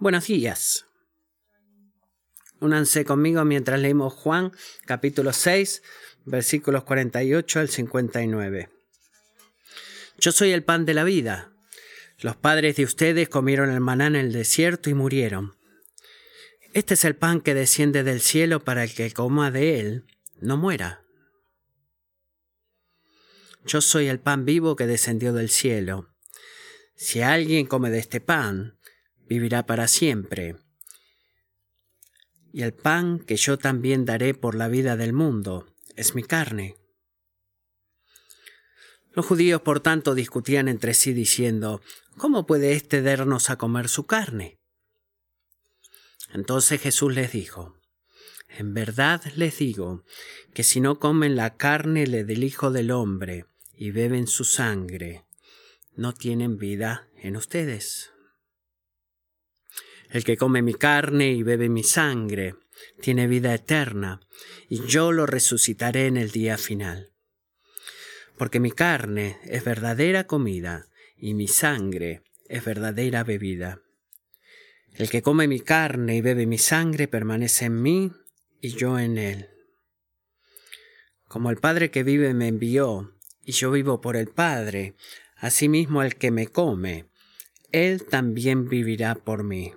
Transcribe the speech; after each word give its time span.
Buenos 0.00 0.26
días. 0.26 0.86
Únanse 2.58 3.04
conmigo 3.04 3.44
mientras 3.44 3.78
leemos 3.78 4.12
Juan 4.12 4.50
capítulo 4.86 5.32
6, 5.32 5.82
versículos 6.24 6.82
48 6.82 7.60
al 7.60 7.68
59. 7.68 8.70
Yo 10.18 10.32
soy 10.32 10.50
el 10.50 10.64
pan 10.64 10.84
de 10.84 10.94
la 10.94 11.04
vida. 11.04 11.52
Los 12.18 12.34
padres 12.34 12.74
de 12.74 12.84
ustedes 12.84 13.28
comieron 13.28 13.70
el 13.70 13.80
maná 13.80 14.08
en 14.08 14.16
el 14.16 14.32
desierto 14.32 14.90
y 14.90 14.94
murieron. 14.94 15.54
Este 16.72 16.94
es 16.94 17.04
el 17.04 17.14
pan 17.14 17.40
que 17.40 17.54
desciende 17.54 18.02
del 18.02 18.20
cielo 18.20 18.64
para 18.64 18.82
el 18.82 18.94
que 18.94 19.12
coma 19.12 19.52
de 19.52 19.78
él 19.78 20.06
no 20.40 20.56
muera. 20.56 21.04
Yo 23.64 23.80
soy 23.80 24.08
el 24.08 24.18
pan 24.18 24.44
vivo 24.44 24.74
que 24.74 24.88
descendió 24.88 25.32
del 25.32 25.50
cielo. 25.50 26.10
Si 26.96 27.22
alguien 27.22 27.66
come 27.66 27.90
de 27.90 28.00
este 28.00 28.20
pan, 28.20 28.76
vivirá 29.28 29.66
para 29.66 29.88
siempre. 29.88 30.56
Y 32.52 32.62
el 32.62 32.72
pan 32.72 33.18
que 33.18 33.36
yo 33.36 33.58
también 33.58 34.04
daré 34.04 34.34
por 34.34 34.54
la 34.54 34.68
vida 34.68 34.96
del 34.96 35.12
mundo 35.12 35.66
es 35.96 36.14
mi 36.14 36.22
carne. 36.22 36.76
Los 39.12 39.26
judíos, 39.26 39.62
por 39.62 39.80
tanto, 39.80 40.14
discutían 40.14 40.68
entre 40.68 40.94
sí 40.94 41.12
diciendo, 41.12 41.80
¿Cómo 42.16 42.46
puede 42.46 42.72
éste 42.72 43.02
darnos 43.02 43.50
a 43.50 43.56
comer 43.56 43.88
su 43.88 44.06
carne? 44.06 44.58
Entonces 46.32 46.80
Jesús 46.80 47.14
les 47.14 47.32
dijo, 47.32 47.76
En 48.48 48.74
verdad 48.74 49.22
les 49.36 49.58
digo, 49.58 50.04
que 50.52 50.64
si 50.64 50.80
no 50.80 50.98
comen 50.98 51.36
la 51.36 51.56
carne 51.56 52.06
del 52.06 52.44
Hijo 52.44 52.70
del 52.70 52.90
Hombre 52.90 53.46
y 53.76 53.90
beben 53.90 54.26
su 54.26 54.44
sangre, 54.44 55.24
no 55.96 56.12
tienen 56.12 56.56
vida 56.58 57.08
en 57.16 57.36
ustedes. 57.36 58.13
El 60.14 60.22
que 60.22 60.36
come 60.36 60.62
mi 60.62 60.74
carne 60.74 61.32
y 61.32 61.42
bebe 61.42 61.68
mi 61.68 61.82
sangre 61.82 62.54
tiene 63.00 63.26
vida 63.26 63.52
eterna, 63.52 64.20
y 64.68 64.86
yo 64.86 65.10
lo 65.10 65.26
resucitaré 65.26 66.06
en 66.06 66.16
el 66.16 66.30
día 66.30 66.56
final. 66.56 67.12
Porque 68.38 68.60
mi 68.60 68.70
carne 68.70 69.40
es 69.42 69.64
verdadera 69.64 70.28
comida, 70.28 70.86
y 71.16 71.34
mi 71.34 71.48
sangre 71.48 72.22
es 72.48 72.64
verdadera 72.64 73.24
bebida. 73.24 73.80
El 74.92 75.10
que 75.10 75.20
come 75.20 75.48
mi 75.48 75.58
carne 75.58 76.14
y 76.14 76.20
bebe 76.20 76.46
mi 76.46 76.58
sangre 76.58 77.08
permanece 77.08 77.64
en 77.64 77.82
mí, 77.82 78.12
y 78.60 78.68
yo 78.68 79.00
en 79.00 79.18
él. 79.18 79.48
Como 81.26 81.50
el 81.50 81.56
Padre 81.56 81.90
que 81.90 82.04
vive 82.04 82.34
me 82.34 82.46
envió, 82.46 83.18
y 83.42 83.50
yo 83.50 83.72
vivo 83.72 84.00
por 84.00 84.14
el 84.14 84.28
Padre, 84.28 84.94
asimismo 85.38 86.04
el 86.04 86.14
que 86.14 86.30
me 86.30 86.46
come, 86.46 87.06
él 87.72 88.04
también 88.04 88.68
vivirá 88.68 89.16
por 89.16 89.42
mí. 89.42 89.72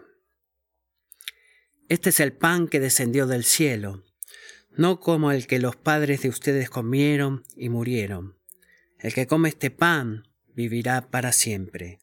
Este 1.90 2.10
es 2.10 2.20
el 2.20 2.34
pan 2.34 2.68
que 2.68 2.82
descendió 2.82 3.28
del 3.28 3.46
cielo, 3.46 4.04
no 4.72 5.00
como 5.00 5.32
el 5.32 5.48
que 5.48 5.58
los 5.58 5.78
padres 5.78 6.22
de 6.22 6.28
ustedes 6.28 6.70
comieron 6.70 7.46
y 7.56 7.70
murieron. 7.70 8.38
El 9.00 9.14
que 9.14 9.26
come 9.26 9.48
este 9.48 9.72
pan 9.72 10.28
vivirá 10.54 11.10
para 11.10 11.32
siempre. 11.32 12.00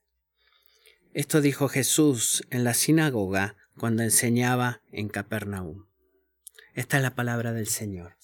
Esto 1.12 1.42
dijo 1.42 1.68
Jesús 1.68 2.46
en 2.50 2.64
la 2.64 2.72
sinagoga 2.72 3.56
cuando 3.76 4.02
enseñaba 4.02 4.80
en 4.90 5.08
Capernaum. 5.10 5.84
Esta 6.72 6.96
es 6.96 7.02
la 7.02 7.14
palabra 7.14 7.52
del 7.52 7.68
Señor. 7.68 8.16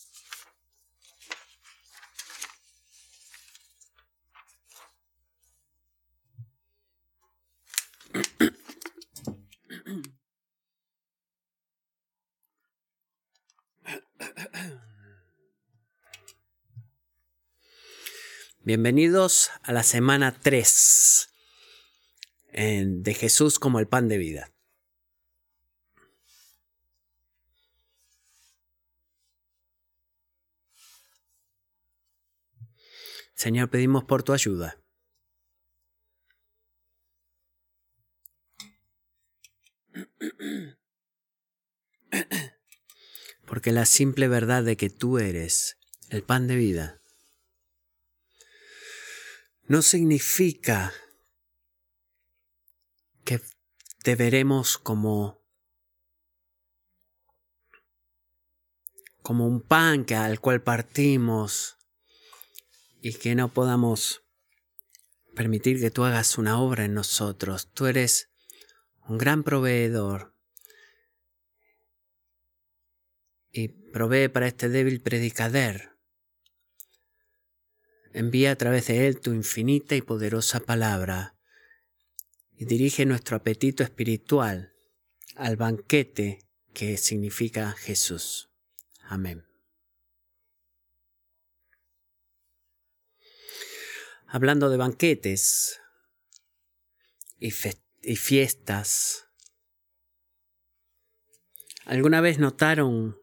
Bienvenidos 18.63 19.51
a 19.63 19.73
la 19.73 19.83
semana 19.83 20.39
3 20.39 21.31
de 22.53 23.15
Jesús 23.19 23.59
como 23.59 23.79
el 23.79 23.89
pan 23.89 24.07
de 24.07 24.19
vida. 24.19 24.53
Señor, 33.33 33.71
pedimos 33.71 34.05
por 34.05 34.23
tu 34.23 34.35
ayuda. 34.35 34.79
Porque 43.47 43.73
la 43.73 43.87
simple 43.87 44.29
verdad 44.29 44.63
de 44.63 44.77
que 44.77 44.91
tú 44.91 45.19
eres 45.19 45.79
el 46.11 46.23
pan 46.23 46.47
de 46.47 46.57
vida 46.57 47.00
no 49.71 49.83
significa 49.83 50.93
que 53.25 53.41
te 54.03 54.17
veremos 54.17 54.79
como 54.79 55.41
como 59.23 59.47
un 59.47 59.61
pan 59.61 60.05
que, 60.05 60.17
al 60.17 60.41
cual 60.41 60.61
partimos 60.61 61.77
y 63.01 63.15
que 63.15 63.37
no 63.37 63.55
podamos 63.55 64.25
permitir 65.37 65.79
que 65.79 65.93
tú 65.93 66.03
hagas 66.03 66.37
una 66.37 66.61
obra 66.61 66.85
en 66.85 66.95
nosotros. 66.95 67.71
Tú 67.73 67.87
eres 67.87 68.29
un 69.07 69.19
gran 69.19 69.45
proveedor 69.45 70.35
y 73.53 73.69
provee 73.69 74.27
para 74.27 74.49
este 74.49 74.69
débil 74.69 75.01
predicador 75.01 75.90
Envía 78.13 78.53
a 78.53 78.57
través 78.57 78.89
de 78.89 79.07
él 79.07 79.21
tu 79.21 79.33
infinita 79.33 79.95
y 79.95 80.03
poderosa 80.03 80.61
palabra 80.61 81.37
y 82.57 82.65
dirige 82.65 83.07
nuestro 83.07 83.37
apetito 83.37 83.85
espiritual 83.85 84.75
al 85.37 85.57
banquete 85.57 86.45
que 86.75 86.97
significa 86.97 87.73
Jesús. 87.73 88.51
Amén. 89.03 89.47
Hablando 94.27 94.71
de 94.71 94.77
banquetes 94.77 95.81
y, 97.39 97.53
y 98.03 98.17
fiestas, 98.17 99.27
¿alguna 101.85 102.21
vez 102.21 102.39
notaron 102.39 103.19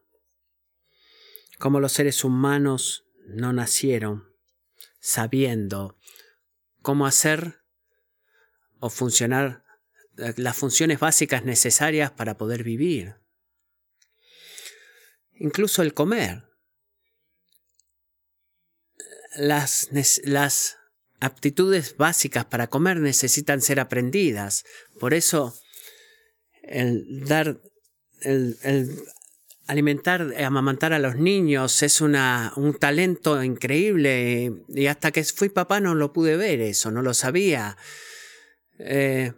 cómo 1.60 1.80
los 1.80 1.92
seres 1.92 2.24
humanos 2.24 3.06
no 3.26 3.54
nacieron 3.54 4.37
sabiendo 5.08 5.98
cómo 6.82 7.08
hacer 7.08 7.62
o 8.82 8.90
funcionar 8.90 9.64
eh, 10.18 10.34
las 10.36 10.58
funciones 10.58 11.00
básicas 11.00 11.46
necesarias 11.46 12.12
para 12.12 12.38
poder 12.38 12.64
vivir. 12.64 13.16
Incluso 15.36 15.82
el 15.82 15.94
comer. 15.94 16.44
Las, 19.38 19.88
aptitudes 21.22 21.96
básicas 21.96 22.44
para 22.44 22.68
comer 22.68 22.98
necesitan 22.98 23.62
ser 23.62 23.80
aprendidas. 23.80 24.66
Por 25.00 25.14
eso 25.14 25.58
el 26.64 27.26
dar 27.26 27.62
el 28.22 28.58
alimentar, 29.68 30.34
eh, 30.36 30.44
amamantar 30.44 30.94
a 30.94 31.00
los 31.00 31.16
niños 31.18 31.84
es 31.84 32.02
una, 32.02 32.54
un 32.56 32.74
talento 32.74 33.44
increíble 33.44 34.54
y 34.70 34.88
hasta 34.88 35.12
que 35.12 35.24
fui 35.24 35.50
papá 35.50 35.80
no 35.80 35.94
lo 35.94 36.14
pude 36.14 36.38
ver 36.38 36.62
eso, 36.62 36.90
no 36.92 37.02
lo 37.02 37.14
sabía. 37.14 37.78
Eh, 38.80 39.34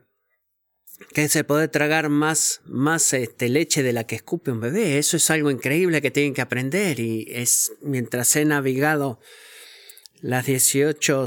que 1.14 1.30
se 1.30 1.44
puede 1.44 1.68
tragar 1.68 2.10
más, 2.10 2.62
más 2.66 3.14
este, 3.14 3.50
leche 3.50 3.84
de 3.84 3.94
la 3.94 4.06
que 4.06 4.16
escupe 4.16 4.52
un 4.52 4.60
bebé. 4.60 4.98
Eso 4.98 5.18
es 5.18 5.30
algo 5.32 5.50
increíble 5.50 6.02
que 6.02 6.12
tienen 6.12 6.34
que 6.34 6.42
aprender 6.42 7.00
y 7.00 7.26
es 7.30 7.72
mientras 7.82 8.36
he 8.36 8.46
navegado 8.46 9.20
las 10.22 10.46
18 10.46 11.26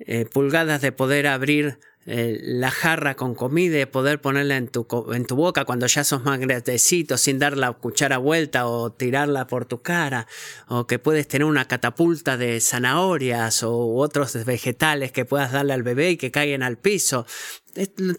eh, 0.00 0.26
pulgadas 0.26 0.82
de 0.82 0.92
poder 0.92 1.26
abrir 1.26 1.78
eh, 2.06 2.38
la 2.42 2.70
jarra 2.70 3.14
con 3.14 3.34
comida 3.34 3.80
y 3.80 3.86
poder 3.86 4.20
ponerla 4.20 4.56
en 4.56 4.68
tu, 4.68 4.86
en 5.14 5.24
tu 5.24 5.36
boca 5.36 5.64
cuando 5.64 5.86
ya 5.86 6.04
sos 6.04 6.22
más 6.22 6.38
grandecito 6.38 7.16
sin 7.16 7.38
dar 7.38 7.56
la 7.56 7.72
cuchara 7.72 8.18
vuelta 8.18 8.66
o 8.66 8.92
tirarla 8.92 9.46
por 9.46 9.64
tu 9.64 9.80
cara, 9.80 10.26
o 10.68 10.86
que 10.86 10.98
puedes 10.98 11.26
tener 11.28 11.46
una 11.46 11.66
catapulta 11.66 12.36
de 12.36 12.60
zanahorias 12.60 13.62
o 13.62 13.94
otros 13.96 14.44
vegetales 14.44 15.12
que 15.12 15.24
puedas 15.24 15.52
darle 15.52 15.72
al 15.72 15.82
bebé 15.82 16.10
y 16.10 16.16
que 16.18 16.30
caigan 16.30 16.62
al 16.62 16.76
piso. 16.76 17.26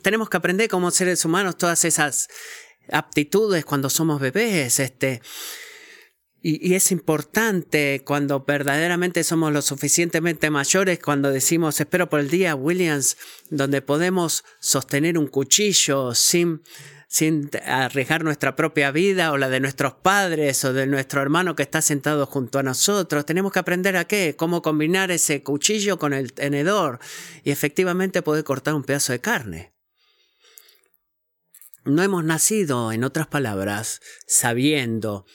tenemos 0.02 0.30
que 0.30 0.38
aprender 0.38 0.68
como 0.68 0.90
seres 0.90 1.24
humanos 1.24 1.56
todas 1.58 1.86
esas 1.86 2.28
aptitudes 2.92 3.66
cuando 3.66 3.90
somos 3.90 4.20
bebés, 4.20 4.80
este, 4.80 5.22
Y, 6.47 6.75
es 6.75 6.92
importante 6.92 8.03
cuando 8.06 8.45
verdaderamente 8.45 9.24
somos 9.24 9.51
lo 9.51 9.63
suficientemente 9.63 10.51
mayores, 10.51 11.00
cuando 11.00 11.31
decimos 11.31 11.80
espero 11.80 12.07
por 12.07 12.19
el 12.19 12.30
día 12.30 12.53
Williams, 12.53 13.18
donde 13.50 13.81
podemos 13.81 14.45
sostener 14.59 15.18
un 15.18 15.25
cuchillo 15.25 16.13
sin, 16.13 16.62
sin 17.07 17.50
arriesgar 17.65 18.24
nuestra 18.24 18.56
propia 18.56 18.92
vida 18.92 19.31
o 19.31 19.38
la 19.38 19.50
de 19.50 19.59
nuestros 19.59 19.95
padres 19.95 20.63
o 20.65 20.71
de 20.71 20.86
nuestro 20.86 21.19
hermano 21.24 21.56
que 21.56 21.63
está 21.63 21.81
sentado 21.81 22.27
junto 22.27 22.59
a 22.59 22.63
nosotros. 22.63 23.25
Tenemos 23.25 23.51
que 23.51 23.57
aprender 23.57 23.97
a 23.97 24.06
qué, 24.06 24.36
cómo 24.38 24.62
combinar 24.62 25.09
ese 25.09 25.42
cuchillo 25.42 25.97
con 25.97 26.13
el 26.13 26.31
tenedor 26.31 27.00
y 27.44 27.50
efectivamente 27.50 28.21
poder 28.21 28.44
cortar 28.44 28.75
un 28.75 28.83
pedazo 28.83 29.13
de 29.13 29.19
carne. 29.19 29.74
No 31.86 32.03
hemos 32.03 32.24
nacido, 32.24 32.92
en 32.92 33.03
otras 33.03 33.25
palabras, 33.25 34.00
sabiendo 34.27 35.25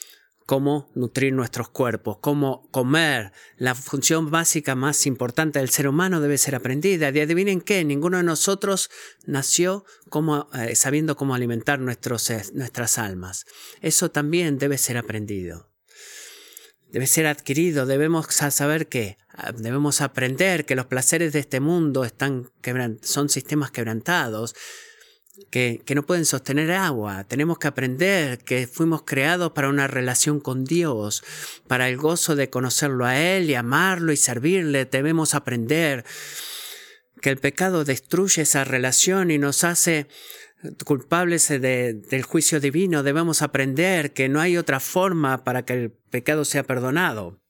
cómo 0.45 0.89
nutrir 0.95 1.33
nuestros 1.33 1.69
cuerpos, 1.69 2.17
cómo 2.19 2.67
comer. 2.71 3.31
La 3.57 3.75
función 3.75 4.31
básica 4.31 4.75
más 4.75 5.05
importante 5.05 5.59
del 5.59 5.69
ser 5.69 5.87
humano 5.87 6.19
debe 6.21 6.37
ser 6.37 6.55
aprendida. 6.55 7.09
Y 7.09 7.19
adivinen 7.19 7.61
qué, 7.61 7.83
ninguno 7.83 8.17
de 8.17 8.23
nosotros 8.23 8.89
nació 9.25 9.85
eh, 10.53 10.75
sabiendo 10.75 11.15
cómo 11.15 11.35
alimentar 11.35 11.79
eh, 11.79 12.43
nuestras 12.53 12.97
almas. 12.97 13.45
Eso 13.81 14.11
también 14.11 14.57
debe 14.57 14.77
ser 14.77 14.97
aprendido. 14.97 15.71
Debe 16.91 17.07
ser 17.07 17.25
adquirido, 17.27 17.85
debemos 17.85 18.27
saber 18.27 18.87
que 18.87 19.17
ah, 19.29 19.53
debemos 19.53 20.01
aprender 20.01 20.65
que 20.65 20.75
los 20.75 20.87
placeres 20.87 21.31
de 21.31 21.39
este 21.39 21.61
mundo 21.61 22.03
están 22.03 22.51
son 23.01 23.29
sistemas 23.29 23.71
quebrantados, 23.71 24.55
que, 25.49 25.83
no 25.95 26.03
pueden 26.03 26.25
sostener 26.25 26.71
agua. 26.71 27.23
Tenemos 27.23 27.57
que 27.57 27.67
aprender 27.67 28.39
que 28.39 28.67
fuimos 28.67 29.03
creados 29.03 29.51
para 29.51 29.69
una 29.69 29.87
relación 29.87 30.39
con 30.39 30.65
Dios, 30.65 31.23
para 31.67 31.89
el 31.89 31.97
gozo 31.97 32.35
de 32.35 32.49
conocerlo 32.49 33.05
a 33.05 33.19
Él 33.19 33.49
y 33.49 33.55
amarlo 33.55 34.11
y 34.11 34.17
servirle. 34.17 34.85
Debemos 34.85 35.33
aprender 35.33 36.05
que 37.21 37.29
el 37.29 37.37
pecado 37.37 37.83
destruye 37.83 38.43
esa 38.43 38.63
relación 38.63 39.31
y 39.31 39.37
nos 39.37 39.63
hace 39.63 40.07
culpables 40.85 41.47
del 41.49 42.23
juicio 42.23 42.59
divino. 42.59 43.03
Debemos 43.03 43.41
aprender 43.41 44.13
que 44.13 44.29
no 44.29 44.39
hay 44.39 44.57
otra 44.57 44.79
forma 44.79 45.43
para 45.43 45.65
que 45.65 45.73
el 45.73 45.91
pecado 45.91 46.45
sea 46.45 46.63
perdonado 46.63 47.41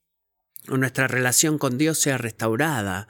o 0.70 0.78
nuestra 0.78 1.08
relación 1.08 1.58
con 1.58 1.78
Dios 1.78 1.98
sea 2.00 2.18
restaurada 2.18 3.08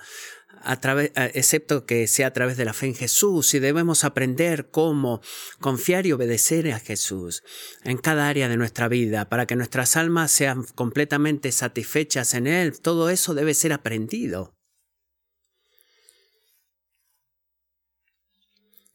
excepto 0.63 1.85
que 1.85 2.07
sea 2.07 2.27
a 2.27 2.33
través 2.33 2.57
de 2.57 2.65
la 2.65 2.73
fe 2.73 2.87
en 2.87 2.95
Jesús, 2.95 3.53
y 3.53 3.59
debemos 3.59 4.03
aprender 4.03 4.69
cómo 4.69 5.21
confiar 5.59 6.05
y 6.05 6.11
obedecer 6.11 6.71
a 6.71 6.79
Jesús 6.79 7.43
en 7.83 7.97
cada 7.97 8.27
área 8.27 8.49
de 8.49 8.57
nuestra 8.57 8.87
vida, 8.87 9.29
para 9.29 9.45
que 9.45 9.55
nuestras 9.55 9.95
almas 9.97 10.31
sean 10.31 10.63
completamente 10.75 11.51
satisfechas 11.51 12.33
en 12.33 12.47
Él. 12.47 12.79
Todo 12.79 13.09
eso 13.09 13.33
debe 13.33 13.53
ser 13.53 13.73
aprendido. 13.73 14.55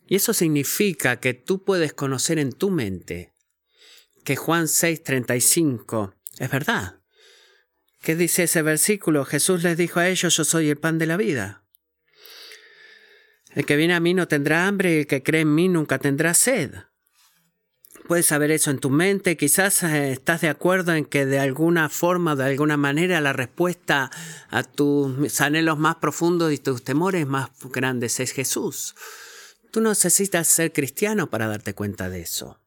Y 0.08 0.16
eso 0.16 0.32
significa 0.32 1.18
que 1.18 1.34
tú 1.34 1.64
puedes 1.64 1.92
conocer 1.92 2.38
en 2.38 2.52
tu 2.52 2.70
mente 2.70 3.32
que 4.24 4.36
Juan 4.36 4.66
6:35 4.66 6.14
es 6.38 6.50
verdad. 6.50 6.95
¿Qué 8.06 8.14
dice 8.14 8.44
ese 8.44 8.62
versículo? 8.62 9.24
Jesús 9.24 9.64
les 9.64 9.76
dijo 9.76 9.98
a 9.98 10.06
ellos, 10.06 10.36
yo 10.36 10.44
soy 10.44 10.70
el 10.70 10.76
pan 10.76 10.96
de 10.96 11.06
la 11.06 11.16
vida. 11.16 11.64
El 13.52 13.66
que 13.66 13.74
viene 13.74 13.94
a 13.94 13.98
mí 13.98 14.14
no 14.14 14.28
tendrá 14.28 14.68
hambre 14.68 14.94
y 14.94 14.98
el 14.98 15.06
que 15.08 15.24
cree 15.24 15.40
en 15.40 15.52
mí 15.52 15.68
nunca 15.68 15.98
tendrá 15.98 16.32
sed. 16.32 16.72
Puedes 18.06 18.26
saber 18.26 18.52
eso 18.52 18.70
en 18.70 18.78
tu 18.78 18.90
mente, 18.90 19.36
quizás 19.36 19.82
eh, 19.82 20.12
estás 20.12 20.42
de 20.42 20.48
acuerdo 20.48 20.94
en 20.94 21.04
que 21.04 21.26
de 21.26 21.40
alguna 21.40 21.88
forma, 21.88 22.36
de 22.36 22.44
alguna 22.44 22.76
manera, 22.76 23.20
la 23.20 23.32
respuesta 23.32 24.12
a 24.50 24.62
tus 24.62 25.40
anhelos 25.40 25.76
más 25.76 25.96
profundos 25.96 26.52
y 26.52 26.58
tus 26.58 26.84
temores 26.84 27.26
más 27.26 27.50
grandes 27.72 28.20
es 28.20 28.30
Jesús. 28.30 28.94
Tú 29.72 29.80
necesitas 29.80 30.46
ser 30.46 30.72
cristiano 30.72 31.28
para 31.28 31.48
darte 31.48 31.74
cuenta 31.74 32.08
de 32.08 32.20
eso. 32.20 32.60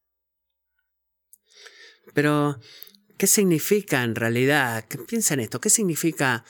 Pero 2.13 2.59
¿Qué 3.19 3.27
significa 3.27 4.01
en 4.06 4.16
realidad? 4.16 4.86
Piensa 5.06 5.33
en 5.33 5.42
esto. 5.42 5.60
¿Qué 5.60 5.69
significa 5.69 6.45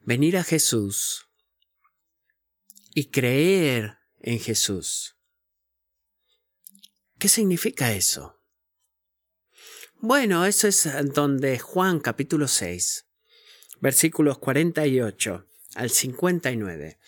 venir 0.00 0.36
a 0.36 0.42
Jesús 0.42 1.28
y 2.92 3.12
creer 3.12 3.98
en 4.18 4.40
Jesús? 4.40 5.16
¿Qué 7.20 7.28
significa 7.28 7.92
eso? 7.92 8.42
Bueno, 10.00 10.44
eso 10.44 10.66
es 10.66 10.88
donde 11.14 11.60
Juan 11.60 12.00
capítulo 12.00 12.48
6, 12.48 13.06
versículos 13.80 14.38
48 14.38 15.46
al 15.76 15.90
59, 15.90 16.98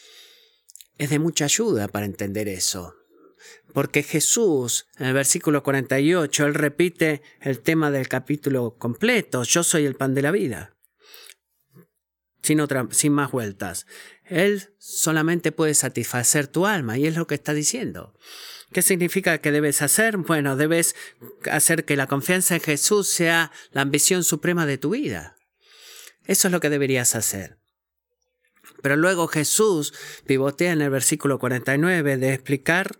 es 0.98 1.10
de 1.10 1.18
mucha 1.18 1.46
ayuda 1.46 1.88
para 1.88 2.06
entender 2.06 2.46
eso. 2.46 2.94
Porque 3.72 4.02
Jesús, 4.02 4.86
en 4.98 5.06
el 5.06 5.14
versículo 5.14 5.62
48, 5.62 6.46
él 6.46 6.54
repite 6.54 7.22
el 7.40 7.60
tema 7.60 7.90
del 7.90 8.08
capítulo 8.08 8.76
completo, 8.78 9.42
yo 9.42 9.62
soy 9.62 9.84
el 9.84 9.96
pan 9.96 10.14
de 10.14 10.22
la 10.22 10.30
vida. 10.30 10.76
Sin, 12.42 12.60
otra, 12.60 12.86
sin 12.90 13.12
más 13.12 13.30
vueltas. 13.32 13.86
Él 14.24 14.74
solamente 14.78 15.50
puede 15.50 15.74
satisfacer 15.74 16.46
tu 16.46 16.66
alma 16.66 16.98
y 16.98 17.06
es 17.06 17.16
lo 17.16 17.26
que 17.26 17.34
está 17.34 17.54
diciendo. 17.54 18.14
¿Qué 18.72 18.82
significa 18.82 19.38
que 19.38 19.52
debes 19.52 19.82
hacer? 19.82 20.16
Bueno, 20.18 20.56
debes 20.56 20.94
hacer 21.50 21.84
que 21.84 21.96
la 21.96 22.06
confianza 22.06 22.54
en 22.54 22.60
Jesús 22.60 23.08
sea 23.08 23.52
la 23.72 23.82
ambición 23.82 24.24
suprema 24.24 24.66
de 24.66 24.78
tu 24.78 24.90
vida. 24.90 25.36
Eso 26.26 26.48
es 26.48 26.52
lo 26.52 26.60
que 26.60 26.70
deberías 26.70 27.14
hacer. 27.14 27.58
Pero 28.82 28.96
luego 28.96 29.28
Jesús 29.28 29.94
pivotea 30.26 30.72
en 30.72 30.82
el 30.82 30.90
versículo 30.90 31.38
49 31.38 32.16
de 32.16 32.34
explicar 32.34 32.98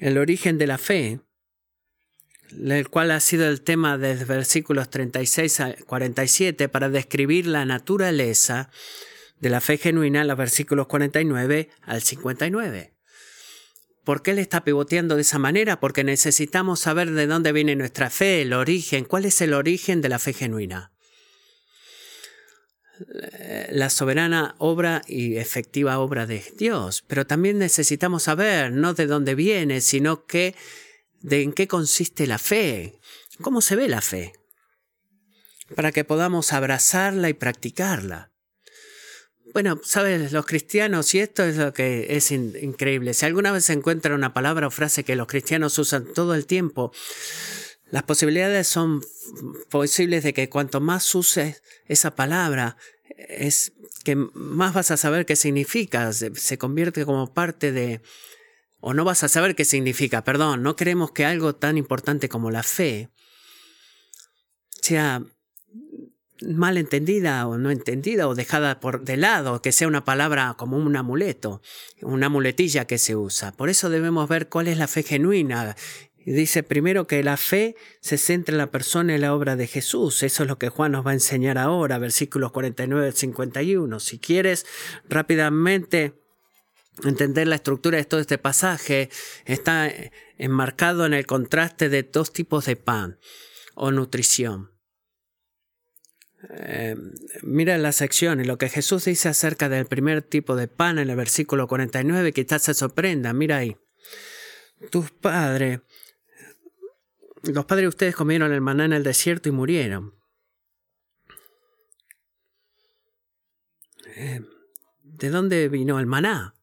el 0.00 0.18
origen 0.18 0.58
de 0.58 0.66
la 0.66 0.78
fe, 0.78 1.20
el 2.50 2.88
cual 2.88 3.10
ha 3.10 3.20
sido 3.20 3.48
el 3.48 3.62
tema 3.62 3.98
de 3.98 4.14
versículos 4.24 4.90
36 4.90 5.60
a 5.60 5.74
47 5.86 6.68
para 6.68 6.88
describir 6.88 7.46
la 7.46 7.64
naturaleza 7.64 8.70
de 9.40 9.50
la 9.50 9.60
fe 9.60 9.78
genuina, 9.78 10.24
los 10.24 10.36
versículos 10.36 10.86
49 10.86 11.70
al 11.82 12.02
59. 12.02 12.92
¿Por 14.04 14.22
qué 14.22 14.34
le 14.34 14.42
está 14.42 14.64
pivoteando 14.64 15.16
de 15.16 15.22
esa 15.22 15.38
manera? 15.38 15.80
Porque 15.80 16.04
necesitamos 16.04 16.80
saber 16.80 17.10
de 17.10 17.26
dónde 17.26 17.52
viene 17.52 17.74
nuestra 17.74 18.10
fe, 18.10 18.42
el 18.42 18.52
origen, 18.52 19.04
cuál 19.04 19.24
es 19.24 19.40
el 19.40 19.54
origen 19.54 20.02
de 20.02 20.10
la 20.10 20.18
fe 20.18 20.32
genuina 20.34 20.93
la 23.70 23.90
soberana 23.90 24.54
obra 24.58 25.02
y 25.06 25.36
efectiva 25.36 25.98
obra 25.98 26.26
de 26.26 26.44
Dios. 26.56 27.04
Pero 27.06 27.26
también 27.26 27.58
necesitamos 27.58 28.24
saber 28.24 28.72
no 28.72 28.94
de 28.94 29.06
dónde 29.06 29.34
viene, 29.34 29.80
sino 29.80 30.26
que 30.26 30.54
de 31.20 31.42
en 31.42 31.52
qué 31.52 31.66
consiste 31.66 32.26
la 32.26 32.38
fe, 32.38 33.00
cómo 33.40 33.60
se 33.60 33.76
ve 33.76 33.88
la 33.88 34.00
fe, 34.00 34.32
para 35.74 35.90
que 35.90 36.04
podamos 36.04 36.52
abrazarla 36.52 37.28
y 37.28 37.34
practicarla. 37.34 38.30
Bueno, 39.54 39.80
sabes, 39.84 40.32
los 40.32 40.46
cristianos, 40.46 41.14
y 41.14 41.20
esto 41.20 41.44
es 41.44 41.56
lo 41.56 41.72
que 41.72 42.16
es 42.16 42.32
increíble, 42.32 43.14
si 43.14 43.24
alguna 43.24 43.52
vez 43.52 43.64
se 43.64 43.72
encuentra 43.72 44.14
una 44.14 44.34
palabra 44.34 44.66
o 44.66 44.70
frase 44.70 45.04
que 45.04 45.16
los 45.16 45.28
cristianos 45.28 45.78
usan 45.78 46.12
todo 46.12 46.34
el 46.34 46.44
tiempo, 46.44 46.92
las 47.90 48.02
posibilidades 48.02 48.66
son 48.66 49.02
posibles 49.70 50.24
de 50.24 50.32
que 50.32 50.48
cuanto 50.48 50.80
más 50.80 51.14
uses 51.14 51.62
esa 51.86 52.14
palabra, 52.14 52.76
es 53.16 53.72
que 54.04 54.16
más 54.16 54.74
vas 54.74 54.90
a 54.90 54.96
saber 54.96 55.26
qué 55.26 55.36
significa, 55.36 56.12
se, 56.12 56.58
convierte 56.58 57.04
como 57.04 57.32
parte 57.32 57.72
de... 57.72 58.00
o 58.80 58.94
no 58.94 59.04
vas 59.04 59.24
a 59.24 59.28
saber 59.28 59.54
qué 59.54 59.64
significa, 59.64 60.24
perdón, 60.24 60.62
no 60.62 60.76
queremos 60.76 61.12
que 61.12 61.24
algo 61.24 61.54
tan 61.54 61.78
importante 61.78 62.28
como 62.28 62.50
la 62.50 62.62
fe 62.62 63.10
sea 64.82 65.22
mal 66.42 66.76
entendida 66.76 67.46
o 67.46 67.56
no 67.56 67.70
entendida 67.70 68.28
o 68.28 68.34
dejada 68.34 68.80
por 68.80 69.04
de 69.04 69.16
lado, 69.16 69.62
que 69.62 69.72
sea 69.72 69.88
una 69.88 70.04
palabra 70.04 70.54
como 70.58 70.76
un 70.76 70.96
amuleto, 70.96 71.62
una 72.02 72.28
muletilla 72.28 72.86
que 72.86 72.98
se 72.98 73.16
usa. 73.16 73.52
Por 73.52 73.70
eso 73.70 73.88
debemos 73.88 74.28
ver 74.28 74.48
cuál 74.48 74.68
es 74.68 74.76
la 74.76 74.88
fe 74.88 75.02
genuina 75.02 75.76
dice 76.32 76.62
primero 76.62 77.06
que 77.06 77.22
la 77.22 77.36
fe 77.36 77.76
se 78.00 78.18
centra 78.18 78.54
en 78.54 78.58
la 78.58 78.70
persona 78.70 79.14
y 79.14 79.18
la 79.18 79.34
obra 79.34 79.56
de 79.56 79.66
Jesús. 79.66 80.22
Eso 80.22 80.42
es 80.42 80.48
lo 80.48 80.58
que 80.58 80.68
Juan 80.68 80.92
nos 80.92 81.06
va 81.06 81.10
a 81.10 81.14
enseñar 81.14 81.58
ahora, 81.58 81.98
versículos 81.98 82.52
49 82.52 83.06
al 83.06 83.12
51. 83.12 84.00
Si 84.00 84.18
quieres 84.18 84.66
rápidamente 85.08 86.14
entender 87.02 87.48
la 87.48 87.56
estructura 87.56 87.98
de 87.98 88.04
todo 88.04 88.20
este 88.20 88.38
pasaje, 88.38 89.10
está 89.44 89.92
enmarcado 90.38 91.06
en 91.06 91.14
el 91.14 91.26
contraste 91.26 91.88
de 91.88 92.02
dos 92.04 92.32
tipos 92.32 92.66
de 92.66 92.76
pan 92.76 93.18
o 93.74 93.90
nutrición. 93.90 94.74
Eh, 96.50 96.96
mira 97.42 97.78
las 97.78 97.96
secciones, 97.96 98.46
lo 98.46 98.58
que 98.58 98.68
Jesús 98.68 99.06
dice 99.06 99.28
acerca 99.28 99.68
del 99.68 99.86
primer 99.86 100.22
tipo 100.22 100.56
de 100.56 100.68
pan 100.68 100.98
en 100.98 101.10
el 101.10 101.16
versículo 101.16 101.66
49, 101.66 102.32
quizás 102.32 102.62
se 102.62 102.74
sorprenda, 102.74 103.32
mira 103.32 103.58
ahí. 103.58 103.76
Tus 104.90 105.10
padres 105.10 105.80
los 107.52 107.64
padres 107.66 107.84
de 107.84 107.88
ustedes 107.88 108.16
comieron 108.16 108.52
el 108.52 108.60
maná 108.60 108.84
en 108.84 108.92
el 108.92 109.02
desierto 109.02 109.48
y 109.48 109.52
murieron. 109.52 110.14
Eh, 114.16 114.40
¿De 115.02 115.30
dónde 115.30 115.68
vino 115.68 115.98
el 115.98 116.06
maná? 116.06 116.54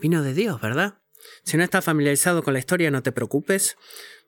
Vino 0.00 0.22
de 0.22 0.34
Dios, 0.34 0.60
¿verdad? 0.60 1.00
Si 1.44 1.56
no 1.56 1.64
estás 1.64 1.84
familiarizado 1.84 2.42
con 2.42 2.54
la 2.54 2.60
historia, 2.60 2.90
no 2.90 3.02
te 3.02 3.12
preocupes. 3.12 3.76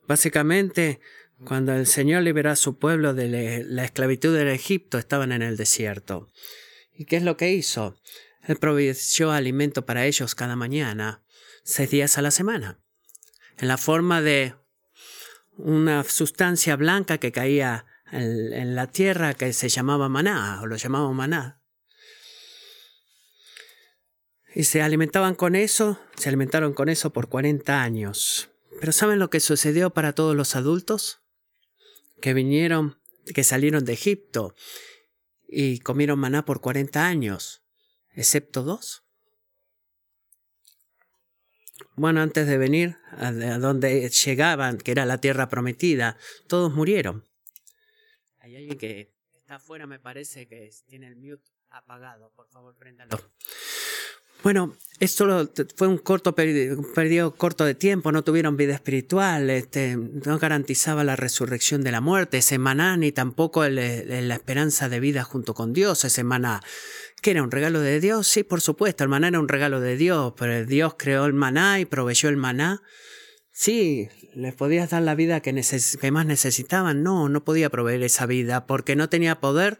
Básicamente, 0.07 0.99
cuando 1.43 1.73
el 1.73 1.87
Señor 1.87 2.23
liberó 2.23 2.51
a 2.51 2.55
su 2.55 2.77
pueblo 2.77 3.13
de 3.13 3.63
la 3.65 3.83
esclavitud 3.83 4.35
del 4.35 4.49
Egipto, 4.49 4.97
estaban 4.97 5.31
en 5.31 5.41
el 5.41 5.57
desierto. 5.57 6.29
¿Y 6.93 7.05
qué 7.05 7.17
es 7.17 7.23
lo 7.23 7.37
que 7.37 7.51
hizo? 7.51 7.99
Él 8.43 8.57
proveyó 8.57 9.31
alimento 9.31 9.85
para 9.85 10.05
ellos 10.05 10.35
cada 10.35 10.55
mañana, 10.55 11.23
seis 11.63 11.89
días 11.89 12.17
a 12.17 12.21
la 12.21 12.31
semana, 12.31 12.79
en 13.57 13.67
la 13.67 13.77
forma 13.77 14.21
de 14.21 14.55
una 15.57 16.03
sustancia 16.03 16.75
blanca 16.75 17.17
que 17.17 17.31
caía 17.31 17.85
en, 18.11 18.75
la 18.75 18.87
tierra 18.87 19.33
que 19.33 19.53
se 19.53 19.69
llamaba 19.69 20.09
maná, 20.09 20.61
o 20.61 20.67
lo 20.67 20.75
llamaban 20.75 21.15
maná. 21.15 21.61
Y 24.53 24.63
se 24.63 24.81
alimentaban 24.81 25.35
con 25.35 25.55
eso, 25.55 25.99
se 26.15 26.29
alimentaron 26.29 26.73
con 26.73 26.87
eso 26.87 27.11
por 27.11 27.27
40 27.27 27.81
años. 27.81 28.49
Pero 28.79 28.91
¿saben 28.91 29.19
lo 29.19 29.29
que 29.29 29.39
sucedió 29.39 29.89
para 29.89 30.13
todos 30.13 30.35
los 30.35 30.55
adultos? 30.55 31.21
Que 32.21 32.33
vinieron, 32.33 32.99
que 33.33 33.43
salieron 33.43 33.83
de 33.83 33.93
Egipto 33.93 34.55
y 35.47 35.79
comieron 35.79 36.19
maná 36.19 36.45
por 36.45 36.61
40 36.61 37.05
años, 37.05 37.63
excepto 38.13 38.63
dos. 38.63 39.04
Bueno, 41.95 42.21
antes 42.21 42.47
de 42.47 42.57
venir 42.57 42.97
a 43.17 43.31
donde 43.31 44.09
llegaban, 44.09 44.77
que 44.77 44.91
era 44.91 45.05
la 45.05 45.19
tierra 45.19 45.47
prometida, 45.47 46.17
todos 46.47 46.73
murieron. 46.73 47.23
Hay 48.39 48.55
alguien 48.55 48.77
que 48.77 49.13
está 49.33 49.55
afuera, 49.55 49.87
me 49.87 49.99
parece 49.99 50.47
que 50.47 50.69
tiene 50.87 51.07
el 51.07 51.15
mute 51.15 51.49
apagado. 51.69 52.31
Por 52.35 52.49
favor, 52.49 52.75
préndalo. 52.75 53.17
Bueno, 54.43 54.75
esto 54.99 55.49
fue 55.75 55.87
un 55.87 55.97
corto 55.97 56.35
corto 57.35 57.65
de 57.65 57.73
tiempo, 57.73 58.11
no 58.11 58.23
tuvieron 58.23 58.55
vida 58.55 58.75
espiritual, 58.75 59.49
este, 59.49 59.97
no 59.97 60.37
garantizaba 60.37 61.03
la 61.03 61.15
resurrección 61.15 61.83
de 61.83 61.91
la 61.91 61.99
muerte, 61.99 62.37
ese 62.37 62.59
maná 62.59 62.95
ni 62.95 63.11
tampoco 63.11 63.67
la 63.67 64.35
esperanza 64.35 64.87
de 64.87 64.99
vida 64.99 65.23
junto 65.23 65.55
con 65.55 65.73
Dios, 65.73 66.05
ese 66.05 66.23
maná. 66.23 66.61
¿Que 67.21 67.31
era 67.31 67.43
un 67.43 67.51
regalo 67.51 67.79
de 67.79 67.99
Dios? 67.99 68.27
Sí, 68.27 68.43
por 68.43 68.61
supuesto, 68.61 69.03
el 69.03 69.09
maná 69.09 69.29
era 69.29 69.39
un 69.39 69.47
regalo 69.47 69.79
de 69.79 69.97
Dios, 69.97 70.33
pero 70.37 70.65
Dios 70.65 70.95
creó 70.97 71.25
el 71.25 71.33
maná 71.33 71.79
y 71.79 71.85
proveyó 71.85 72.29
el 72.29 72.37
maná 72.37 72.81
Sí, 73.57 74.09
les 74.33 74.53
podías 74.53 74.89
dar 74.89 75.01
la 75.01 75.15
vida 75.15 75.39
que, 75.39 75.53
más 76.11 76.25
necesitaban. 76.25 77.03
No, 77.03 77.29
no 77.29 77.45
podía 77.45 77.69
proveer 77.69 78.03
esa 78.03 78.25
vida 78.25 78.67
porque 78.67 78.97
no 78.97 79.07
tenía 79.07 79.39
poder 79.39 79.79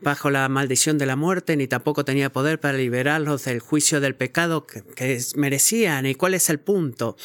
bajo 0.00 0.28
la 0.28 0.48
maldición 0.48 0.98
de 0.98 1.06
la 1.06 1.14
muerte, 1.14 1.56
ni 1.56 1.68
tampoco 1.68 2.04
tenía 2.04 2.32
poder 2.32 2.58
para 2.58 2.76
liberarlos 2.78 3.44
del 3.44 3.60
juicio 3.60 4.00
del 4.00 4.16
pecado 4.16 4.66
que, 4.66 4.82
que 4.82 5.20
merecían. 5.36 6.04
¿Y 6.04 6.16
cuál 6.16 6.34
es 6.34 6.50
el 6.50 6.58
punto? 6.58 7.16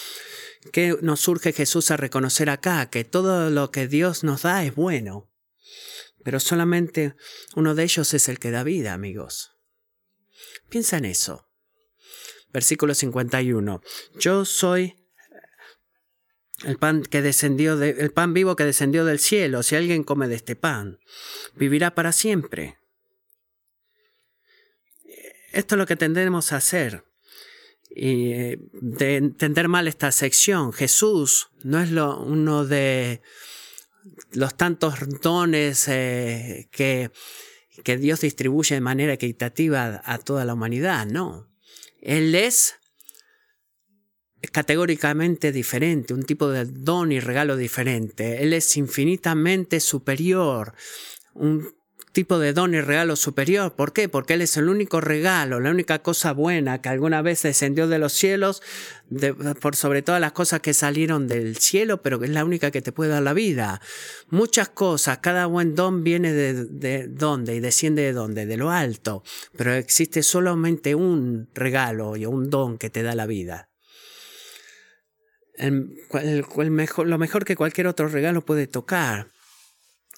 ¿Qué 0.71 0.95
nos 1.01 1.19
surge 1.19 1.51
Jesús 1.51 1.89
a 1.89 1.97
reconocer 1.97 2.51
acá? 2.51 2.91
Que 2.91 3.03
todo 3.03 3.49
lo 3.49 3.71
que 3.71 3.87
Dios 3.87 4.23
nos 4.23 4.43
da 4.43 4.63
es 4.63 4.75
bueno. 4.75 5.27
Pero 6.27 6.41
solamente 6.41 7.15
uno 7.55 7.73
de 7.73 7.83
ellos 7.83 8.13
es 8.13 8.27
el 8.27 8.37
que 8.37 8.51
da 8.51 8.63
vida, 8.63 8.91
amigos. 8.91 9.53
Piensa 10.67 10.97
en 10.97 11.05
eso. 11.05 11.47
Versículo 12.51 12.93
51. 12.93 13.81
Yo 14.19 14.43
soy 14.43 14.97
el 16.65 16.77
pan 16.77 17.03
que 17.03 17.21
descendió 17.21 17.77
de, 17.77 17.91
el 17.91 18.11
pan 18.11 18.33
vivo 18.33 18.57
que 18.57 18.65
descendió 18.65 19.05
del 19.05 19.19
cielo, 19.19 19.63
si 19.63 19.77
alguien 19.77 20.03
come 20.03 20.27
de 20.27 20.35
este 20.35 20.57
pan, 20.57 20.99
vivirá 21.55 21.95
para 21.95 22.11
siempre. 22.11 22.77
Esto 25.53 25.75
es 25.75 25.79
lo 25.79 25.85
que 25.85 25.95
tendremos 25.95 26.51
a 26.51 26.57
hacer. 26.57 27.05
Y 27.89 28.33
eh, 28.33 28.59
de 28.73 29.15
entender 29.15 29.69
mal 29.69 29.87
esta 29.87 30.11
sección, 30.11 30.73
Jesús 30.73 31.51
no 31.63 31.79
es 31.79 31.89
lo, 31.89 32.19
uno 32.19 32.65
de 32.65 33.21
los 34.31 34.55
tantos 34.55 34.95
dones 35.21 35.87
eh, 35.87 36.67
que, 36.71 37.11
que 37.83 37.97
Dios 37.97 38.21
distribuye 38.21 38.75
de 38.75 38.81
manera 38.81 39.13
equitativa 39.13 40.01
a 40.03 40.17
toda 40.17 40.45
la 40.45 40.53
humanidad, 40.53 41.05
no. 41.05 41.47
Él 42.01 42.35
es 42.35 42.75
categóricamente 44.51 45.51
diferente, 45.51 46.13
un 46.13 46.23
tipo 46.23 46.49
de 46.49 46.65
don 46.65 47.11
y 47.11 47.19
regalo 47.19 47.57
diferente. 47.57 48.43
Él 48.43 48.53
es 48.53 48.77
infinitamente 48.77 49.79
superior, 49.79 50.73
un 51.33 51.76
tipo 52.17 52.39
de 52.39 52.51
don 52.51 52.73
y 52.73 52.81
regalo 52.81 53.15
superior. 53.15 53.75
¿Por 53.75 53.93
qué? 53.93 54.09
Porque 54.09 54.33
Él 54.33 54.41
es 54.41 54.57
el 54.57 54.69
único 54.69 55.01
regalo, 55.01 55.59
la 55.59 55.69
única 55.69 55.99
cosa 55.99 56.33
buena 56.33 56.81
que 56.81 56.89
alguna 56.89 57.21
vez 57.21 57.43
descendió 57.43 57.87
de 57.87 57.99
los 57.99 58.11
cielos, 58.11 58.63
por 59.61 59.75
sobre 59.75 60.01
todas 60.01 60.19
las 60.19 60.31
cosas 60.31 60.61
que 60.61 60.73
salieron 60.73 61.27
del 61.27 61.57
cielo, 61.57 62.01
pero 62.01 62.17
que 62.17 62.25
es 62.25 62.31
la 62.31 62.43
única 62.43 62.71
que 62.71 62.81
te 62.81 62.91
puede 62.91 63.11
dar 63.11 63.21
la 63.21 63.33
vida. 63.33 63.81
Muchas 64.31 64.69
cosas, 64.69 65.19
cada 65.19 65.45
buen 65.45 65.75
don 65.75 66.03
viene 66.03 66.33
de, 66.33 66.65
de 66.65 67.07
dónde 67.07 67.53
y 67.53 67.59
desciende 67.59 68.01
de 68.01 68.13
dónde, 68.13 68.47
de 68.47 68.57
lo 68.57 68.71
alto, 68.71 69.21
pero 69.55 69.73
existe 69.73 70.23
solamente 70.23 70.95
un 70.95 71.49
regalo 71.53 72.15
y 72.15 72.25
un 72.25 72.49
don 72.49 72.79
que 72.79 72.89
te 72.89 73.03
da 73.03 73.13
la 73.13 73.27
vida 73.27 73.69
lo 75.59 77.17
mejor 77.17 77.45
que 77.45 77.55
cualquier 77.55 77.87
otro 77.87 78.07
regalo 78.07 78.45
puede 78.45 78.67
tocar 78.67 79.27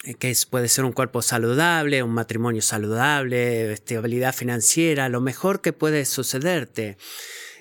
eh, 0.03 0.15
que 0.15 0.35
puede 0.49 0.67
ser 0.67 0.85
un 0.85 0.91
cuerpo 0.91 1.21
saludable, 1.21 2.03
un 2.03 2.13
matrimonio 2.13 2.61
saludable, 2.61 3.71
estabilidad 3.73 4.33
financiera, 4.33 5.09
lo 5.09 5.21
mejor 5.21 5.61
que 5.61 5.73
puede 5.73 6.05
sucederte 6.05 6.97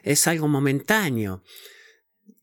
es 0.02 0.26
algo 0.26 0.48
momentáneo 0.48 1.42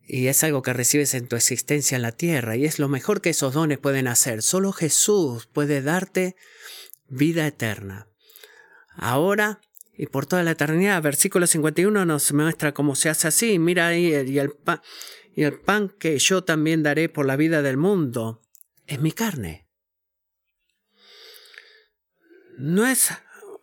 y 0.08 0.28
es 0.28 0.44
algo 0.44 0.62
que 0.62 0.74
recibes 0.74 1.14
en 1.14 1.28
tu 1.28 1.36
existencia 1.36 1.96
en 1.96 2.04
la 2.04 2.12
tierra 2.12 2.56
y 2.56 2.66
es 2.66 2.78
lo 2.78 2.88
mejor 2.88 3.22
que 3.22 3.32
esos 3.32 3.54
dones 3.54 3.80
pueden 3.80 4.08
hacer. 4.08 4.44
Solo 4.44 4.72
Jesús 4.72 5.48
puede 5.48 5.82
darte 5.82 6.36
vida 7.08 7.48
eterna. 7.48 8.08
Ahora 8.96 9.62
y 9.98 10.08
por 10.08 10.26
toda 10.26 10.44
la 10.44 10.52
eternidad. 10.52 11.02
Versículo 11.02 11.48
51 11.48 12.06
nos 12.06 12.34
muestra 12.34 12.74
cómo 12.74 12.96
se 12.96 13.10
hace 13.10 13.28
así. 13.28 13.60
Mira 13.60 13.88
ahí 13.88 14.14
y 14.28 14.40
el 14.40 14.52
pan 14.52 14.82
y 15.36 15.44
el 15.44 15.60
pan 15.60 15.90
que 16.00 16.18
yo 16.18 16.44
también 16.44 16.84
daré 16.84 17.10
por 17.10 17.26
la 17.26 17.36
vida 17.36 17.62
del 17.62 17.78
mundo 17.78 18.42
es 18.88 19.00
mi 19.00 19.12
carne. 19.12 19.65
No 22.58 22.86
es 22.88 23.12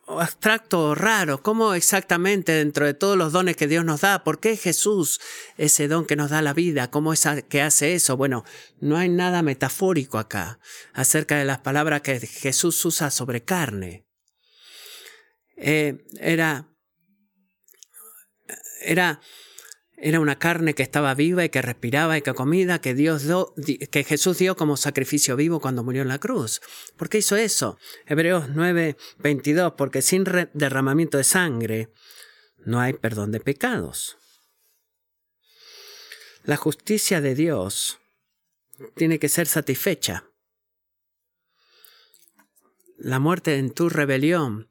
abstracto 0.07 0.91
o 0.91 0.95
raro. 0.95 1.43
¿Cómo 1.43 1.75
exactamente 1.75 2.53
dentro 2.53 2.87
de 2.87 2.95
todos 2.95 3.17
los 3.17 3.33
dones 3.33 3.57
que 3.57 3.67
Dios 3.67 3.85
nos 3.85 4.03
da? 4.03 4.25
¿Por 4.25 4.41
qué 4.41 4.57
Jesús 4.57 5.21
ese 5.57 5.89
don 5.89 6.07
que 6.07 6.17
nos 6.17 6.31
da 6.31 6.43
la 6.43 6.53
vida? 6.53 6.91
¿Cómo 6.91 7.13
es 7.13 7.27
que 7.49 7.63
hace 7.63 7.95
eso? 7.95 8.17
Bueno, 8.17 8.45
no 8.81 8.97
hay 8.97 9.09
nada 9.09 9.43
metafórico 9.43 10.19
acá 10.19 10.59
acerca 10.93 11.37
de 11.37 11.45
las 11.45 11.59
palabras 11.59 12.03
que 12.03 12.21
Jesús 12.21 12.85
usa 12.85 13.11
sobre 13.11 13.45
carne. 13.45 14.07
Eh, 15.57 16.05
era, 16.19 16.69
era 18.81 19.21
era 20.05 20.19
una 20.19 20.37
carne 20.37 20.75
que 20.75 20.83
estaba 20.83 21.15
viva 21.15 21.45
y 21.45 21.49
que 21.49 21.63
respiraba 21.63 22.19
y 22.19 22.23
que 22.23 22.35
comida 22.35 22.81
que 22.81 22.93
Dios 22.93 23.23
que 23.91 24.03
Jesús 24.05 24.39
dio 24.39 24.57
como 24.57 24.77
sacrificio 24.77 25.37
vivo 25.37 25.61
cuando 25.61 25.85
murió 25.85 26.03
en 26.03 26.09
la 26.09 26.19
cruz. 26.19 26.61
¿Por 26.97 27.09
qué 27.09 27.19
hizo 27.19 27.37
eso? 27.37 27.79
Hebreos 28.07 28.49
9, 28.49 28.97
22, 29.19 29.75
porque 29.79 30.03
sin 30.03 30.25
derramamiento 30.55 31.19
de 31.19 31.25
sangre 31.25 31.89
no 32.59 32.81
hay 32.81 32.95
perdón 32.95 33.31
de 33.31 33.39
pecados. 33.39 34.19
La 36.43 36.57
justicia 36.57 37.21
de 37.21 37.37
Dios 37.37 38.01
tiene 38.97 39.21
que 39.21 39.29
ser 39.29 39.47
satisfecha. 39.47 40.25
La 42.99 43.21
muerte 43.21 43.57
en 43.57 43.73
tu 43.73 43.89
rebelión 43.89 44.69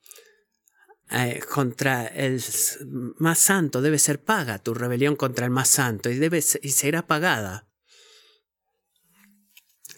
eh, 1.11 1.41
contra 1.51 2.07
el 2.07 2.41
más 3.17 3.39
santo 3.39 3.81
debe 3.81 3.99
ser 3.99 4.23
paga, 4.23 4.59
tu 4.59 4.73
rebelión 4.73 5.15
contra 5.15 5.45
el 5.45 5.51
más 5.51 5.67
santo, 5.67 6.09
y, 6.09 6.17
debe, 6.17 6.43
y 6.61 6.69
será 6.69 7.05
pagada. 7.05 7.67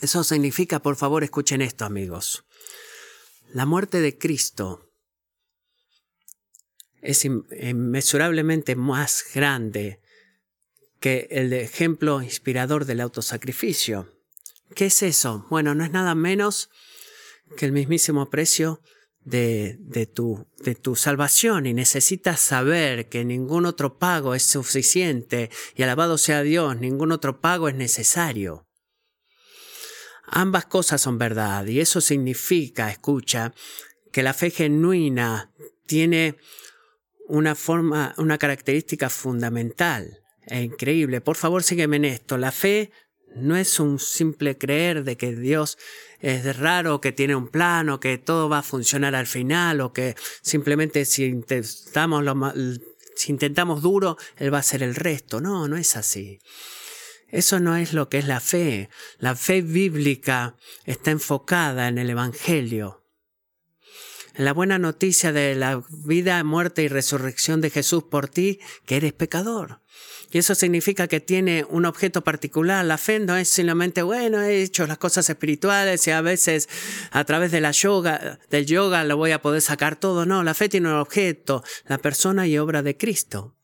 Eso 0.01 0.23
significa, 0.23 0.81
por 0.81 0.95
favor, 0.95 1.23
escuchen 1.23 1.61
esto, 1.61 1.85
amigos. 1.85 2.45
La 3.53 3.65
muerte 3.65 4.01
de 4.01 4.17
Cristo 4.17 4.89
es 7.01 7.25
inmesurablemente 7.25 8.75
más 8.75 9.23
grande 9.33 10.01
que 10.99 11.27
el 11.29 11.53
ejemplo 11.53 12.21
inspirador 12.21 12.85
del 12.85 13.01
autosacrificio. 13.01 14.09
¿Qué 14.73 14.87
es 14.87 15.03
eso? 15.03 15.45
Bueno, 15.49 15.75
no 15.75 15.83
es 15.83 15.91
nada 15.91 16.15
menos 16.15 16.69
que 17.57 17.65
el 17.65 17.71
mismísimo 17.71 18.29
precio 18.29 18.81
de, 19.25 19.77
de, 19.79 20.05
tu, 20.05 20.47
de 20.59 20.75
tu 20.75 20.95
salvación 20.95 21.65
y 21.65 21.73
necesitas 21.73 22.39
saber 22.39 23.07
que 23.09 23.23
ningún 23.23 23.65
otro 23.65 23.97
pago 23.97 24.35
es 24.35 24.43
suficiente 24.43 25.49
y 25.75 25.83
alabado 25.83 26.17
sea 26.17 26.43
Dios, 26.43 26.77
ningún 26.77 27.11
otro 27.11 27.39
pago 27.39 27.69
es 27.69 27.75
necesario. 27.75 28.67
Ambas 30.25 30.65
cosas 30.65 31.01
son 31.01 31.17
verdad 31.17 31.65
y 31.67 31.79
eso 31.79 32.01
significa, 32.01 32.89
escucha, 32.89 33.53
que 34.11 34.23
la 34.23 34.33
fe 34.33 34.51
genuina 34.51 35.51
tiene 35.85 36.37
una 37.27 37.55
forma, 37.55 38.13
una 38.17 38.37
característica 38.37 39.09
fundamental 39.09 40.19
e 40.47 40.61
increíble. 40.61 41.21
Por 41.21 41.35
favor, 41.35 41.63
sígueme 41.63 41.97
en 41.97 42.05
esto. 42.05 42.37
La 42.37 42.51
fe 42.51 42.91
no 43.35 43.55
es 43.55 43.79
un 43.79 43.99
simple 43.99 44.57
creer 44.57 45.03
de 45.03 45.17
que 45.17 45.35
Dios 45.35 45.77
es 46.23 46.57
raro, 46.57 47.01
que 47.01 47.11
tiene 47.11 47.35
un 47.35 47.49
plan, 47.49 47.89
o 47.89 47.99
que 47.99 48.17
todo 48.17 48.47
va 48.47 48.59
a 48.59 48.63
funcionar 48.63 49.13
al 49.13 49.27
final, 49.27 49.81
o 49.81 49.91
que 49.91 50.15
simplemente 50.41 51.03
si 51.03 51.25
intentamos, 51.25 52.23
lo, 52.23 52.53
si 53.13 53.33
intentamos 53.33 53.81
duro, 53.81 54.17
Él 54.37 54.53
va 54.53 54.57
a 54.57 54.61
hacer 54.61 54.83
el 54.83 54.95
resto. 54.95 55.41
No, 55.41 55.67
no 55.67 55.75
es 55.75 55.97
así. 55.97 56.39
Eso 57.27 57.59
no 57.59 57.75
es 57.75 57.91
lo 57.91 58.07
que 58.07 58.19
es 58.19 58.25
la 58.25 58.39
fe. 58.39 58.89
La 59.17 59.35
fe 59.35 59.61
bíblica 59.61 60.55
está 60.85 61.11
enfocada 61.11 61.89
en 61.89 61.97
el 61.97 62.09
Evangelio, 62.09 63.03
en 64.35 64.45
la 64.45 64.53
buena 64.53 64.79
noticia 64.79 65.33
de 65.33 65.55
la 65.55 65.83
vida, 65.89 66.41
muerte 66.45 66.83
y 66.83 66.87
resurrección 66.87 67.59
de 67.59 67.69
Jesús 67.69 68.03
por 68.03 68.29
ti, 68.29 68.61
que 68.85 68.95
eres 68.95 69.11
pecador. 69.11 69.82
Y 70.33 70.39
eso 70.39 70.55
significa 70.55 71.07
que 71.07 71.19
tiene 71.19 71.63
un 71.69 71.85
objeto 71.85 72.23
particular. 72.23 72.83
La 72.83 72.97
fe 72.97 73.19
no 73.19 73.37
es 73.37 73.47
simplemente, 73.47 74.01
bueno, 74.01 74.41
he 74.41 74.63
hecho 74.63 74.87
las 74.87 74.97
cosas 74.97 75.29
espirituales 75.29 76.07
y 76.07 76.11
a 76.11 76.21
veces 76.21 76.67
a 77.11 77.23
través 77.23 77.51
de 77.51 77.61
la 77.61 77.69
yoga, 77.69 78.39
del 78.49 78.65
yoga 78.65 79.03
lo 79.03 79.15
voy 79.15 79.29
a 79.29 79.43
poder 79.43 79.61
sacar 79.61 79.95
todo. 79.95 80.25
No, 80.25 80.43
la 80.43 80.55
fe 80.55 80.69
tiene 80.69 80.89
un 80.89 80.95
objeto, 80.95 81.63
la 81.85 81.99
persona 81.99 82.47
y 82.47 82.57
obra 82.57 82.81
de 82.81 82.97
Cristo. 82.97 83.55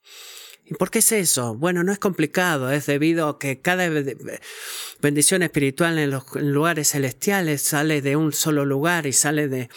¿Y 0.63 0.75
por 0.75 0.91
qué 0.91 0.99
es 0.99 1.11
eso? 1.11 1.55
Bueno, 1.55 1.83
no 1.83 1.91
es 1.91 1.97
complicado, 1.97 2.71
es 2.71 2.85
debido 2.85 3.27
a 3.27 3.39
que 3.39 3.59
cada 3.61 3.89
bendición 5.01 5.41
espiritual 5.41 5.97
en 5.97 6.11
los 6.11 6.35
lugares 6.35 6.91
celestiales 6.91 7.63
sale 7.63 8.03
de 8.03 8.15
un 8.15 8.31
solo 8.31 8.63
lugar 8.63 9.07
y 9.07 9.13
sale 9.13 9.47
de 9.47 9.69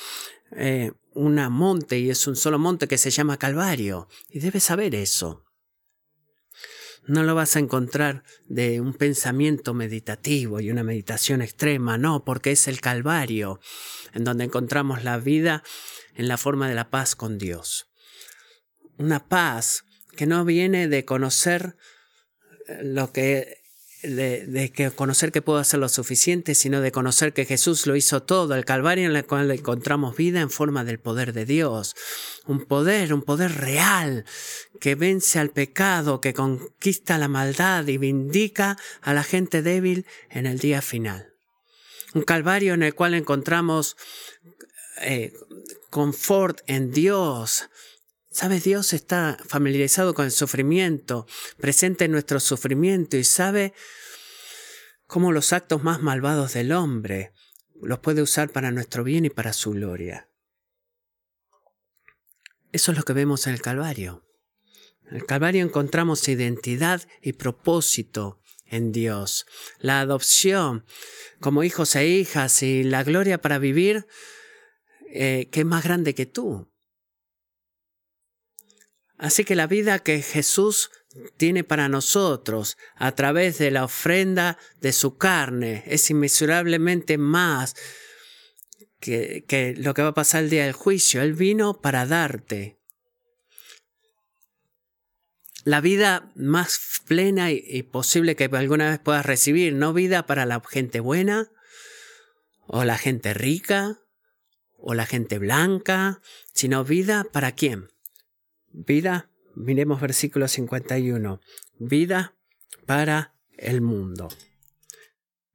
eh, 0.54 0.92
una 1.14 1.48
monte 1.48 1.98
y 1.98 2.10
es 2.10 2.26
un 2.26 2.36
solo 2.36 2.58
monte 2.58 2.86
que 2.86 2.98
se 2.98 3.10
llama 3.10 3.38
Calvario. 3.38 4.08
Y 4.28 4.40
debes 4.40 4.64
saber 4.64 4.94
eso. 4.94 5.41
No 7.06 7.24
lo 7.24 7.34
vas 7.34 7.56
a 7.56 7.58
encontrar 7.58 8.22
de 8.46 8.80
un 8.80 8.94
pensamiento 8.94 9.74
meditativo 9.74 10.60
y 10.60 10.70
una 10.70 10.84
meditación 10.84 11.42
extrema, 11.42 11.98
no, 11.98 12.24
porque 12.24 12.52
es 12.52 12.68
el 12.68 12.80
Calvario, 12.80 13.60
en 14.14 14.24
donde 14.24 14.44
encontramos 14.44 15.02
la 15.02 15.18
vida 15.18 15.64
en 16.14 16.28
la 16.28 16.36
forma 16.36 16.68
de 16.68 16.74
la 16.74 16.90
paz 16.90 17.16
con 17.16 17.38
Dios. 17.38 17.88
Una 18.98 19.28
paz 19.28 19.84
que 20.16 20.26
no 20.26 20.44
viene 20.44 20.86
de 20.86 21.04
conocer 21.04 21.76
lo 22.82 23.12
que 23.12 23.61
de, 24.02 24.72
que 24.74 24.90
conocer 24.90 25.32
que 25.32 25.42
puedo 25.42 25.58
hacer 25.58 25.80
lo 25.80 25.88
suficiente, 25.88 26.54
sino 26.54 26.80
de 26.80 26.92
conocer 26.92 27.32
que 27.32 27.44
Jesús 27.44 27.86
lo 27.86 27.96
hizo 27.96 28.22
todo, 28.22 28.54
el 28.54 28.64
Calvario 28.64 29.08
en 29.08 29.16
el 29.16 29.26
cual 29.26 29.50
encontramos 29.50 30.16
vida 30.16 30.40
en 30.40 30.50
forma 30.50 30.84
del 30.84 30.98
poder 30.98 31.32
de 31.32 31.44
Dios. 31.44 31.94
Un 32.46 32.64
poder, 32.64 33.14
un 33.14 33.22
poder 33.22 33.52
real, 33.52 34.24
que 34.80 34.94
vence 34.94 35.38
al 35.38 35.50
pecado, 35.50 36.20
que 36.20 36.34
conquista 36.34 37.18
la 37.18 37.28
maldad 37.28 37.86
y 37.86 37.98
vindica 37.98 38.76
a 39.00 39.14
la 39.14 39.22
gente 39.22 39.62
débil 39.62 40.06
en 40.30 40.46
el 40.46 40.58
día 40.58 40.82
final. 40.82 41.32
Un 42.14 42.22
Calvario 42.22 42.74
en 42.74 42.82
el 42.82 42.94
cual 42.94 43.14
encontramos 43.14 43.96
eh, 45.00 45.32
confort 45.90 46.60
en 46.66 46.90
Dios, 46.90 47.68
Sabes, 48.32 48.64
Dios 48.64 48.94
está 48.94 49.36
familiarizado 49.46 50.14
con 50.14 50.24
el 50.24 50.30
sufrimiento, 50.30 51.26
presente 51.58 52.06
en 52.06 52.12
nuestro 52.12 52.40
sufrimiento 52.40 53.18
y 53.18 53.24
sabe 53.24 53.74
cómo 55.06 55.32
los 55.32 55.52
actos 55.52 55.82
más 55.82 56.00
malvados 56.00 56.54
del 56.54 56.72
hombre 56.72 57.34
los 57.82 57.98
puede 57.98 58.22
usar 58.22 58.50
para 58.50 58.70
nuestro 58.70 59.04
bien 59.04 59.26
y 59.26 59.30
para 59.30 59.52
su 59.52 59.72
gloria. 59.72 60.30
Eso 62.72 62.92
es 62.92 62.96
lo 62.96 63.04
que 63.04 63.12
vemos 63.12 63.46
en 63.46 63.52
el 63.52 63.60
Calvario. 63.60 64.26
En 65.10 65.16
el 65.16 65.26
Calvario 65.26 65.62
encontramos 65.62 66.26
identidad 66.26 67.02
y 67.20 67.34
propósito 67.34 68.40
en 68.64 68.92
Dios, 68.92 69.44
la 69.78 70.00
adopción 70.00 70.86
como 71.38 71.64
hijos 71.64 71.94
e 71.96 72.08
hijas 72.08 72.62
y 72.62 72.82
la 72.82 73.04
gloria 73.04 73.42
para 73.42 73.58
vivir 73.58 74.06
eh, 75.10 75.50
que 75.52 75.60
es 75.60 75.66
más 75.66 75.84
grande 75.84 76.14
que 76.14 76.24
tú. 76.24 76.71
Así 79.18 79.44
que 79.44 79.54
la 79.54 79.66
vida 79.66 80.00
que 80.00 80.22
Jesús 80.22 80.90
tiene 81.36 81.64
para 81.64 81.88
nosotros 81.88 82.76
a 82.96 83.14
través 83.14 83.58
de 83.58 83.70
la 83.70 83.84
ofrenda 83.84 84.58
de 84.80 84.92
su 84.92 85.16
carne 85.16 85.84
es 85.86 86.10
inmesurablemente 86.10 87.18
más 87.18 87.74
que, 88.98 89.74
lo 89.78 89.94
que 89.94 90.02
va 90.02 90.08
a 90.08 90.14
pasar 90.14 90.44
el 90.44 90.50
día 90.50 90.64
del 90.64 90.72
juicio. 90.72 91.22
Él 91.22 91.34
vino 91.34 91.80
para 91.80 92.06
darte 92.06 92.78
la 95.64 95.80
vida 95.80 96.32
más 96.34 97.02
plena 97.06 97.50
y 97.52 97.82
posible 97.82 98.34
que 98.34 98.44
alguna 98.44 98.90
vez 98.90 98.98
puedas 98.98 99.26
recibir, 99.26 99.74
no 99.74 99.92
vida 99.92 100.26
para 100.26 100.46
la 100.46 100.60
gente 100.68 101.00
buena 101.00 101.50
o 102.66 102.84
la 102.84 102.98
gente 102.98 103.34
rica 103.34 104.00
o 104.76 104.94
la 104.94 105.06
gente 105.06 105.38
blanca, 105.38 106.20
sino 106.52 106.84
vida 106.84 107.24
para 107.30 107.52
quién? 107.52 107.91
Vida, 108.72 109.30
miremos 109.54 110.00
versículo 110.00 110.48
51. 110.48 111.40
Vida 111.78 112.34
para 112.86 113.34
el 113.58 113.80
mundo. 113.82 114.28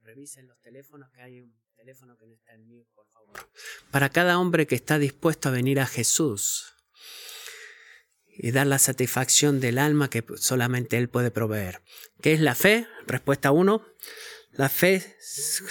Revisen 0.01 0.47
los 0.47 0.59
teléfonos, 0.61 1.09
que 1.11 1.21
hay 1.21 1.41
un 1.41 1.53
teléfono 1.75 2.15
que 2.17 2.27
no 2.27 2.35
está 2.35 2.53
en 2.53 2.67
mí, 2.67 2.85
por 2.93 3.07
favor. 3.07 3.35
Para 3.91 4.09
cada 4.09 4.39
hombre 4.39 4.67
que 4.67 4.75
está 4.75 4.99
dispuesto 4.99 5.49
a 5.49 5.51
venir 5.51 5.79
a 5.79 5.87
Jesús 5.87 6.75
y 8.29 8.51
dar 8.51 8.67
la 8.67 8.77
satisfacción 8.77 9.59
del 9.59 9.79
alma 9.79 10.09
que 10.09 10.23
solamente 10.35 10.97
Él 10.97 11.09
puede 11.09 11.31
proveer. 11.31 11.81
¿Qué 12.21 12.33
es 12.33 12.39
la 12.39 12.53
fe? 12.53 12.87
Respuesta 13.07 13.51
1. 13.51 13.83
La 14.51 14.69
fe 14.69 15.17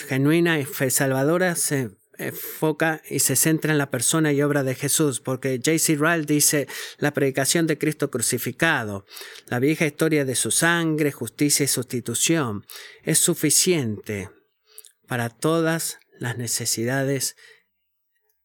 genuina 0.09 0.59
y 0.59 0.65
fe 0.65 0.91
salvadora 0.91 1.55
se 1.55 1.91
enfoca 2.19 3.03
y 3.09 3.21
se 3.21 3.37
centra 3.37 3.73
en 3.73 3.79
la 3.79 3.91
persona 3.91 4.33
y 4.33 4.43
obra 4.43 4.63
de 4.63 4.75
Jesús, 4.75 5.21
porque 5.21 5.61
J.C. 5.65 5.97
Ryle 5.97 6.25
dice 6.25 6.67
la 6.99 7.13
predicación 7.13 7.67
de 7.67 7.79
Cristo 7.79 8.11
crucificado, 8.11 9.05
la 9.47 9.59
vieja 9.59 9.87
historia 9.87 10.25
de 10.25 10.35
su 10.35 10.51
sangre, 10.51 11.13
justicia 11.13 11.65
y 11.65 11.69
sustitución, 11.69 12.65
es 13.03 13.19
suficiente 13.19 14.31
para 15.07 15.29
todas 15.31 15.99
las 16.19 16.37
necesidades, 16.39 17.37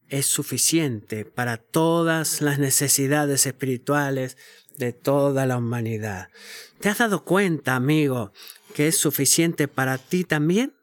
es 0.10 0.25
suficiente 0.25 1.25
para 1.25 1.57
todas 1.57 2.41
las 2.41 2.60
necesidades 2.60 3.45
espirituales 3.45 4.38
de 4.77 4.93
toda 4.93 5.45
la 5.45 5.57
humanidad. 5.57 6.29
¿Te 6.79 6.89
has 6.89 6.97
dado 6.97 7.23
cuenta, 7.23 7.75
amigo, 7.75 8.34
que 8.73 8.88
es 8.88 8.97
suficiente 8.97 9.67
para 9.67 9.97
ti 9.97 10.23
también? 10.23 10.73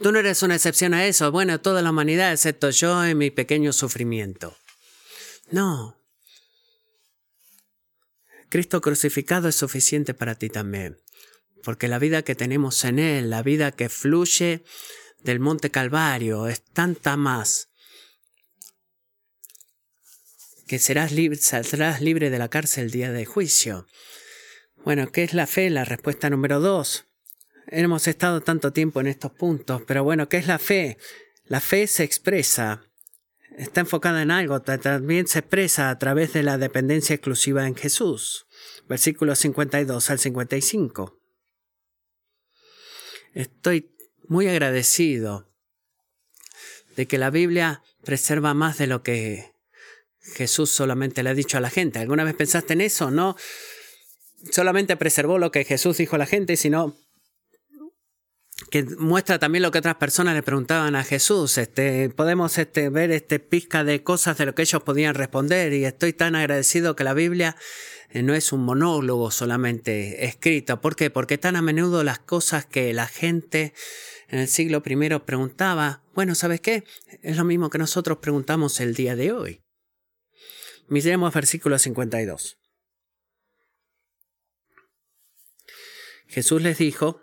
Tú 0.00 0.12
no 0.12 0.20
eres 0.20 0.42
una 0.42 0.54
excepción 0.54 0.94
a 0.94 1.06
eso. 1.06 1.32
Bueno, 1.32 1.60
toda 1.60 1.82
la 1.82 1.90
humanidad, 1.90 2.32
excepto 2.32 2.70
yo 2.70 3.04
en 3.04 3.18
mi 3.18 3.30
pequeño 3.30 3.72
sufrimiento. 3.72 4.56
No. 5.50 5.96
Cristo 8.48 8.80
crucificado 8.80 9.48
es 9.48 9.56
suficiente 9.56 10.14
para 10.14 10.36
ti 10.36 10.48
también. 10.48 10.98
Porque 11.64 11.88
la 11.88 11.98
vida 11.98 12.22
que 12.22 12.34
tenemos 12.34 12.84
en 12.84 12.98
Él, 12.98 13.30
la 13.30 13.42
vida 13.42 13.72
que 13.72 13.88
fluye 13.88 14.62
del 15.20 15.40
Monte 15.40 15.70
Calvario, 15.70 16.46
es 16.46 16.62
tanta 16.62 17.16
más 17.16 17.68
que 20.68 20.78
serás 20.78 21.12
libre, 21.12 21.38
saldrás 21.38 22.00
libre 22.00 22.30
de 22.30 22.38
la 22.38 22.48
cárcel 22.48 22.84
el 22.84 22.90
día 22.90 23.10
de 23.10 23.24
juicio. 23.24 23.86
Bueno, 24.84 25.10
¿qué 25.10 25.24
es 25.24 25.32
la 25.34 25.46
fe? 25.46 25.70
La 25.70 25.84
respuesta 25.84 26.30
número 26.30 26.60
dos. 26.60 27.07
Hemos 27.70 28.08
estado 28.08 28.40
tanto 28.40 28.72
tiempo 28.72 29.00
en 29.00 29.08
estos 29.08 29.30
puntos, 29.32 29.82
pero 29.86 30.02
bueno, 30.02 30.28
¿qué 30.28 30.38
es 30.38 30.46
la 30.46 30.58
fe? 30.58 30.96
La 31.44 31.60
fe 31.60 31.86
se 31.86 32.02
expresa, 32.02 32.82
está 33.58 33.80
enfocada 33.80 34.22
en 34.22 34.30
algo, 34.30 34.62
también 34.62 35.26
se 35.26 35.40
expresa 35.40 35.90
a 35.90 35.98
través 35.98 36.32
de 36.32 36.42
la 36.42 36.56
dependencia 36.56 37.14
exclusiva 37.14 37.66
en 37.66 37.76
Jesús. 37.76 38.46
Versículos 38.88 39.40
52 39.40 40.08
al 40.08 40.18
55. 40.18 41.20
Estoy 43.34 43.94
muy 44.28 44.48
agradecido 44.48 45.50
de 46.96 47.06
que 47.06 47.18
la 47.18 47.28
Biblia 47.28 47.82
preserva 48.02 48.54
más 48.54 48.78
de 48.78 48.86
lo 48.86 49.02
que 49.02 49.52
Jesús 50.20 50.70
solamente 50.70 51.22
le 51.22 51.30
ha 51.30 51.34
dicho 51.34 51.58
a 51.58 51.60
la 51.60 51.68
gente. 51.68 51.98
¿Alguna 51.98 52.24
vez 52.24 52.34
pensaste 52.34 52.72
en 52.72 52.80
eso? 52.80 53.10
No 53.10 53.36
solamente 54.50 54.96
preservó 54.96 55.38
lo 55.38 55.50
que 55.50 55.64
Jesús 55.64 55.98
dijo 55.98 56.16
a 56.16 56.18
la 56.18 56.26
gente, 56.26 56.56
sino 56.56 56.96
que 58.70 58.84
muestra 58.84 59.38
también 59.38 59.62
lo 59.62 59.70
que 59.70 59.78
otras 59.78 59.96
personas 59.96 60.34
le 60.34 60.42
preguntaban 60.42 60.94
a 60.94 61.04
Jesús. 61.04 61.58
Este, 61.58 62.10
podemos 62.10 62.58
este, 62.58 62.88
ver 62.90 63.10
este 63.10 63.38
pizca 63.38 63.84
de 63.84 64.02
cosas 64.02 64.38
de 64.38 64.46
lo 64.46 64.54
que 64.54 64.62
ellos 64.62 64.82
podían 64.82 65.14
responder 65.14 65.72
y 65.72 65.84
estoy 65.84 66.12
tan 66.12 66.34
agradecido 66.34 66.96
que 66.96 67.04
la 67.04 67.14
Biblia 67.14 67.56
eh, 68.10 68.22
no 68.22 68.34
es 68.34 68.52
un 68.52 68.64
monólogo 68.64 69.30
solamente 69.30 70.24
escrito. 70.26 70.80
¿Por 70.80 70.96
qué? 70.96 71.10
Porque 71.10 71.38
tan 71.38 71.56
a 71.56 71.62
menudo 71.62 72.04
las 72.04 72.18
cosas 72.18 72.66
que 72.66 72.92
la 72.92 73.06
gente 73.06 73.72
en 74.28 74.40
el 74.40 74.48
siglo 74.48 74.82
I 74.84 75.18
preguntaba, 75.24 76.02
bueno, 76.14 76.34
¿sabes 76.34 76.60
qué? 76.60 76.84
Es 77.22 77.36
lo 77.36 77.44
mismo 77.44 77.70
que 77.70 77.78
nosotros 77.78 78.18
preguntamos 78.18 78.80
el 78.80 78.94
día 78.94 79.16
de 79.16 79.32
hoy. 79.32 79.62
Miremos 80.88 81.32
versículo 81.32 81.78
52. 81.78 82.58
Jesús 86.26 86.62
les 86.62 86.78
dijo 86.78 87.22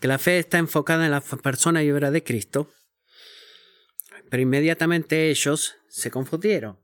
que 0.00 0.08
la 0.08 0.18
fe 0.18 0.38
está 0.38 0.58
enfocada 0.58 1.04
en 1.04 1.10
la 1.10 1.20
persona 1.20 1.82
y 1.82 1.90
obra 1.90 2.10
de 2.10 2.24
Cristo, 2.24 2.72
pero 4.30 4.42
inmediatamente 4.42 5.30
ellos 5.30 5.76
se 5.88 6.10
confundieron 6.10 6.78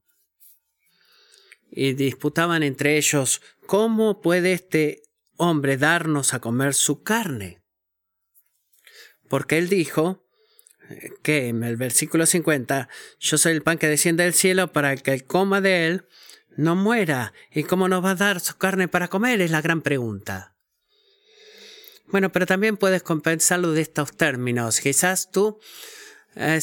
y 1.71 1.93
disputaban 1.95 2.63
entre 2.63 2.97
ellos, 2.97 3.43
¿cómo 3.67 4.21
puede 4.21 4.53
este 4.53 5.03
hombre 5.37 5.77
darnos 5.77 6.35
a 6.35 6.41
comer 6.41 6.75
su 6.75 7.03
carne? 7.03 7.63
Porque 9.29 9.59
él 9.59 9.69
dijo 9.69 10.25
eh, 10.89 11.11
que 11.23 11.49
en 11.49 11.65
el 11.65 11.77
versículo 11.77 12.27
50, 12.27 12.89
yo 13.19 13.39
soy 13.39 13.53
el 13.53 13.63
pan 13.63 13.79
que 13.79 13.89
desciende 13.89 14.25
del 14.25 14.35
cielo 14.35 14.73
para 14.73 14.97
que 14.97 15.13
el 15.13 15.25
coma 15.25 15.61
de 15.61 15.87
él 15.87 16.09
no 16.57 16.77
muera. 16.77 17.33
¿Y 17.51 17.65
cómo 17.65 17.89
nos 17.89 18.05
va 18.05 18.11
a 18.11 18.15
dar 18.15 18.41
su 18.41 18.57
carne 18.57 18.89
para 18.89 19.09
comer? 19.09 19.41
Es 19.41 19.51
la 19.51 19.61
gran 19.61 19.83
pregunta. 19.83 20.56
Bueno, 22.09 22.31
pero 22.31 22.47
también 22.47 22.77
puedes 22.77 23.03
compensarlo 23.03 23.73
de 23.73 23.83
estos 23.83 24.17
términos. 24.17 24.81
Quizás 24.81 25.31
tú 25.31 25.59
eh, 26.37 26.61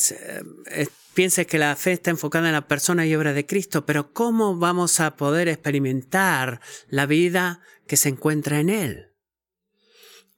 pienses 1.13 1.47
que 1.47 1.57
la 1.57 1.75
fe 1.75 1.93
está 1.93 2.11
enfocada 2.11 2.47
en 2.47 2.53
la 2.53 2.67
persona 2.67 3.05
y 3.05 3.15
obra 3.15 3.33
de 3.33 3.45
Cristo, 3.45 3.85
pero 3.85 4.13
¿cómo 4.13 4.57
vamos 4.57 4.99
a 4.99 5.15
poder 5.15 5.47
experimentar 5.47 6.61
la 6.87 7.05
vida 7.05 7.61
que 7.87 7.97
se 7.97 8.09
encuentra 8.09 8.59
en 8.59 8.69
Él? 8.69 9.09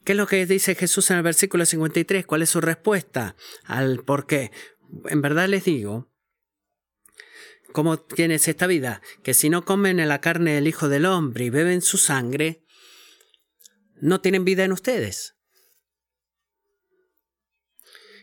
¿Qué 0.04 0.12
es 0.12 0.18
lo 0.18 0.28
que 0.28 0.46
dice 0.46 0.76
Jesús 0.76 1.10
en 1.12 1.18
el 1.18 1.24
versículo 1.24 1.66
53? 1.66 2.26
¿Cuál 2.26 2.44
es 2.44 2.50
su 2.50 2.62
respuesta 2.62 3.36
al 3.64 4.04
por 4.04 4.28
qué? 4.28 4.52
En 5.06 5.22
verdad 5.22 5.48
les 5.48 5.66
digo, 5.66 6.12
¿cómo 7.74 8.00
tienes 8.00 8.48
esta 8.48 8.68
vida? 8.68 9.02
Que 9.24 9.34
si 9.34 9.50
no 9.50 9.66
comen 9.66 10.00
en 10.00 10.10
la 10.10 10.22
carne 10.22 10.54
del 10.54 10.68
Hijo 10.68 10.90
del 10.90 11.06
Hombre 11.06 11.46
y 11.46 11.50
beben 11.50 11.82
su 11.82 11.98
sangre, 11.98 12.65
no 14.06 14.22
tienen 14.22 14.46
vida 14.46 14.64
en 14.64 14.72
ustedes. 14.72 15.36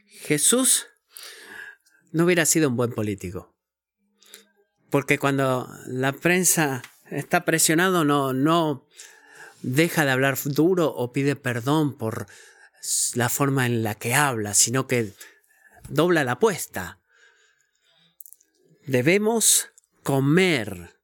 Jesús 0.06 0.86
no 2.12 2.24
hubiera 2.24 2.46
sido 2.46 2.68
un 2.68 2.76
buen 2.76 2.92
político. 2.92 3.56
Porque 4.90 5.18
cuando 5.18 5.68
la 5.86 6.12
prensa 6.12 6.82
está 7.10 7.44
presionado 7.44 8.04
no, 8.04 8.32
no 8.32 8.86
deja 9.62 10.04
de 10.04 10.12
hablar 10.12 10.38
duro 10.44 10.86
o 10.86 11.12
pide 11.12 11.34
perdón 11.34 11.98
por 11.98 12.26
la 13.14 13.28
forma 13.28 13.66
en 13.66 13.82
la 13.82 13.96
que 13.96 14.14
habla, 14.14 14.54
sino 14.54 14.86
que 14.86 15.12
dobla 15.88 16.22
la 16.22 16.32
apuesta. 16.32 17.00
Debemos 18.86 19.70
comer 20.04 20.96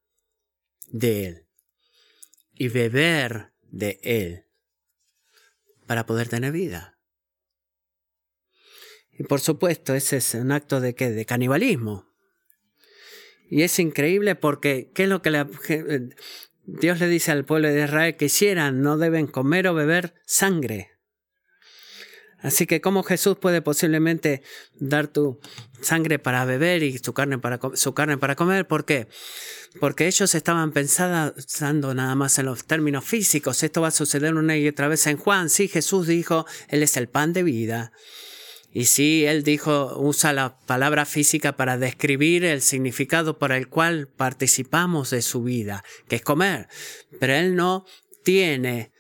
de 0.87 1.27
Él 1.27 1.47
y 2.55 2.69
beber 2.69 3.53
de 3.71 3.99
Él 4.05 4.48
para 5.89 6.07
poder 6.07 6.29
tener 6.29 6.53
vida. 6.53 7.01
Y 9.19 9.25
por 9.25 9.41
supuesto, 9.41 9.95
ese 9.95 10.19
es 10.19 10.35
un 10.35 10.53
acto 10.53 10.81
de 10.81 10.95
qué? 10.95 11.11
De 11.11 11.25
canibalismo. 11.25 12.07
Y 13.51 13.63
es 13.63 13.79
increíble 13.81 14.37
porque, 14.37 14.93
¿qué 14.95 15.05
es 15.05 15.09
lo 15.09 15.23
que 15.23 15.31
le, 15.31 15.47
Dios 16.67 17.01
le 17.01 17.09
dice 17.09 17.33
al 17.33 17.47
pueblo 17.47 17.69
de 17.69 17.83
Israel 17.83 18.17
que 18.17 18.27
hicieran, 18.27 18.83
no 18.83 18.99
deben 18.99 19.27
comer 19.27 19.67
o 19.69 19.75
beber 19.75 20.15
sangre. 20.27 20.98
Así 22.41 22.67
que 22.67 22.81
cómo 22.81 23.03
Jesús 23.03 23.37
puede 23.37 23.63
posiblemente 23.63 24.43
dar 24.75 25.09
tu 25.09 25.41
sangre 25.81 26.19
para 26.19 26.45
beber 26.45 26.83
y 26.83 26.99
su 26.99 27.13
carne 27.13 27.39
para, 27.39 27.59
su 27.75 27.95
carne 27.95 28.17
para 28.17 28.37
comer. 28.37 28.67
¿Por 28.67 28.85
qué? 28.85 29.09
Porque 29.81 30.07
ellos 30.07 30.35
estaban 30.35 30.73
pensando 30.73 31.95
nada 31.95 32.15
más 32.15 32.39
en 32.39 32.47
los 32.47 32.65
términos 32.65 33.05
físicos. 33.05 33.63
Esto 33.63 33.81
va 33.81 33.89
a 33.89 33.93
suceder 33.93 34.35
una 34.35 34.57
y 34.57 34.69
otra 34.69 34.89
vez 34.89 35.07
en 35.09 35.17
Juan. 35.17 35.51
Sí, 35.51 35.69
Jesús 35.69 36.07
dijo, 36.07 36.47
Él 36.69 36.83
es 36.83 36.97
el 36.97 37.09
pan 37.09 37.33
de 37.33 37.43
vida. 37.43 37.93
Y 38.71 38.85
sí, 38.85 39.25
él 39.25 39.45
dijo, 39.45 39.99
usa 39.99 40.35
la 40.35 40.59
palabra 40.59 41.07
física 41.07 41.57
para 41.57 41.79
describir 41.79 42.45
el 42.45 42.61
significado 42.61 43.39
por 43.39 43.51
el 43.53 43.69
cual 43.69 44.09
participamos 44.09 45.11
de 45.11 45.23
su 45.23 45.43
vida, 45.43 45.83
que 46.07 46.17
es 46.17 46.23
comer. 46.23 46.69
Pero 47.19 47.33
él 47.33 47.57
no 47.57 47.87
tiene 48.25 48.93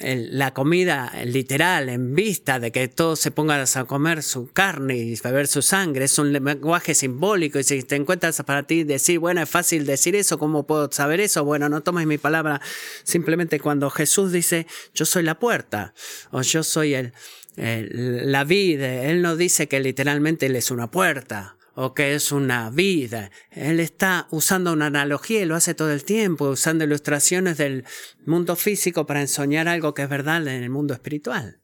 la 0.00 0.54
comida 0.54 1.12
literal 1.24 1.88
en 1.90 2.14
vista 2.14 2.58
de 2.58 2.72
que 2.72 2.88
todos 2.88 3.20
se 3.20 3.30
pongan 3.30 3.64
a 3.74 3.84
comer 3.84 4.22
su 4.22 4.50
carne 4.50 4.96
y 4.96 5.14
beber 5.22 5.46
su 5.46 5.62
sangre. 5.62 6.06
Es 6.06 6.18
un 6.18 6.32
lenguaje 6.32 6.94
simbólico 6.94 7.58
y 7.58 7.64
si 7.64 7.82
te 7.82 7.96
encuentras 7.96 8.42
para 8.44 8.62
ti 8.62 8.84
decir, 8.84 9.18
bueno, 9.18 9.42
es 9.42 9.48
fácil 9.48 9.84
decir 9.84 10.16
eso, 10.16 10.38
¿cómo 10.38 10.66
puedo 10.66 10.90
saber 10.90 11.20
eso? 11.20 11.44
Bueno, 11.44 11.68
no 11.68 11.82
tomes 11.82 12.06
mi 12.06 12.18
palabra. 12.18 12.60
Simplemente 13.04 13.60
cuando 13.60 13.90
Jesús 13.90 14.32
dice, 14.32 14.66
yo 14.94 15.04
soy 15.04 15.22
la 15.22 15.38
puerta 15.38 15.92
o 16.30 16.40
yo 16.42 16.62
soy 16.62 16.94
el, 16.94 17.12
la 17.56 18.44
vida. 18.44 19.04
Él 19.04 19.20
no 19.20 19.36
dice 19.36 19.68
que 19.68 19.80
literalmente 19.80 20.46
Él 20.46 20.56
es 20.56 20.70
una 20.70 20.90
puerta 20.90 21.56
o 21.74 21.94
que 21.94 22.14
es 22.14 22.32
una 22.32 22.70
vida. 22.70 23.30
Él 23.50 23.80
está 23.80 24.26
usando 24.30 24.72
una 24.72 24.86
analogía 24.86 25.40
y 25.40 25.44
lo 25.44 25.56
hace 25.56 25.74
todo 25.74 25.92
el 25.92 26.04
tiempo, 26.04 26.50
usando 26.50 26.84
ilustraciones 26.84 27.58
del 27.58 27.84
mundo 28.26 28.56
físico 28.56 29.06
para 29.06 29.20
enseñar 29.20 29.68
algo 29.68 29.94
que 29.94 30.02
es 30.02 30.08
verdad 30.08 30.46
en 30.46 30.62
el 30.62 30.70
mundo 30.70 30.94
espiritual. 30.94 31.60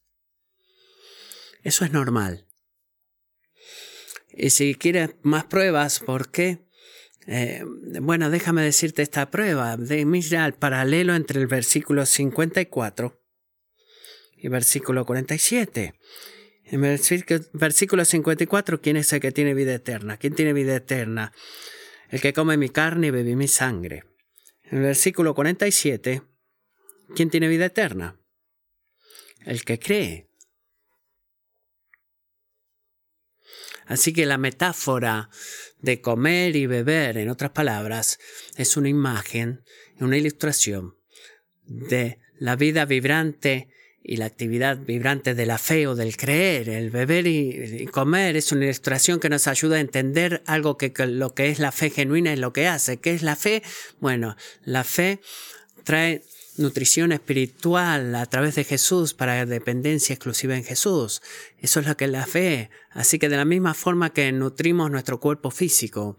Eso 1.62 1.85
es 1.85 1.92
normal. 1.92 2.47
Y 4.31 4.51
si 4.51 4.75
quieres 4.75 5.11
más 5.23 5.45
pruebas, 5.45 6.01
¿por 6.01 6.31
qué? 6.31 6.66
Eh, 7.27 7.64
bueno, 8.01 8.31
déjame 8.31 8.62
decirte 8.62 9.03
esta 9.03 9.31
prueba. 9.31 9.77
De, 9.77 10.05
mira 10.05 10.47
el 10.47 10.55
paralelo 10.55 11.14
entre 11.14 11.40
el 11.40 11.47
versículo 11.47 12.07
54 12.07 13.21
y 14.37 14.49
versículo 14.49 15.05
47. 15.05 15.95
En 16.68 16.81
versículo 16.81 18.05
54, 18.05 18.81
¿quién 18.81 18.96
es 18.96 19.12
el 19.12 19.20
que 19.20 19.31
tiene 19.31 19.55
vida 19.55 19.74
eterna? 19.74 20.16
¿Quién 20.16 20.35
tiene 20.35 20.52
vida 20.52 20.74
eterna? 20.74 21.33
El 22.09 22.20
que 22.20 22.33
come 22.33 22.57
mi 22.57 22.70
carne 22.70 23.09
y 23.09 23.11
bebe 23.11 23.37
mi 23.37 23.46
sangre. 23.46 24.05
En 24.64 24.79
el 24.79 24.85
versículo 24.85 25.35
47, 25.35 26.22
¿quién 27.14 27.31
tiene 27.31 27.46
vida 27.46 27.66
eterna? 27.66 28.20
El 29.44 29.64
que 29.64 29.79
cree. 29.79 30.29
Así 33.87 34.12
que 34.12 34.26
la 34.26 34.37
metáfora 34.37 35.31
de 35.79 36.00
comer 36.00 36.57
y 36.57 36.66
beber, 36.66 37.18
en 37.18 37.29
otras 37.29 37.52
palabras, 37.52 38.18
es 38.57 38.76
una 38.76 38.88
imagen, 38.88 39.62
una 40.00 40.16
ilustración 40.16 40.96
de 41.62 42.18
la 42.38 42.57
vida 42.57 42.85
vibrante 42.87 43.68
y 44.09 44.19
la 44.19 44.27
actividad 44.27 44.79
vibrante 44.79 45.35
de 45.35 45.47
la 45.47 45.59
fe 45.59 45.88
o 45.88 45.97
del 45.97 46.16
creer, 46.16 46.69
el 46.69 46.90
beber 46.90 47.27
y, 47.27 47.87
comer 47.87 48.37
es 48.37 48.53
una 48.53 48.64
ilustración 48.64 49.19
que 49.19 49.29
nos 49.29 49.49
ayuda 49.49 49.77
a 49.77 49.81
entender 49.81 50.45
algo 50.47 50.79
que, 50.79 50.92
lo 51.07 51.35
que 51.35 51.51
es 51.51 51.59
la 51.59 51.73
fe 51.73 51.90
genuina 51.90 52.33
es 52.33 52.38
lo 52.38 52.53
que 52.53 52.69
hace. 52.69 52.99
¿Qué 52.99 53.14
es 53.14 53.23
la 53.23 53.35
fe? 53.35 53.64
Bueno, 53.99 54.37
la 54.64 54.85
fe 54.85 55.21
trae 55.83 56.23
nutrición 56.57 57.11
espiritual 57.11 58.14
a 58.14 58.27
través 58.27 58.55
de 58.55 58.62
Jesús 58.62 59.12
para 59.12 59.45
dependencia 59.45 60.14
exclusiva 60.14 60.57
en 60.57 60.62
Jesús. 60.62 61.21
Eso 61.59 61.81
es 61.81 61.87
lo 61.88 61.97
que 61.97 62.05
es 62.05 62.11
la 62.12 62.27
fe. 62.27 62.71
Así 62.92 63.19
que 63.19 63.29
de 63.29 63.37
la 63.37 63.45
misma 63.45 63.75
forma 63.75 64.12
que 64.12 64.31
nutrimos 64.31 64.88
nuestro 64.88 65.19
cuerpo 65.19 65.51
físico 65.51 66.16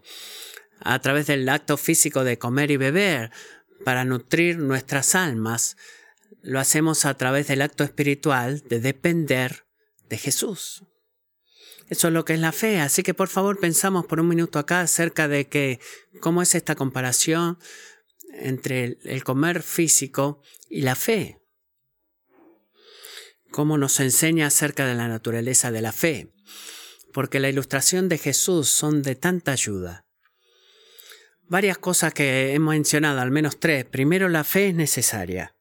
a 0.80 0.98
través 1.00 1.26
del 1.26 1.48
acto 1.48 1.78
físico 1.78 2.22
de 2.22 2.38
comer 2.38 2.70
y 2.70 2.76
beber 2.76 3.30
para 3.82 4.04
nutrir 4.04 4.58
nuestras 4.58 5.14
almas, 5.14 5.76
lo 6.42 6.60
hacemos 6.60 7.04
a 7.04 7.14
través 7.14 7.48
del 7.48 7.62
acto 7.62 7.84
espiritual 7.84 8.62
de 8.68 8.80
depender 8.80 9.66
de 10.08 10.18
Jesús. 10.18 10.84
Eso 11.88 12.08
es 12.08 12.14
lo 12.14 12.24
que 12.24 12.34
es 12.34 12.40
la 12.40 12.52
fe. 12.52 12.80
Así 12.80 13.02
que 13.02 13.14
por 13.14 13.28
favor 13.28 13.58
pensamos 13.58 14.06
por 14.06 14.20
un 14.20 14.28
minuto 14.28 14.58
acá 14.58 14.80
acerca 14.80 15.28
de 15.28 15.48
que 15.48 15.80
cómo 16.20 16.42
es 16.42 16.54
esta 16.54 16.74
comparación 16.74 17.58
entre 18.32 18.98
el 19.04 19.24
comer 19.24 19.62
físico 19.62 20.42
y 20.68 20.82
la 20.82 20.94
fe. 20.94 21.40
Cómo 23.50 23.78
nos 23.78 23.98
enseña 24.00 24.46
acerca 24.46 24.86
de 24.86 24.94
la 24.94 25.08
naturaleza 25.08 25.70
de 25.72 25.80
la 25.80 25.92
fe. 25.92 26.32
Porque 27.14 27.40
la 27.40 27.48
ilustración 27.48 28.08
de 28.10 28.18
Jesús 28.18 28.68
son 28.68 29.02
de 29.02 29.14
tanta 29.14 29.52
ayuda. 29.52 30.04
Varias 31.48 31.78
cosas 31.78 32.12
que 32.12 32.52
hemos 32.52 32.74
mencionado, 32.74 33.20
al 33.20 33.30
menos 33.30 33.58
tres. 33.58 33.86
Primero, 33.86 34.28
la 34.28 34.44
fe 34.44 34.68
es 34.68 34.74
necesaria. 34.74 35.57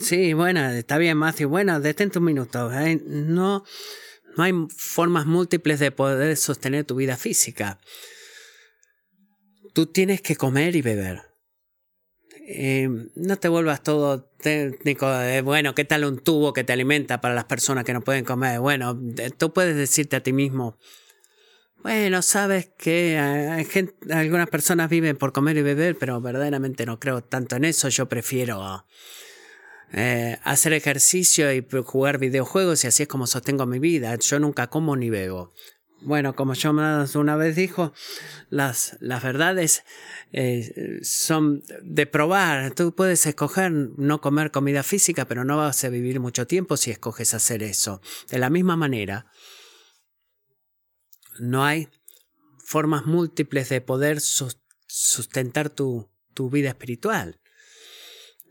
Sí, 0.00 0.32
bueno, 0.32 0.68
está 0.70 0.98
bien, 0.98 1.16
Matthew, 1.16 1.48
bueno, 1.48 1.80
detente 1.80 2.18
un 2.18 2.24
minuto. 2.24 2.72
¿eh? 2.72 3.00
No, 3.06 3.64
no 4.36 4.42
hay 4.42 4.52
formas 4.76 5.26
múltiples 5.26 5.78
de 5.78 5.92
poder 5.92 6.36
sostener 6.36 6.84
tu 6.84 6.96
vida 6.96 7.16
física. 7.16 7.80
Tú 9.72 9.86
tienes 9.86 10.20
que 10.20 10.36
comer 10.36 10.74
y 10.76 10.82
beber. 10.82 11.22
Eh, 12.52 12.88
no 13.14 13.36
te 13.38 13.48
vuelvas 13.48 13.82
todo 13.84 14.24
técnico 14.24 15.08
de, 15.08 15.40
bueno, 15.40 15.74
¿qué 15.74 15.84
tal 15.84 16.04
un 16.04 16.18
tubo 16.18 16.52
que 16.52 16.64
te 16.64 16.72
alimenta 16.72 17.20
para 17.20 17.34
las 17.34 17.44
personas 17.44 17.84
que 17.84 17.92
no 17.92 18.00
pueden 18.00 18.24
comer? 18.24 18.58
Bueno, 18.58 18.98
tú 19.38 19.52
puedes 19.52 19.76
decirte 19.76 20.16
a 20.16 20.22
ti 20.22 20.32
mismo, 20.32 20.76
bueno, 21.82 22.20
sabes 22.22 22.70
que 22.76 23.16
algunas 24.10 24.48
personas 24.48 24.90
viven 24.90 25.16
por 25.16 25.32
comer 25.32 25.56
y 25.56 25.62
beber, 25.62 25.96
pero 25.96 26.20
verdaderamente 26.20 26.84
no 26.84 26.98
creo 26.98 27.22
tanto 27.22 27.56
en 27.56 27.64
eso. 27.64 27.88
Yo 27.88 28.06
prefiero 28.06 28.84
eh, 29.92 30.38
hacer 30.44 30.72
ejercicio 30.72 31.52
y 31.52 31.66
jugar 31.84 32.18
videojuegos 32.18 32.84
y 32.84 32.86
así 32.86 33.02
es 33.02 33.08
como 33.08 33.26
sostengo 33.26 33.66
mi 33.66 33.78
vida. 33.78 34.16
Yo 34.16 34.38
nunca 34.38 34.68
como 34.68 34.96
ni 34.96 35.10
bebo. 35.10 35.52
Bueno, 36.02 36.34
como 36.34 36.54
yo 36.54 36.70
una 36.70 37.36
vez 37.36 37.56
dijo, 37.56 37.92
las, 38.48 38.96
las 39.00 39.22
verdades 39.22 39.84
eh, 40.32 41.00
son 41.02 41.62
de 41.82 42.06
probar. 42.06 42.72
Tú 42.72 42.94
puedes 42.94 43.26
escoger 43.26 43.70
no 43.70 44.20
comer 44.22 44.50
comida 44.50 44.82
física, 44.82 45.26
pero 45.26 45.44
no 45.44 45.58
vas 45.58 45.84
a 45.84 45.90
vivir 45.90 46.18
mucho 46.18 46.46
tiempo 46.46 46.78
si 46.78 46.90
escoges 46.90 47.34
hacer 47.34 47.62
eso. 47.62 48.00
De 48.30 48.38
la 48.38 48.48
misma 48.48 48.76
manera, 48.76 49.26
no 51.38 51.64
hay 51.64 51.88
formas 52.64 53.04
múltiples 53.04 53.68
de 53.68 53.82
poder 53.82 54.20
sustentar 54.20 55.68
tu, 55.68 56.10
tu 56.32 56.48
vida 56.48 56.70
espiritual. 56.70 57.40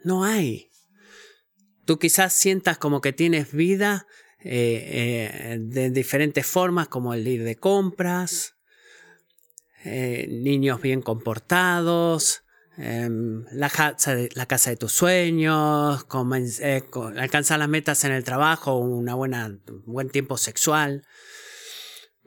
No 0.04 0.24
hay. 0.24 0.69
Tú 1.90 1.98
quizás 1.98 2.34
sientas 2.34 2.78
como 2.78 3.02
que 3.02 3.14
tienes 3.14 3.52
vida 3.52 4.06
eh, 4.42 4.46
eh, 4.94 5.58
de 5.60 5.90
diferentes 5.90 6.46
formas, 6.46 6.88
como 6.88 7.16
el 7.16 7.28
ir 7.28 7.44
de 7.44 7.56
compras, 7.56 8.54
eh, 9.84 10.28
niños 10.30 10.84
bien 10.84 11.02
comportados, 11.02 12.44
em, 12.78 13.44
la, 13.54 13.72
casa 13.72 14.14
de, 14.14 14.78
tus 14.78 14.92
sueños, 14.92 16.06
alcanzar 17.18 17.58
las 17.58 17.70
metas 17.70 18.04
en 18.04 18.12
el 18.12 18.24
trabajo, 18.24 18.78
una 18.78 19.16
buena, 19.16 19.48
un 19.48 19.84
buen 19.88 20.12
tiempo 20.12 20.38
sexual. 20.38 21.08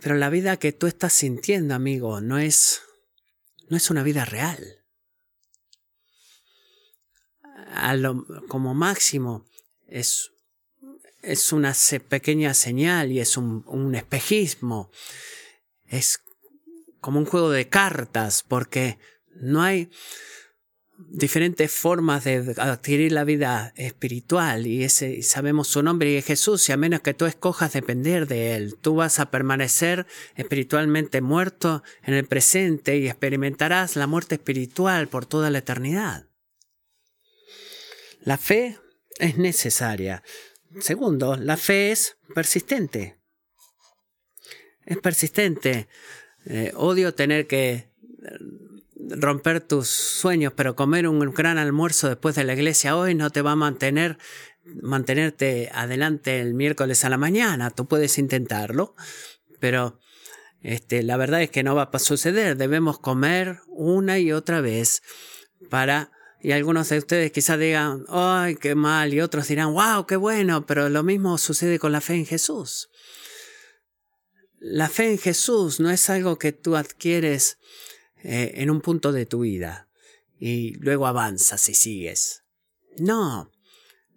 Pero 0.01 0.17
la 0.17 0.29
vida 0.29 0.57
que 0.57 0.73
tú 0.73 0.89
estás 0.89 1.13
sintiendo, 1.13 1.77
amigo, 1.77 2.21
no 2.21 2.41
es, 2.41 2.83
no 3.69 3.77
es 3.77 3.91
una 3.93 4.03
vida 4.03 4.25
real. 4.25 4.81
como 8.49 8.75
máximo, 8.75 9.47
es, 9.93 10.33
es 11.23 11.53
una 11.53 11.75
pequeña 12.09 12.55
señal 12.55 13.13
y 13.13 13.21
es 13.21 13.37
un, 13.37 13.95
espejismo. 13.95 14.91
Es 15.87 16.21
como 17.01 17.19
un 17.19 17.27
juego 17.27 17.51
de 17.51 17.69
cartas 17.69 18.45
porque 18.47 18.99
no 19.35 19.63
hay 19.63 19.91
diferentes 21.09 21.73
formas 21.73 22.25
de 22.25 22.55
adquirir 22.59 23.11
la 23.13 23.25
vida 23.25 23.73
espiritual 23.77 24.69
y 24.69 24.85
ese 24.85 25.23
sabemos 25.23 25.67
su 25.67 25.83
nombre 25.83 26.13
y 26.13 26.17
es 26.17 26.25
Jesús 26.25 26.69
y 26.69 26.73
a 26.73 26.77
menos 26.77 27.01
que 27.01 27.13
tú 27.13 27.27
escojas 27.27 27.73
depender 27.73 28.29
de 28.29 28.55
él 28.55 28.77
tú 28.81 28.95
vas 28.95 29.19
a 29.19 29.29
permanecer 29.29 30.07
espiritualmente 30.37 31.21
muerto 31.21 31.83
en 32.05 32.15
el 32.15 32.27
presente 32.27 32.99
y 32.99 33.09
experimentarás 33.09 33.97
la 33.97 34.07
muerte 34.07 34.37
espiritual 34.37 35.09
por 35.09 35.27
toda 35.27 35.51
la 35.51 35.59
eternidad. 35.59 36.29
La 38.21 38.39
fe 38.39 38.79
es 39.23 39.39
necesaria. 39.39 40.23
Segundo, 40.81 41.37
la 41.37 41.57
fe 41.57 41.93
es 41.93 42.17
persistente. 42.35 43.17
Es 44.85 44.99
persistente. 44.99 45.89
Eh, 46.45 46.73
odio 46.75 47.15
tener 47.15 47.47
que 47.47 47.73
eh, 47.73 47.89
romper 48.97 49.61
tus 49.61 49.89
sueños, 49.89 50.53
pero 50.57 50.75
comer 50.75 51.07
un 51.07 51.21
gran 51.33 51.57
almuerzo 51.57 52.09
después 52.09 52.35
de 52.35 52.43
la 52.43 52.55
iglesia 52.55 52.97
hoy 52.97 53.15
no 53.15 53.31
te 53.31 53.43
va 53.43 53.53
a 53.53 53.57
mantener 53.57 54.19
mantenerte 54.65 55.71
adelante 55.73 56.41
el 56.41 56.55
miércoles 56.55 57.05
a 57.05 57.09
la 57.09 57.19
mañana. 57.19 57.71
Tú 57.71 57.87
puedes 57.87 58.19
intentarlo, 58.19 58.95
pero 59.61 59.99
este, 60.63 61.03
la 61.03 61.17
verdad 61.17 61.43
es 61.43 61.51
que 61.51 61.63
no 61.63 61.75
va 61.75 61.91
a 61.93 61.99
suceder. 61.99 62.57
Debemos 62.57 62.99
comer 62.99 63.61
una 63.69 64.19
y 64.19 64.33
otra 64.33 64.61
vez 64.61 65.03
para 65.71 66.11
y 66.43 66.51
algunos 66.51 66.89
de 66.89 66.99
ustedes 66.99 67.31
quizás 67.31 67.59
digan, 67.59 68.05
¡ay, 68.09 68.57
qué 68.57 68.75
mal! 68.75 69.15
Y 69.15 69.21
otros 69.21 69.47
dirán, 69.47 69.73
¡wow, 69.73 70.07
qué 70.07 70.17
bueno! 70.17 70.67
Pero 70.67 70.89
lo 70.89 71.05
mismo 71.05 71.39
sucede 71.39 71.79
con 71.79 71.93
la 71.93 72.01
fe 72.01 72.15
en 72.15 72.27
Jesús. 72.27 72.91
La 74.59 74.89
fe 74.89 75.13
en 75.13 75.19
Jesús 75.19 75.79
no 75.79 75.89
es 75.91 76.11
algo 76.11 76.39
que 76.39 76.51
tú 76.51 76.75
adquieres 76.75 77.59
eh, 78.25 78.55
en 78.57 78.71
un 78.71 78.81
punto 78.81 79.13
de 79.13 79.25
tu 79.25 79.41
vida 79.41 79.89
y 80.39 80.75
luego 80.81 81.07
avanzas 81.07 81.69
y 81.69 81.75
sigues. 81.75 82.43
No, 82.99 83.53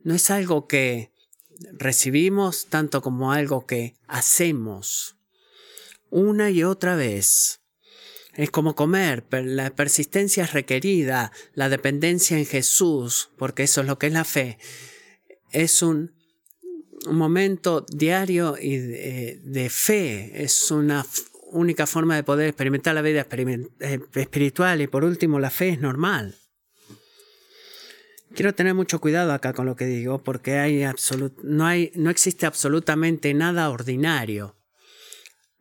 no 0.03 0.15
es 0.15 0.31
algo 0.31 0.67
que 0.67 1.11
recibimos 1.73 2.65
tanto 2.65 3.03
como 3.03 3.33
algo 3.33 3.67
que 3.67 3.97
hacemos 4.07 5.15
una 6.09 6.49
y 6.49 6.63
otra 6.63 6.95
vez 6.95 7.61
es 8.35 8.51
como 8.51 8.75
comer, 8.75 9.23
la 9.31 9.73
persistencia 9.75 10.43
es 10.43 10.53
requerida, 10.53 11.31
la 11.53 11.69
dependencia 11.69 12.37
en 12.37 12.45
Jesús, 12.45 13.29
porque 13.37 13.63
eso 13.63 13.81
es 13.81 13.87
lo 13.87 13.97
que 13.97 14.07
es 14.07 14.13
la 14.13 14.25
fe. 14.25 14.57
Es 15.51 15.81
un, 15.81 16.13
momento 17.09 17.85
diario 17.87 18.55
y 18.59 18.77
de, 18.77 19.69
fe, 19.69 20.43
es 20.43 20.71
una 20.71 21.05
única 21.51 21.85
forma 21.85 22.15
de 22.15 22.23
poder 22.23 22.47
experimentar 22.47 22.95
la 22.95 23.03
vida 23.03 23.27
eh, 23.29 23.99
espiritual 24.15 24.81
y 24.81 24.87
por 24.87 25.03
último 25.03 25.39
la 25.39 25.51
fe 25.51 25.69
es 25.69 25.79
normal. 25.79 26.35
Quiero 28.33 28.55
tener 28.55 28.73
mucho 28.73 28.99
cuidado 28.99 29.33
acá 29.33 29.53
con 29.53 29.67
lo 29.67 29.75
que 29.75 29.85
digo 29.85 30.23
porque 30.23 30.57
hay 30.57 30.83
no, 31.43 31.67
hay, 31.67 31.91
no 31.93 32.09
existe 32.09 32.47
absolutamente 32.47 33.33
nada 33.35 33.69
ordinario 33.69 34.57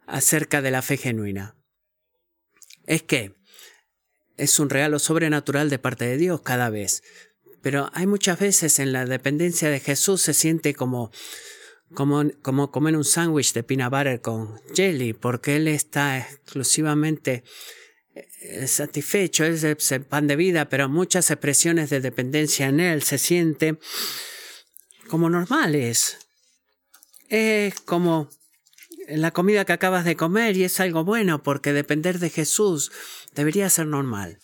acerca 0.07 0.63
de 0.63 0.71
la 0.71 0.81
fe 0.81 0.97
genuina 0.97 1.57
es 2.87 3.03
que 3.03 3.35
es 4.37 4.59
un 4.59 4.71
regalo 4.71 4.99
sobrenatural 4.99 5.71
de 5.71 5.79
parte 5.79 6.07
de 6.07 6.17
Dios 6.17 6.43
cada 6.43 6.71
vez. 6.71 7.03
Pero 7.63 7.91
hay 7.95 8.07
muchas 8.07 8.39
veces 8.39 8.79
en 8.79 8.93
la 8.93 9.07
dependencia 9.07 9.71
de 9.71 9.81
Jesús 9.81 10.21
se 10.21 10.35
siente 10.35 10.75
como, 10.75 11.11
como, 11.95 12.25
como 12.43 12.71
comer 12.71 12.97
un 12.97 13.05
sándwich 13.05 13.53
de 13.53 13.63
peanut 13.63 13.91
butter 13.91 14.21
con 14.21 14.61
jelly, 14.75 15.13
porque 15.15 15.57
Él 15.57 15.69
está 15.69 16.19
exclusivamente 16.19 17.45
eh, 18.15 18.67
satisfecho, 18.67 19.45
es 19.45 19.65
el 19.65 20.05
pan 20.05 20.27
de 20.27 20.37
vida, 20.37 20.69
pero 20.69 20.89
muchas 20.89 21.31
expresiones 21.31 21.91
de 21.91 22.01
dependencia 22.01 22.67
en 22.67 22.81
Él 22.81 23.03
se 23.03 23.19
sienten 23.19 23.79
como 25.09 25.31
normales. 25.31 26.19
Es 27.29 27.81
como 27.81 28.29
la 29.09 29.31
comida 29.33 29.65
que 29.65 29.73
acabas 29.73 30.05
de 30.05 30.17
comer 30.17 30.57
y 30.57 30.65
es 30.65 30.81
algo 30.81 31.05
bueno 31.05 31.43
porque 31.43 31.73
depender 31.73 32.19
de 32.19 32.31
Jesús 32.31 32.93
debería 33.35 33.69
ser 33.71 33.87
normal. 33.87 34.39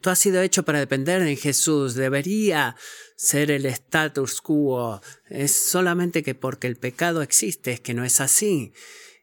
Tú 0.00 0.10
has 0.10 0.18
sido 0.18 0.42
hecho 0.42 0.64
para 0.64 0.80
depender 0.80 1.22
de 1.22 1.36
Jesús, 1.36 1.94
debería 1.94 2.76
ser 3.16 3.52
el 3.52 3.66
status 3.66 4.40
quo. 4.40 5.00
Es 5.28 5.52
solamente 5.52 6.24
que 6.24 6.34
porque 6.34 6.66
el 6.66 6.76
pecado 6.76 7.22
existe 7.22 7.72
es 7.72 7.80
que 7.80 7.94
no 7.94 8.04
es 8.04 8.20
así. 8.20 8.72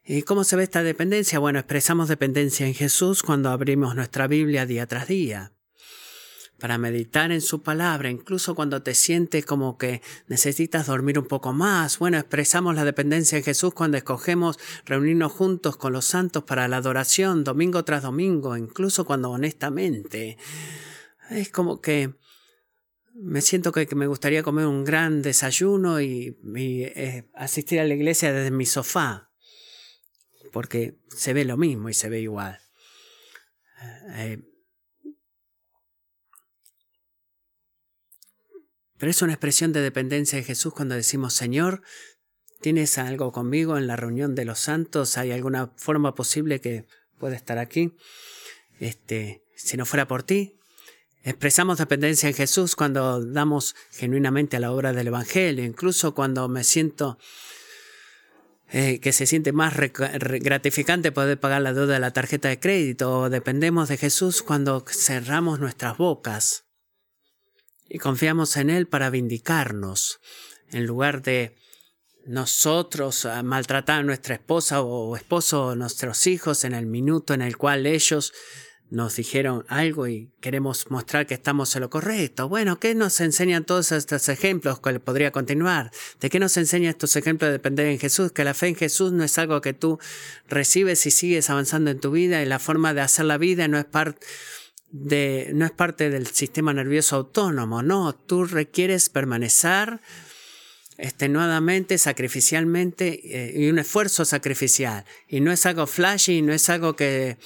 ¿Y 0.04 0.22
cómo 0.22 0.42
se 0.42 0.56
ve 0.56 0.62
esta 0.62 0.82
dependencia? 0.82 1.38
Bueno, 1.38 1.58
expresamos 1.58 2.08
dependencia 2.08 2.66
en 2.66 2.74
Jesús 2.74 3.22
cuando 3.22 3.50
abrimos 3.50 3.94
nuestra 3.94 4.26
Biblia 4.26 4.64
día 4.64 4.86
tras 4.86 5.06
día 5.06 5.52
para 6.60 6.78
meditar 6.78 7.32
en 7.32 7.40
su 7.40 7.62
palabra, 7.62 8.10
incluso 8.10 8.54
cuando 8.54 8.82
te 8.82 8.94
sientes 8.94 9.44
como 9.44 9.76
que 9.76 10.02
necesitas 10.28 10.86
dormir 10.86 11.18
un 11.18 11.26
poco 11.26 11.52
más. 11.52 11.98
Bueno, 11.98 12.18
expresamos 12.18 12.76
la 12.76 12.84
dependencia 12.84 13.38
en 13.38 13.42
Jesús 13.42 13.74
cuando 13.74 13.96
escogemos 13.96 14.58
reunirnos 14.84 15.32
juntos 15.32 15.76
con 15.76 15.92
los 15.92 16.04
santos 16.04 16.44
para 16.44 16.68
la 16.68 16.76
adoración 16.76 17.42
domingo 17.42 17.84
tras 17.84 18.04
domingo, 18.04 18.56
incluso 18.56 19.04
cuando 19.04 19.30
honestamente 19.30 20.38
es 21.30 21.50
como 21.50 21.80
que 21.80 22.14
me 23.14 23.40
siento 23.40 23.72
que, 23.72 23.86
me 23.94 24.06
gustaría 24.06 24.42
comer 24.42 24.66
un 24.66 24.84
gran 24.84 25.22
desayuno 25.22 26.00
y, 26.00 26.38
eh, 26.54 27.28
asistir 27.34 27.80
a 27.80 27.84
la 27.84 27.94
iglesia 27.94 28.32
desde 28.32 28.50
mi 28.50 28.66
sofá, 28.66 29.30
porque 30.52 30.98
se 31.08 31.32
ve 31.32 31.44
lo 31.44 31.56
mismo 31.56 31.88
y 31.88 31.94
se 31.94 32.08
ve 32.08 32.20
igual. 32.20 32.60
Eh, 34.14 34.42
Pero 39.00 39.10
es 39.10 39.22
una 39.22 39.32
expresión 39.32 39.72
de 39.72 39.80
dependencia 39.80 40.36
de 40.38 40.44
Jesús 40.44 40.74
cuando 40.74 40.94
decimos, 40.94 41.32
Señor, 41.32 41.82
¿tienes 42.60 42.98
algo 42.98 43.32
conmigo 43.32 43.78
en 43.78 43.86
la 43.86 43.96
reunión 43.96 44.34
de 44.34 44.44
los 44.44 44.60
santos? 44.60 45.16
¿Hay 45.16 45.32
alguna 45.32 45.72
forma 45.76 46.14
posible 46.14 46.60
que 46.60 46.86
pueda 47.18 47.34
estar 47.34 47.56
aquí? 47.56 47.96
Este, 48.78 49.42
si 49.56 49.78
no 49.78 49.86
fuera 49.86 50.06
por 50.06 50.22
ti, 50.22 50.60
Expresamos 51.22 51.76
dependencia 51.76 52.30
en 52.30 52.34
Jesús 52.34 52.74
cuando 52.74 53.22
damos 53.22 53.76
genuinamente 53.90 54.56
a 54.56 54.60
la 54.60 54.72
obra 54.72 54.94
del 54.94 55.08
Evangelio, 55.08 55.66
incluso 55.66 56.14
cuando 56.14 56.48
me 56.48 56.64
siento 56.64 57.18
eh, 58.70 59.00
que 59.00 59.12
se 59.12 59.26
siente 59.26 59.52
más 59.52 59.74
gratificante 59.76 61.12
poder 61.12 61.38
pagar 61.38 61.60
la 61.60 61.74
deuda 61.74 61.92
de 61.92 62.00
la 62.00 62.14
tarjeta 62.14 62.48
de 62.48 62.58
crédito. 62.58 63.28
Dependemos 63.28 63.90
de 63.90 63.98
Jesús 63.98 64.42
cuando 64.42 64.82
cerramos 64.88 65.60
nuestras 65.60 65.98
bocas 65.98 66.69
y 67.90 67.98
confiamos 67.98 68.56
en 68.56 68.70
Él 68.70 68.86
para 68.86 69.10
vindicarnos, 69.10 70.20
en 70.70 70.86
lugar 70.86 71.22
de 71.22 71.56
nosotros 72.24 73.26
maltratar 73.42 74.00
a 74.00 74.02
nuestra 74.04 74.36
esposa 74.36 74.82
o 74.82 75.16
esposo 75.16 75.66
o 75.66 75.74
nuestros 75.74 76.26
hijos 76.28 76.64
en 76.64 76.74
el 76.74 76.86
minuto 76.86 77.34
en 77.34 77.42
el 77.42 77.56
cual 77.56 77.86
ellos 77.86 78.32
nos 78.90 79.16
dijeron 79.16 79.64
algo 79.68 80.06
y 80.08 80.32
queremos 80.40 80.90
mostrar 80.90 81.26
que 81.26 81.34
estamos 81.34 81.74
en 81.74 81.82
lo 81.82 81.90
correcto. 81.90 82.48
Bueno, 82.48 82.78
¿qué 82.78 82.94
nos 82.94 83.20
enseñan 83.20 83.64
todos 83.64 83.92
estos 83.92 84.28
ejemplos? 84.28 84.80
que 84.80 84.98
podría 84.98 85.30
continuar? 85.30 85.90
¿De 86.20 86.28
qué 86.28 86.40
nos 86.40 86.56
enseña 86.56 86.90
estos 86.90 87.14
ejemplos 87.16 87.48
de 87.48 87.52
depender 87.52 87.86
en 87.86 87.98
Jesús? 87.98 88.32
Que 88.32 88.44
la 88.44 88.54
fe 88.54 88.68
en 88.68 88.76
Jesús 88.76 89.12
no 89.12 89.24
es 89.24 89.38
algo 89.38 89.60
que 89.60 89.74
tú 89.74 89.98
recibes 90.48 91.06
y 91.06 91.10
sigues 91.12 91.50
avanzando 91.50 91.90
en 91.90 92.00
tu 92.00 92.10
vida 92.10 92.42
y 92.42 92.46
la 92.46 92.58
forma 92.58 92.92
de 92.92 93.00
hacer 93.00 93.26
la 93.26 93.38
vida 93.38 93.68
no 93.68 93.78
es 93.78 93.84
parte 93.84 94.26
de, 94.90 95.50
no 95.54 95.64
es 95.64 95.70
parte 95.70 96.10
del 96.10 96.26
sistema 96.26 96.72
nervioso 96.72 97.16
autónomo. 97.16 97.82
No, 97.82 98.14
tú 98.14 98.44
requieres 98.44 99.08
permanecer 99.08 100.00
extenuadamente, 100.98 101.98
sacrificialmente 101.98 103.20
eh, 103.24 103.52
y 103.60 103.70
un 103.70 103.78
esfuerzo 103.78 104.24
sacrificial. 104.24 105.04
Y 105.28 105.40
no 105.40 105.52
es 105.52 105.64
algo 105.66 105.86
flashy, 105.86 106.42
no 106.42 106.52
es 106.52 106.68
algo 106.68 106.94
que 106.94 107.38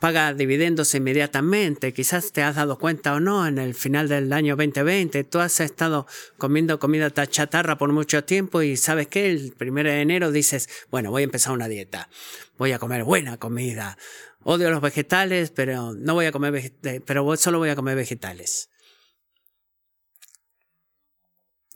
paga 0.00 0.34
dividendos 0.34 0.94
inmediatamente. 0.94 1.92
Quizás 1.92 2.32
te 2.32 2.42
has 2.42 2.56
dado 2.56 2.78
cuenta 2.78 3.14
o 3.14 3.20
no, 3.20 3.46
en 3.46 3.58
el 3.58 3.74
final 3.74 4.08
del 4.08 4.32
año 4.32 4.54
2020, 4.56 5.24
tú 5.24 5.38
has 5.38 5.60
estado 5.60 6.06
comiendo 6.36 6.78
comida 6.78 7.10
chatarra 7.10 7.78
por 7.78 7.92
mucho 7.92 8.24
tiempo 8.24 8.62
y 8.62 8.76
sabes 8.76 9.08
que 9.08 9.30
el 9.30 9.52
primero 9.52 9.90
de 9.90 10.00
enero 10.00 10.30
dices, 10.30 10.68
bueno, 10.90 11.10
voy 11.10 11.22
a 11.22 11.24
empezar 11.24 11.52
una 11.52 11.68
dieta, 11.68 12.08
voy 12.58 12.72
a 12.72 12.78
comer 12.78 13.04
buena 13.04 13.38
comida. 13.38 13.96
Odio 14.44 14.70
los 14.70 14.82
vegetales, 14.82 15.50
pero 15.50 15.94
no 15.94 16.14
voy 16.14 16.26
a 16.26 16.32
comer 16.32 16.72
pero 17.06 17.36
solo 17.36 17.58
voy 17.58 17.70
a 17.70 17.76
comer 17.76 17.96
vegetales. 17.96 18.68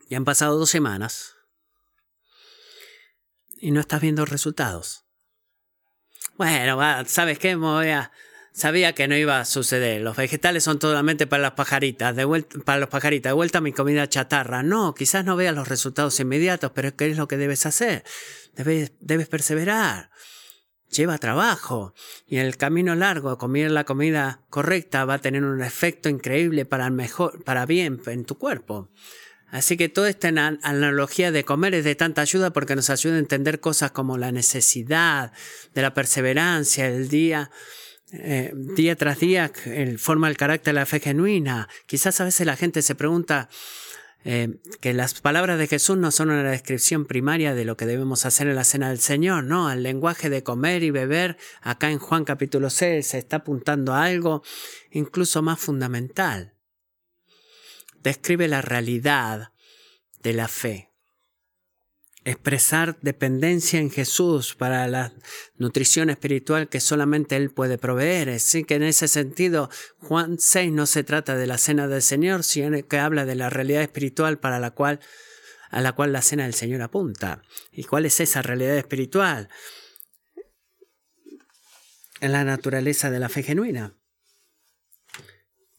Y 0.09 0.15
han 0.15 0.25
pasado 0.25 0.59
dos 0.59 0.71
semanas 0.71 1.35
y 3.59 3.71
no 3.71 3.81
estás 3.81 4.01
viendo 4.01 4.25
resultados. 4.25 5.05
Bueno, 6.37 6.79
¿sabes 7.07 7.39
qué? 7.39 7.59
Sabía 8.53 8.93
que 8.93 9.09
no 9.09 9.17
iba 9.17 9.41
a 9.41 9.45
suceder. 9.45 10.01
Los 10.03 10.17
vegetales 10.17 10.65
son 10.65 10.79
totalmente 10.79 11.27
para 11.27 11.43
las 11.43 11.53
pajaritas, 11.53 12.15
de 12.15 12.25
vuelta, 12.25 12.59
para 12.65 12.81
los 12.81 12.89
pajaritas, 12.89 13.31
de 13.31 13.35
vuelta 13.35 13.59
a 13.59 13.61
mi 13.61 13.73
comida 13.73 14.09
chatarra. 14.09 14.63
No, 14.63 14.95
quizás 14.95 15.25
no 15.25 15.37
veas 15.37 15.55
los 15.55 15.69
resultados 15.69 16.19
inmediatos, 16.21 16.73
pero 16.75 16.95
¿qué 16.97 17.11
es 17.11 17.17
lo 17.17 17.29
que 17.29 17.37
debes 17.37 17.67
hacer? 17.67 18.05
Debes, 18.55 18.93
debes 19.01 19.29
perseverar. 19.29 20.11
Lleva 20.91 21.19
trabajo. 21.19 21.95
Y 22.27 22.39
el 22.39 22.57
camino 22.57 22.95
largo, 22.95 23.37
comer 23.39 23.71
la 23.71 23.85
comida 23.85 24.41
correcta 24.51 25.05
va 25.05 25.15
a 25.15 25.21
tener 25.21 25.45
un 25.45 25.63
efecto 25.63 26.09
increíble 26.09 26.65
para 26.65 26.91
mejor, 26.91 27.45
para 27.45 27.67
bien 27.67 28.01
en 28.07 28.25
tu 28.25 28.39
cuerpo. 28.39 28.91
Así 29.51 29.77
que 29.77 29.89
toda 29.89 30.11
esta 30.11 30.29
analogía 30.29 31.33
de 31.33 31.45
comer 31.45 31.75
es 31.75 31.85
de 31.85 31.95
tanta 31.95 32.21
ayuda 32.21 32.53
porque 32.53 32.77
nos 32.77 32.91
ayuda 32.91 33.17
a 33.17 33.19
entender 33.19 33.61
cosas 33.61 33.91
como 33.93 34.19
la 34.19 34.31
necesidad 34.31 35.33
de 35.75 35.83
la 35.83 35.95
perseverancia, 35.95 36.87
el 36.87 37.09
día, 37.09 37.51
eh, 38.13 38.53
día 38.55 38.95
tras 38.97 39.21
día, 39.21 39.51
el, 39.65 39.99
forma 39.99 40.29
el 40.29 40.37
carácter 40.37 40.75
de 40.75 40.81
la 40.81 40.87
fe 40.87 41.01
genuina. 41.01 41.69
Quizás 41.87 42.21
a 42.21 42.25
veces 42.25 42.47
la 42.47 42.57
gente 42.57 42.83
se 42.83 42.95
pregunta 42.95 43.49
eh, 44.25 44.59
que 44.81 44.93
las 44.93 45.21
palabras 45.21 45.59
de 45.59 45.67
Jesús 45.67 45.97
no 45.97 46.11
son 46.11 46.31
una 46.31 46.51
descripción 46.51 47.07
primaria 47.07 47.55
de 47.55 47.65
lo 47.65 47.77
que 47.77 47.87
debemos 47.87 48.27
hacer 48.27 48.49
en 48.49 48.57
la 48.57 48.65
cena 48.65 48.89
del 48.89 48.99
Señor, 48.99 49.45
no, 49.45 49.71
el 49.71 49.83
lenguaje 49.83 50.29
de 50.29 50.43
comer 50.43 50.83
y 50.83 50.91
beber 50.91 51.37
acá 51.63 51.91
en 51.91 51.99
Juan 51.99 52.25
capítulo 52.25 52.71
6 52.71 53.07
se 53.07 53.19
está 53.19 53.37
apuntando 53.37 53.95
a 53.95 54.05
algo 54.05 54.43
incluso 54.91 55.43
más 55.43 55.59
fundamental 55.59 56.55
describe 58.03 58.49
la 58.49 58.63
realidad 58.63 59.53
de 60.23 60.33
la 60.33 60.49
fe. 60.49 60.88
Expresar 62.29 62.99
dependencia 63.01 63.81
en 63.81 63.91
Jesús 63.91 64.55
para 64.55 64.87
la 64.87 65.15
nutrición 65.57 66.11
espiritual 66.11 66.69
que 66.69 66.79
solamente 66.79 67.37
Él 67.37 67.49
puede 67.49 67.79
proveer. 67.79 68.29
Así 68.29 68.65
que 68.65 68.75
en 68.75 68.83
ese 68.83 69.09
sentido, 69.09 69.71
Juan 69.97 70.39
6 70.39 70.71
no 70.73 70.85
se 70.85 71.05
trata 71.05 71.37
de 71.37 71.47
la 71.47 71.57
cena 71.57 71.89
del 71.89 72.03
Señor, 72.03 72.45
sino 72.45 72.87
que 72.87 72.99
habla 72.99 73.25
de 73.25 73.35
la 73.35 73.49
realidad 73.49 73.81
espiritual 73.81 74.39
para 74.39 74.61
la 74.61 74.73
cual, 74.73 75.01
a 75.71 75.81
la 75.81 75.93
cual 75.93 76.13
la 76.13 76.21
cena 76.21 76.43
del 76.45 76.53
Señor 76.53 76.83
apunta. 76.83 77.41
¿Y 77.73 77.85
cuál 77.85 78.05
es 78.05 78.21
esa 78.21 78.43
realidad 78.43 78.77
espiritual? 78.77 79.49
En 82.21 82.33
la 82.33 82.45
naturaleza 82.45 83.11
de 83.11 83.21
la 83.21 83.31
fe 83.31 83.43
genuina 83.43 83.95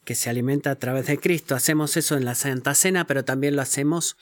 que 0.03 0.15
se 0.15 0.31
alimenta 0.31 0.71
a 0.71 0.79
través 0.79 1.05
de 1.05 1.19
Cristo. 1.19 1.53
Hacemos 1.53 1.95
eso 1.95 2.17
en 2.17 2.25
la 2.25 2.33
Santa 2.33 2.73
Cena, 2.73 3.05
pero 3.05 3.23
también 3.23 3.55
lo 3.55 3.61
hacemos 3.61 4.17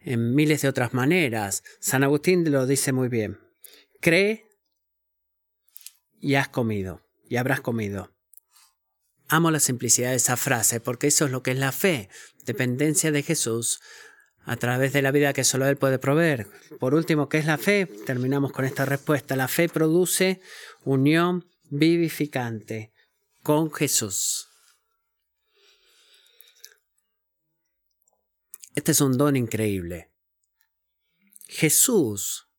en 0.00 0.34
miles 0.34 0.62
de 0.62 0.68
otras 0.68 0.94
maneras. 0.94 1.62
San 1.80 2.04
Agustín 2.04 2.50
lo 2.50 2.66
dice 2.66 2.92
muy 2.92 3.08
bien. 3.08 3.38
Cree 4.00 4.46
y 6.20 6.34
has 6.34 6.48
comido, 6.48 7.02
y 7.28 7.36
habrás 7.36 7.60
comido. 7.60 8.12
Amo 9.28 9.50
la 9.50 9.60
simplicidad 9.60 10.10
de 10.10 10.16
esa 10.16 10.36
frase, 10.36 10.80
porque 10.80 11.08
eso 11.08 11.26
es 11.26 11.30
lo 11.30 11.42
que 11.42 11.50
es 11.50 11.58
la 11.58 11.72
fe, 11.72 12.08
dependencia 12.44 13.10
de 13.10 13.22
Jesús 13.22 13.80
a 14.44 14.56
través 14.56 14.92
de 14.92 15.02
la 15.02 15.10
vida 15.10 15.32
que 15.32 15.42
solo 15.42 15.66
Él 15.66 15.76
puede 15.76 15.98
proveer. 15.98 16.46
Por 16.78 16.94
último, 16.94 17.28
¿qué 17.28 17.38
es 17.38 17.46
la 17.46 17.58
fe? 17.58 17.86
Terminamos 18.06 18.52
con 18.52 18.64
esta 18.64 18.84
respuesta. 18.84 19.34
La 19.34 19.48
fe 19.48 19.68
produce 19.68 20.40
unión 20.84 21.50
vivificante 21.68 22.92
con 23.42 23.72
Jesús. 23.72 24.45
Este 28.76 28.92
es 28.92 29.00
un 29.00 29.16
don 29.16 29.36
increíble. 29.36 30.12
Jesús 31.48 32.50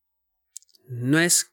no 0.87 1.19
es 1.19 1.51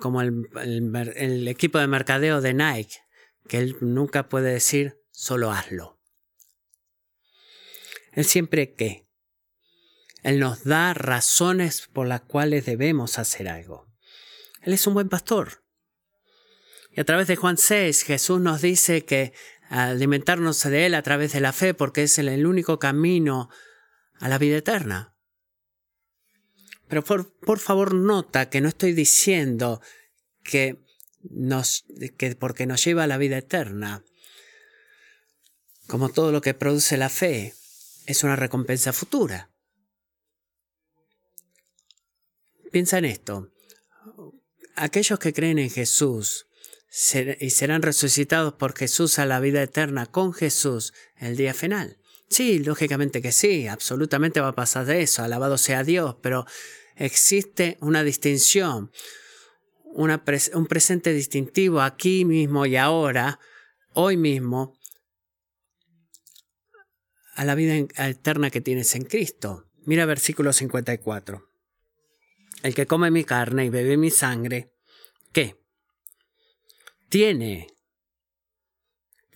como 0.00 0.22
el, 0.22 1.48
equipo 1.48 1.78
de 1.78 1.88
mercadeo 1.88 2.40
de 2.40 2.54
Nike, 2.54 2.98
que 3.48 3.58
él 3.58 3.76
nunca 3.80 4.28
puede 4.28 4.52
decir 4.52 5.02
solo 5.10 5.50
hazlo. 5.50 5.98
Él 8.12 8.24
siempre 8.24 8.74
que. 8.74 9.08
Él 10.22 10.38
nos 10.38 10.64
da 10.64 10.94
razones 10.94 11.88
por 11.92 12.06
las 12.06 12.22
cuales 12.22 12.66
debemos 12.66 13.18
hacer 13.18 13.48
algo. 13.48 13.88
Él 14.62 14.72
es 14.74 14.86
un 14.86 14.94
buen 14.94 15.08
pastor. 15.08 15.64
Y 16.92 17.00
a 17.00 17.04
través 17.04 17.26
de 17.26 17.36
Juan 17.36 17.56
6, 17.56 18.02
Jesús 18.02 18.40
nos 18.40 18.60
dice 18.62 19.04
que 19.04 19.32
alimentarnos 19.68 20.62
de 20.62 20.86
Él 20.86 20.94
a 20.94 21.02
través 21.02 21.32
de 21.32 21.40
la 21.40 21.52
fe, 21.52 21.74
porque 21.74 22.04
es 22.04 22.18
el, 22.18 22.46
único 22.46 22.78
camino 22.78 23.48
a 24.18 24.28
la 24.28 24.38
vida 24.38 24.56
eterna. 24.56 25.14
Pero 26.88 27.04
por, 27.04 27.58
favor 27.58 27.94
nota 27.94 28.48
que 28.48 28.60
no 28.60 28.68
estoy 28.68 28.92
diciendo 28.92 29.82
que, 30.42 30.82
nos, 31.22 31.84
que 32.16 32.34
porque 32.34 32.66
nos 32.66 32.82
lleva 32.82 33.04
a 33.04 33.06
la 33.06 33.18
vida 33.18 33.36
eterna, 33.36 34.04
como 35.86 36.08
todo 36.08 36.32
lo 36.32 36.40
que 36.40 36.54
produce 36.54 36.96
la 36.96 37.10
fe, 37.10 37.54
es 38.06 38.24
una 38.24 38.36
recompensa 38.36 38.92
futura. 38.94 39.50
Piensa 42.72 42.98
en 42.98 43.04
esto. 43.06 43.52
Aquellos 44.76 45.18
que 45.18 45.32
creen 45.32 45.58
en 45.58 45.70
Jesús 45.70 46.47
y 46.90 47.50
serán 47.50 47.82
resucitados 47.82 48.54
por 48.54 48.76
Jesús 48.76 49.18
a 49.18 49.26
la 49.26 49.40
vida 49.40 49.62
eterna 49.62 50.06
con 50.06 50.32
Jesús 50.32 50.94
el 51.16 51.36
día 51.36 51.54
final. 51.54 51.98
Sí, 52.30 52.58
lógicamente 52.58 53.22
que 53.22 53.32
sí, 53.32 53.66
absolutamente 53.68 54.40
va 54.40 54.48
a 54.48 54.54
pasar 54.54 54.86
de 54.86 55.02
eso, 55.02 55.22
alabado 55.22 55.58
sea 55.58 55.84
Dios, 55.84 56.16
pero 56.22 56.44
existe 56.96 57.78
una 57.80 58.02
distinción, 58.02 58.90
un 59.94 60.66
presente 60.66 61.12
distintivo 61.12 61.80
aquí 61.80 62.24
mismo 62.24 62.66
y 62.66 62.76
ahora, 62.76 63.38
hoy 63.94 64.16
mismo, 64.16 64.78
a 67.34 67.44
la 67.44 67.54
vida 67.54 67.76
eterna 67.76 68.50
que 68.50 68.60
tienes 68.60 68.94
en 68.94 69.04
Cristo. 69.04 69.70
Mira 69.84 70.04
versículo 70.06 70.52
54. 70.52 71.48
El 72.62 72.74
que 72.74 72.86
come 72.86 73.10
mi 73.10 73.24
carne 73.24 73.64
y 73.64 73.70
bebe 73.70 73.96
mi 73.96 74.10
sangre, 74.10 74.74
¿qué? 75.32 75.56
Tiene 77.08 77.68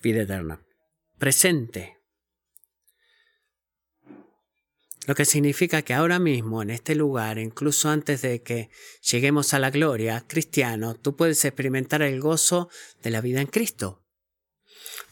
vida 0.03 0.23
eterna, 0.23 0.63
presente. 1.19 1.99
Lo 5.07 5.15
que 5.17 5.25
significa 5.25 5.83
que 5.83 5.95
ahora 5.95 6.21
mismo, 6.21 6.63
en 6.63 6.71
este 6.71 6.95
lugar, 6.95 7.39
incluso 7.39 7.89
antes 7.89 8.23
de 8.23 8.43
que 8.43 8.71
lleguemos 9.11 9.53
a 9.53 9.59
la 9.59 9.71
gloria, 9.71 10.25
cristiano, 10.29 10.95
tú 10.95 11.17
puedes 11.17 11.45
experimentar 11.45 12.03
el 12.03 12.21
gozo 12.21 12.69
de 13.03 13.11
la 13.11 13.21
vida 13.21 13.41
en 13.41 13.49
Cristo. 13.49 14.05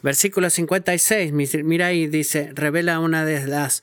Versículo 0.02 0.48
56, 0.48 1.32
mira 1.32 1.88
ahí, 1.88 2.06
dice, 2.06 2.50
revela 2.54 3.00
una 3.00 3.24
de 3.24 3.46
las 3.46 3.82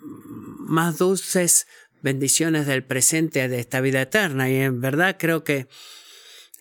más 0.00 0.98
dulces 0.98 1.66
bendiciones 2.00 2.66
del 2.66 2.82
presente 2.82 3.48
de 3.48 3.60
esta 3.60 3.80
vida 3.80 4.00
eterna. 4.00 4.50
Y 4.50 4.56
en 4.56 4.80
verdad 4.80 5.16
creo 5.18 5.44
que 5.44 5.68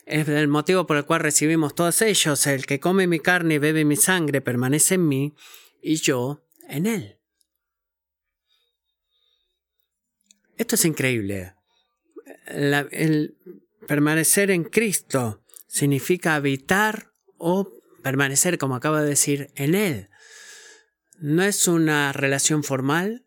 es 0.10 0.28
el 0.28 0.48
motivo 0.48 0.86
por 0.88 0.98
el 0.98 1.06
cual 1.06 1.22
recibimos 1.22 1.76
todos 1.76 2.02
ellos. 2.02 2.46
El 2.48 2.66
que 2.66 2.80
come 2.80 3.08
mi 3.08 3.20
carne 3.20 3.56
y 3.56 3.60
bebe 3.60 3.86
mi 3.86 3.96
sangre 3.96 4.42
permanece 4.42 4.96
en 4.96 5.08
mí 5.08 5.36
y 5.82 5.96
yo 5.96 6.44
en 6.68 6.88
él. 6.88 7.20
Esto 10.58 10.76
es 10.76 10.84
increíble. 10.86 11.54
el 12.48 13.38
permanecer 13.88 14.52
en 14.52 14.66
Cristo 14.66 15.44
significa 15.68 16.36
habitar 16.36 17.14
o 17.38 17.72
permanecer, 18.04 18.58
como 18.58 18.76
acabo 18.76 18.98
de 18.98 19.10
decir, 19.10 19.52
en 19.56 19.76
Él. 19.76 20.10
No 21.18 21.44
es 21.44 21.68
una 21.68 22.12
relación 22.12 22.64
formal 22.64 23.26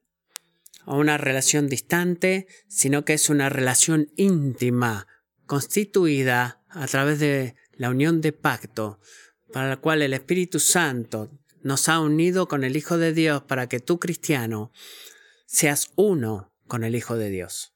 o 0.85 0.99
una 0.99 1.19
relación 1.19 1.69
distante, 1.69 2.47
sino 2.69 3.05
que 3.05 3.15
es 3.15 3.31
una 3.31 3.49
relación 3.49 4.11
íntima, 4.17 5.07
constituida 5.53 6.63
a 6.71 6.87
través 6.87 7.19
de 7.19 7.57
la 7.77 7.91
unión 7.91 8.23
de 8.23 8.33
pacto, 8.33 8.99
para 9.53 9.69
la 9.69 9.77
cual 9.77 10.01
el 10.01 10.15
Espíritu 10.15 10.59
Santo 10.59 11.31
nos 11.61 11.91
ha 11.91 12.01
unido 12.01 12.49
con 12.49 12.65
el 12.65 12.75
Hijo 12.75 12.97
de 12.97 13.13
Dios 13.13 13.43
para 13.43 13.69
que 13.69 13.79
tú, 13.79 13.99
cristiano, 14.01 14.73
seas 15.45 15.91
uno 15.95 16.55
con 16.67 16.85
el 16.85 16.95
Hijo 16.95 17.19
de 17.19 17.29
Dios. 17.29 17.75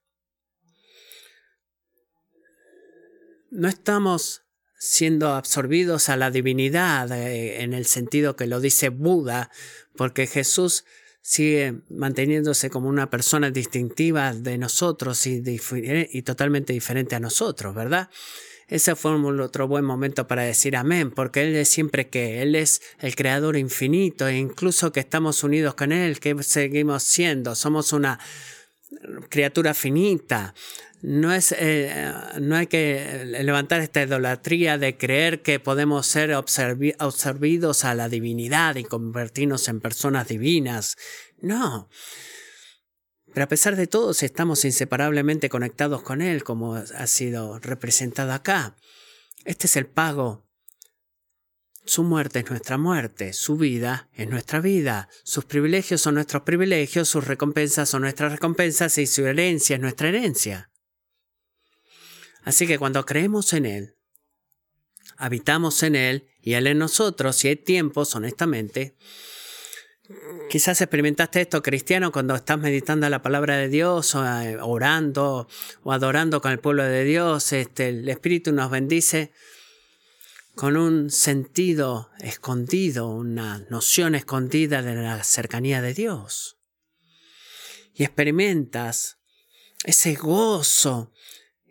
No 3.51 3.69
estamos 3.69 4.47
siendo 4.79 5.35
absorbidos 5.35 6.09
a 6.09 6.17
la 6.17 6.31
divinidad 6.31 7.13
eh, 7.13 7.63
en 7.63 7.75
el 7.75 7.85
sentido 7.85 8.37
que 8.37 8.47
lo 8.47 8.61
dice 8.61 8.89
Buda, 8.89 9.51
porque 9.97 10.27
Jesús 10.27 10.87
sigue 11.27 11.81
manteniéndose 11.91 12.71
como 12.71 12.89
una 12.89 13.11
persona 13.11 13.51
distintiva 13.51 14.33
de 14.33 14.59
nosotros 14.59 15.27
y, 15.27 15.43
totalmente 16.23 16.73
diferente 16.73 17.17
a 17.17 17.21
nosotros, 17.21 17.75
¿verdad? 17.75 18.11
Ese 18.69 18.95
fue 18.95 19.11
otro 19.41 19.67
buen 19.67 19.85
momento 19.85 20.29
para 20.29 20.43
decir 20.43 20.77
amén, 20.77 21.11
porque 21.11 21.43
Él 21.43 21.57
es 21.57 21.69
siempre 21.69 22.07
que 22.07 22.43
Él 22.43 22.55
es 22.55 22.81
el 23.01 23.17
creador 23.17 23.57
infinito 23.57 24.29
e 24.29 24.37
incluso 24.39 24.93
que 24.93 25.01
estamos 25.01 25.43
unidos 25.43 25.75
con 25.75 25.91
Él, 25.91 26.21
que 26.21 26.41
seguimos 26.45 27.03
siendo, 27.03 27.57
somos 27.57 27.93
una 27.93 28.21
criatura 29.29 29.75
finita, 29.75 30.55
no, 31.03 31.33
es, 31.33 31.55
eh, 31.59 32.13
no 32.41 32.57
hay 32.57 32.67
que 32.67 33.25
levantar 33.43 33.81
esta 33.81 34.03
idolatría 34.03 34.79
de 34.79 34.97
creer 34.97 35.43
que 35.43 35.61
podemos 35.61 36.07
ser 36.07 36.33
observidos 36.35 37.85
a 37.85 37.95
la 37.95 38.09
divinidad 38.09 38.77
y 38.77 38.85
convertirnos 38.85 39.69
en 39.69 39.81
personas 39.81 40.29
divinas. 40.29 40.97
No. 41.41 41.89
Pero 43.33 43.45
a 43.45 43.49
pesar 43.49 43.77
de 43.77 43.87
todo, 43.87 44.13
estamos 44.13 44.65
inseparablemente 44.65 45.51
conectados 45.51 46.03
con 46.03 46.23
Él, 46.23 46.43
como 46.43 46.77
ha 46.77 47.07
sido 47.07 47.59
representado 47.59 48.33
acá. 48.33 48.77
Este 49.45 49.67
es 49.67 49.77
el 49.77 49.87
pago. 49.87 50.46
Su 51.87 52.03
muerte 52.03 52.41
es 52.41 52.51
nuestra 52.51 52.79
muerte, 52.79 53.33
su 53.33 53.57
vida 53.57 54.09
es 54.13 54.29
nuestra 54.29 54.61
vida, 54.61 55.09
sus 55.23 55.45
privilegios 55.45 56.01
son 56.01 56.17
nuestros 56.17 56.43
privilegios, 56.43 57.09
sus 57.09 57.25
recompensas 57.25 57.89
son 57.89 58.03
nuestras 58.03 58.33
recompensas 58.33 58.99
y 58.99 59.07
su 59.07 59.25
herencia 59.25 59.77
es 59.77 59.83
nuestra 59.83 60.09
herencia. 60.09 60.69
Así 62.43 62.67
que 62.67 62.81
cuando 62.81 63.07
creemos 63.07 63.53
en 63.53 63.67
Él, 63.67 63.95
habitamos 65.17 65.85
en 65.85 65.95
Él 65.95 66.29
y 66.41 66.55
Él 66.55 66.67
en 66.67 66.79
nosotros, 66.79 67.37
si 67.37 67.47
hay 67.49 67.57
tiempos, 67.57 68.17
honestamente, 68.17 68.97
quizás 70.51 70.81
experimentaste 70.81 71.43
esto, 71.43 71.63
cristiano, 71.63 72.11
cuando 72.11 72.35
estás 72.35 72.59
meditando 72.59 73.09
la 73.09 73.23
palabra 73.23 73.59
de 73.59 73.69
Dios, 73.69 74.13
o 74.17 74.27
eh, 74.27 74.59
orando 74.61 75.47
o 75.85 75.93
adorando 75.93 76.41
con 76.41 76.51
el 76.51 76.59
pueblo 76.59 76.83
de 76.83 77.05
Dios, 77.05 77.53
este, 77.53 77.91
el 77.91 78.09
Espíritu 78.09 78.51
nos 78.51 78.73
bendice 78.73 79.31
con 80.57 80.77
un 80.79 81.11
sentido 81.11 82.11
escondido, 82.19 83.11
una 83.11 83.67
noción 83.69 84.15
escondida 84.15 84.81
de 84.81 84.95
la 84.95 85.23
cercanía 85.23 85.83
de 85.83 85.93
Dios. 85.93 86.57
Y 87.93 88.05
experimentas 88.05 89.19
ese 89.85 90.15
gozo 90.15 91.13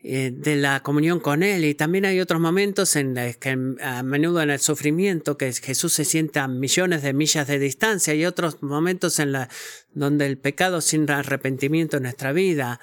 eh, 0.04 0.32
de 0.32 0.56
la 0.56 0.84
comunión 0.84 1.20
con 1.20 1.42
Él. 1.42 1.66
Y 1.66 1.74
también 1.74 2.06
hay 2.06 2.20
otros 2.20 2.40
momentos 2.40 2.96
en 2.96 3.16
los 3.16 3.38
que 3.38 3.58
a 3.82 4.04
menudo 4.04 4.44
en 4.44 4.52
el 4.52 4.60
sufrimiento 4.60 5.36
que 5.36 5.52
Jesús 5.52 5.94
se 5.94 6.06
sienta 6.06 6.44
a 6.44 6.48
millones 6.48 7.02
de 7.02 7.14
millas 7.14 7.48
de 7.48 7.58
distancia 7.58 8.14
y 8.14 8.24
otros 8.24 8.62
momentos 8.62 9.18
en 9.18 9.32
la, 9.32 9.50
donde 9.96 10.28
el 10.28 10.38
pecado 10.38 10.80
sin 10.82 11.10
arrepentimiento 11.10 11.98
en 11.98 12.04
nuestra 12.04 12.34
vida 12.34 12.80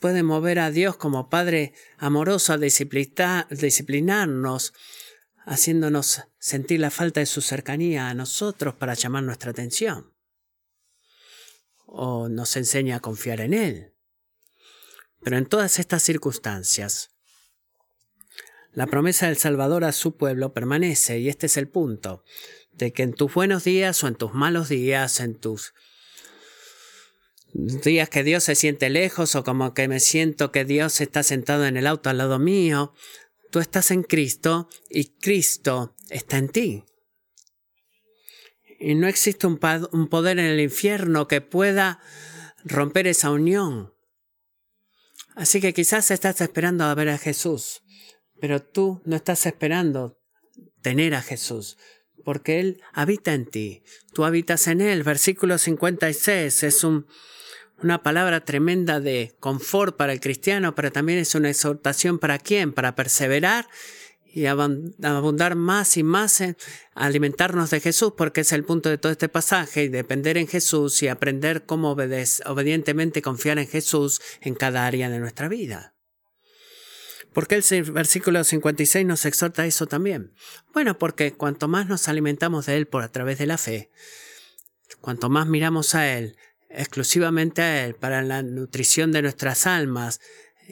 puede 0.00 0.24
mover 0.24 0.58
a 0.58 0.72
Dios 0.72 0.96
como 0.96 1.30
Padre 1.30 1.72
amoroso 1.98 2.52
a 2.52 2.58
disciplinarnos, 2.58 4.72
haciéndonos 5.44 6.22
sentir 6.38 6.80
la 6.80 6.90
falta 6.90 7.20
de 7.20 7.26
su 7.26 7.40
cercanía 7.40 8.08
a 8.08 8.14
nosotros 8.14 8.74
para 8.74 8.94
llamar 8.94 9.22
nuestra 9.22 9.50
atención. 9.50 10.14
O 11.86 12.28
nos 12.28 12.56
enseña 12.56 12.96
a 12.96 13.00
confiar 13.00 13.40
en 13.40 13.54
Él. 13.54 13.94
Pero 15.22 15.36
en 15.36 15.46
todas 15.46 15.78
estas 15.78 16.02
circunstancias, 16.02 17.10
la 18.72 18.86
promesa 18.86 19.26
del 19.26 19.36
Salvador 19.36 19.84
a 19.84 19.92
su 19.92 20.16
pueblo 20.16 20.54
permanece, 20.54 21.18
y 21.18 21.28
este 21.28 21.46
es 21.46 21.56
el 21.56 21.68
punto, 21.68 22.24
de 22.72 22.92
que 22.92 23.02
en 23.02 23.12
tus 23.12 23.34
buenos 23.34 23.64
días 23.64 24.02
o 24.04 24.08
en 24.08 24.14
tus 24.14 24.32
malos 24.32 24.68
días, 24.68 25.20
en 25.20 25.34
tus 25.34 25.74
días 27.52 28.08
que 28.08 28.22
Dios 28.22 28.44
se 28.44 28.54
siente 28.54 28.88
lejos 28.88 29.34
o 29.34 29.42
como 29.42 29.74
que 29.74 29.88
me 29.88 29.98
siento 29.98 30.52
que 30.52 30.64
Dios 30.64 31.00
está 31.00 31.24
sentado 31.24 31.66
en 31.66 31.76
el 31.76 31.86
auto 31.86 32.08
al 32.08 32.18
lado 32.18 32.38
mío, 32.38 32.94
tú 33.50 33.58
estás 33.58 33.90
en 33.90 34.02
Cristo 34.02 34.68
y 34.88 35.16
Cristo 35.18 35.96
está 36.08 36.38
en 36.38 36.48
ti. 36.48 36.84
Y 38.78 38.94
no 38.94 39.08
existe 39.08 39.46
un, 39.46 39.58
poder 39.58 40.38
en 40.38 40.46
el 40.46 40.60
infierno 40.60 41.28
que 41.28 41.40
pueda 41.42 42.00
romper 42.64 43.06
esa 43.06 43.30
unión. 43.30 43.92
Así 45.34 45.60
que 45.60 45.74
quizás 45.74 46.10
estás 46.10 46.40
esperando 46.40 46.84
a 46.84 46.94
ver 46.94 47.10
a 47.10 47.18
Jesús, 47.18 47.82
pero 48.40 48.62
tú 48.62 49.02
no 49.04 49.16
estás 49.16 49.44
esperando 49.46 50.18
tener 50.80 51.14
a 51.14 51.22
Jesús, 51.22 51.76
porque 52.24 52.58
Él 52.58 52.82
habita 52.92 53.34
en 53.34 53.46
ti, 53.46 53.82
tú 54.14 54.24
habitas 54.24 54.66
en 54.66 54.80
Él. 54.80 55.02
Versículo 55.02 55.58
56 55.58 56.62
es 56.62 56.84
una 57.82 58.02
palabra 58.02 58.44
tremenda 58.44 59.00
de 59.00 59.34
confort 59.40 59.96
para 59.96 60.12
el 60.12 60.20
cristiano, 60.20 60.74
pero 60.74 60.92
también 60.92 61.18
es 61.18 61.34
una 61.34 61.50
exhortación 61.50 62.18
para 62.18 62.38
quién, 62.38 62.72
para 62.72 62.94
perseverar 62.94 63.68
y 64.32 64.46
abundar 64.46 65.56
más 65.56 65.96
y 65.96 66.02
más 66.02 66.40
en 66.40 66.56
alimentarnos 66.94 67.70
de 67.70 67.80
Jesús, 67.80 68.12
porque 68.16 68.42
es 68.42 68.52
el 68.52 68.64
punto 68.64 68.88
de 68.88 68.98
todo 68.98 69.10
este 69.10 69.28
pasaje, 69.28 69.84
y 69.84 69.88
depender 69.88 70.38
en 70.38 70.46
Jesús 70.46 71.02
y 71.02 71.08
aprender 71.08 71.64
cómo 71.64 71.90
obedientemente 71.92 73.22
confiar 73.22 73.58
en 73.58 73.66
Jesús 73.66 74.20
en 74.40 74.54
cada 74.54 74.86
área 74.86 75.10
de 75.10 75.18
nuestra 75.18 75.48
vida. 75.48 75.94
¿Por 77.32 77.46
qué 77.46 77.56
el 77.56 77.82
versículo 77.92 78.42
56 78.42 79.06
nos 79.06 79.24
exhorta 79.24 79.62
a 79.62 79.66
eso 79.66 79.86
también? 79.86 80.32
Bueno, 80.72 80.98
porque 80.98 81.32
cuanto 81.32 81.68
más 81.68 81.86
nos 81.86 82.08
alimentamos 82.08 82.66
de 82.66 82.76
Él 82.76 82.86
por 82.86 83.02
a 83.02 83.12
través 83.12 83.38
de 83.38 83.46
la 83.46 83.56
fe, 83.56 83.90
cuanto 85.00 85.30
más 85.30 85.46
miramos 85.46 85.94
a 85.94 86.12
Él, 86.16 86.36
exclusivamente 86.70 87.62
a 87.62 87.84
Él, 87.84 87.94
para 87.94 88.22
la 88.22 88.42
nutrición 88.42 89.12
de 89.12 89.22
nuestras 89.22 89.66
almas, 89.66 90.20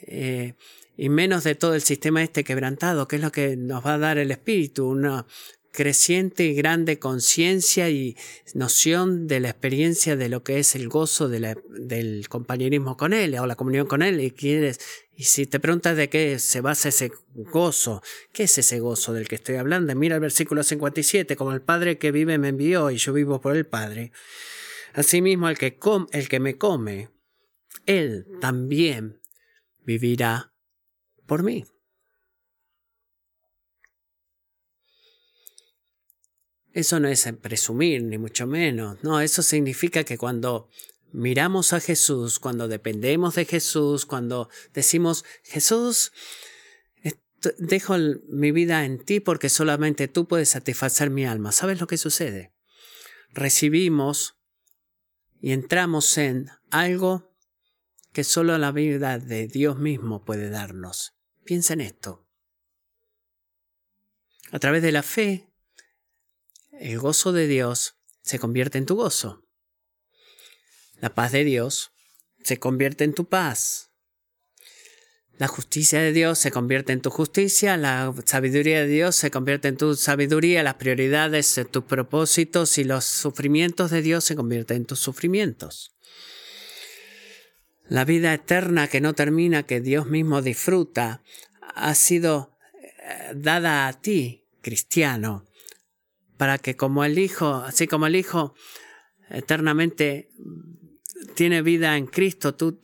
eh, 0.06 0.54
y 0.96 1.08
menos 1.08 1.44
de 1.44 1.54
todo 1.54 1.74
el 1.74 1.82
sistema 1.82 2.22
este 2.22 2.44
quebrantado, 2.44 3.06
que 3.06 3.16
es 3.16 3.22
lo 3.22 3.30
que 3.30 3.56
nos 3.56 3.84
va 3.84 3.94
a 3.94 3.98
dar 3.98 4.18
el 4.18 4.30
espíritu, 4.30 4.88
una 4.88 5.26
creciente 5.70 6.44
y 6.44 6.54
grande 6.54 6.98
conciencia 6.98 7.88
y 7.88 8.16
noción 8.54 9.28
de 9.28 9.38
la 9.38 9.50
experiencia 9.50 10.16
de 10.16 10.28
lo 10.28 10.42
que 10.42 10.58
es 10.58 10.74
el 10.74 10.88
gozo 10.88 11.28
del 11.28 12.28
compañerismo 12.28 12.96
con 12.96 13.12
Él 13.12 13.38
o 13.38 13.46
la 13.46 13.54
comunión 13.54 13.86
con 13.86 14.02
Él. 14.02 14.20
Y, 14.20 14.32
quieres, 14.32 14.80
y 15.14 15.24
si 15.24 15.46
te 15.46 15.60
preguntas 15.60 15.96
de 15.96 16.08
qué 16.08 16.40
se 16.40 16.60
basa 16.60 16.88
ese 16.88 17.12
gozo, 17.34 18.02
¿qué 18.32 18.44
es 18.44 18.58
ese 18.58 18.80
gozo 18.80 19.12
del 19.12 19.28
que 19.28 19.36
estoy 19.36 19.54
hablando? 19.54 19.94
Mira 19.94 20.16
el 20.16 20.20
versículo 20.20 20.64
57, 20.64 21.36
como 21.36 21.52
el 21.52 21.60
Padre 21.60 21.98
que 21.98 22.10
vive 22.10 22.38
me 22.38 22.48
envió 22.48 22.90
y 22.90 22.96
yo 22.96 23.12
vivo 23.12 23.40
por 23.40 23.56
el 23.56 23.66
Padre. 23.66 24.10
Asimismo, 24.98 25.48
el 25.48 25.56
que, 25.56 25.78
el 26.10 26.28
que 26.28 26.40
me 26.40 26.58
come, 26.58 27.08
Él 27.86 28.26
también 28.40 29.22
vivirá 29.84 30.52
por 31.24 31.44
mí. 31.44 31.64
Eso 36.72 36.98
no 36.98 37.06
es 37.06 37.32
presumir, 37.40 38.02
ni 38.02 38.18
mucho 38.18 38.48
menos. 38.48 38.98
No, 39.04 39.20
eso 39.20 39.42
significa 39.42 40.02
que 40.02 40.18
cuando 40.18 40.68
miramos 41.12 41.72
a 41.72 41.78
Jesús, 41.78 42.40
cuando 42.40 42.66
dependemos 42.66 43.36
de 43.36 43.44
Jesús, 43.44 44.04
cuando 44.04 44.50
decimos, 44.74 45.24
Jesús, 45.44 46.10
dejo 47.58 47.94
mi 48.28 48.50
vida 48.50 48.84
en 48.84 48.98
ti 49.04 49.20
porque 49.20 49.48
solamente 49.48 50.08
tú 50.08 50.26
puedes 50.26 50.48
satisfacer 50.48 51.10
mi 51.10 51.24
alma. 51.24 51.52
¿Sabes 51.52 51.80
lo 51.80 51.86
que 51.86 51.98
sucede? 51.98 52.52
Recibimos 53.30 54.37
y 55.40 55.52
entramos 55.52 56.18
en 56.18 56.50
algo 56.70 57.32
que 58.12 58.24
solo 58.24 58.56
la 58.58 58.72
vida 58.72 59.18
de 59.18 59.46
Dios 59.46 59.78
mismo 59.78 60.24
puede 60.24 60.50
darnos. 60.50 61.14
Piensa 61.44 61.74
en 61.74 61.80
esto. 61.80 62.26
A 64.50 64.58
través 64.58 64.82
de 64.82 64.92
la 64.92 65.02
fe, 65.02 65.48
el 66.72 66.98
gozo 66.98 67.32
de 67.32 67.46
Dios 67.46 67.96
se 68.22 68.38
convierte 68.38 68.78
en 68.78 68.86
tu 68.86 68.96
gozo. 68.96 69.44
La 71.00 71.14
paz 71.14 71.32
de 71.32 71.44
Dios 71.44 71.92
se 72.42 72.58
convierte 72.58 73.04
en 73.04 73.14
tu 73.14 73.28
paz. 73.28 73.87
La 75.38 75.46
justicia 75.46 76.00
de 76.00 76.12
Dios 76.12 76.40
se 76.40 76.50
convierte 76.50 76.92
en 76.92 77.00
tu 77.00 77.10
justicia, 77.10 77.76
la 77.76 78.12
sabiduría 78.24 78.80
de 78.80 78.88
Dios 78.88 79.14
se 79.14 79.30
convierte 79.30 79.68
en 79.68 79.76
tu 79.76 79.94
sabiduría, 79.94 80.64
las 80.64 80.74
prioridades, 80.74 81.60
tus 81.70 81.84
propósitos 81.84 82.76
y 82.76 82.82
los 82.82 83.04
sufrimientos 83.04 83.92
de 83.92 84.02
Dios 84.02 84.24
se 84.24 84.34
convierten 84.34 84.78
en 84.78 84.84
tus 84.86 84.98
sufrimientos. 84.98 85.94
La 87.88 88.04
vida 88.04 88.34
eterna 88.34 88.88
que 88.88 89.00
no 89.00 89.14
termina, 89.14 89.62
que 89.62 89.80
Dios 89.80 90.08
mismo 90.08 90.42
disfruta, 90.42 91.22
ha 91.60 91.94
sido 91.94 92.50
eh, 92.82 93.32
dada 93.36 93.86
a 93.86 93.92
ti, 93.92 94.44
cristiano, 94.60 95.46
para 96.36 96.58
que 96.58 96.76
como 96.76 97.04
el 97.04 97.16
Hijo, 97.16 97.54
así 97.54 97.86
como 97.86 98.08
el 98.08 98.16
Hijo 98.16 98.54
eternamente 99.30 100.30
tiene 101.34 101.62
vida 101.62 101.96
en 101.96 102.06
Cristo, 102.06 102.54
tú 102.54 102.78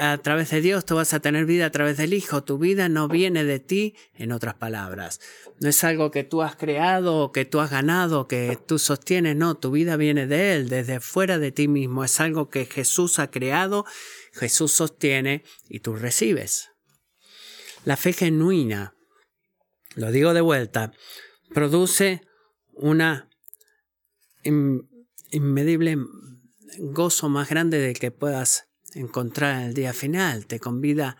a 0.00 0.18
través 0.18 0.50
de 0.50 0.60
Dios 0.60 0.84
tú 0.86 0.96
vas 0.96 1.12
a 1.12 1.20
tener 1.20 1.44
vida 1.44 1.66
a 1.66 1.70
través 1.70 1.96
del 1.96 2.14
Hijo. 2.14 2.42
Tu 2.42 2.58
vida 2.58 2.88
no 2.88 3.08
viene 3.08 3.44
de 3.44 3.60
ti, 3.60 3.94
en 4.14 4.32
otras 4.32 4.54
palabras. 4.54 5.20
No 5.60 5.68
es 5.68 5.84
algo 5.84 6.10
que 6.10 6.24
tú 6.24 6.42
has 6.42 6.56
creado 6.56 7.32
que 7.32 7.44
tú 7.44 7.60
has 7.60 7.70
ganado, 7.70 8.28
que 8.28 8.58
tú 8.66 8.78
sostienes, 8.78 9.36
no, 9.36 9.56
tu 9.56 9.70
vida 9.70 9.96
viene 9.96 10.26
de 10.26 10.54
Él, 10.54 10.68
desde 10.68 11.00
fuera 11.00 11.38
de 11.38 11.52
ti 11.52 11.68
mismo. 11.68 12.04
Es 12.04 12.20
algo 12.20 12.48
que 12.48 12.64
Jesús 12.64 13.18
ha 13.18 13.30
creado, 13.30 13.84
Jesús 14.32 14.72
sostiene 14.72 15.44
y 15.68 15.80
tú 15.80 15.96
recibes. 15.96 16.70
La 17.84 17.96
fe 17.96 18.12
genuina, 18.12 18.94
lo 19.94 20.10
digo 20.10 20.34
de 20.34 20.40
vuelta, 20.40 20.92
produce 21.52 22.22
una 22.72 23.28
inmedible 25.30 25.96
gozo 26.78 27.28
más 27.28 27.48
grande 27.48 27.78
del 27.78 27.98
que 27.98 28.10
puedas 28.10 28.68
encontrar 28.94 29.60
en 29.60 29.68
el 29.68 29.74
día 29.74 29.92
final. 29.92 30.46
Te 30.46 30.60
convida, 30.60 31.16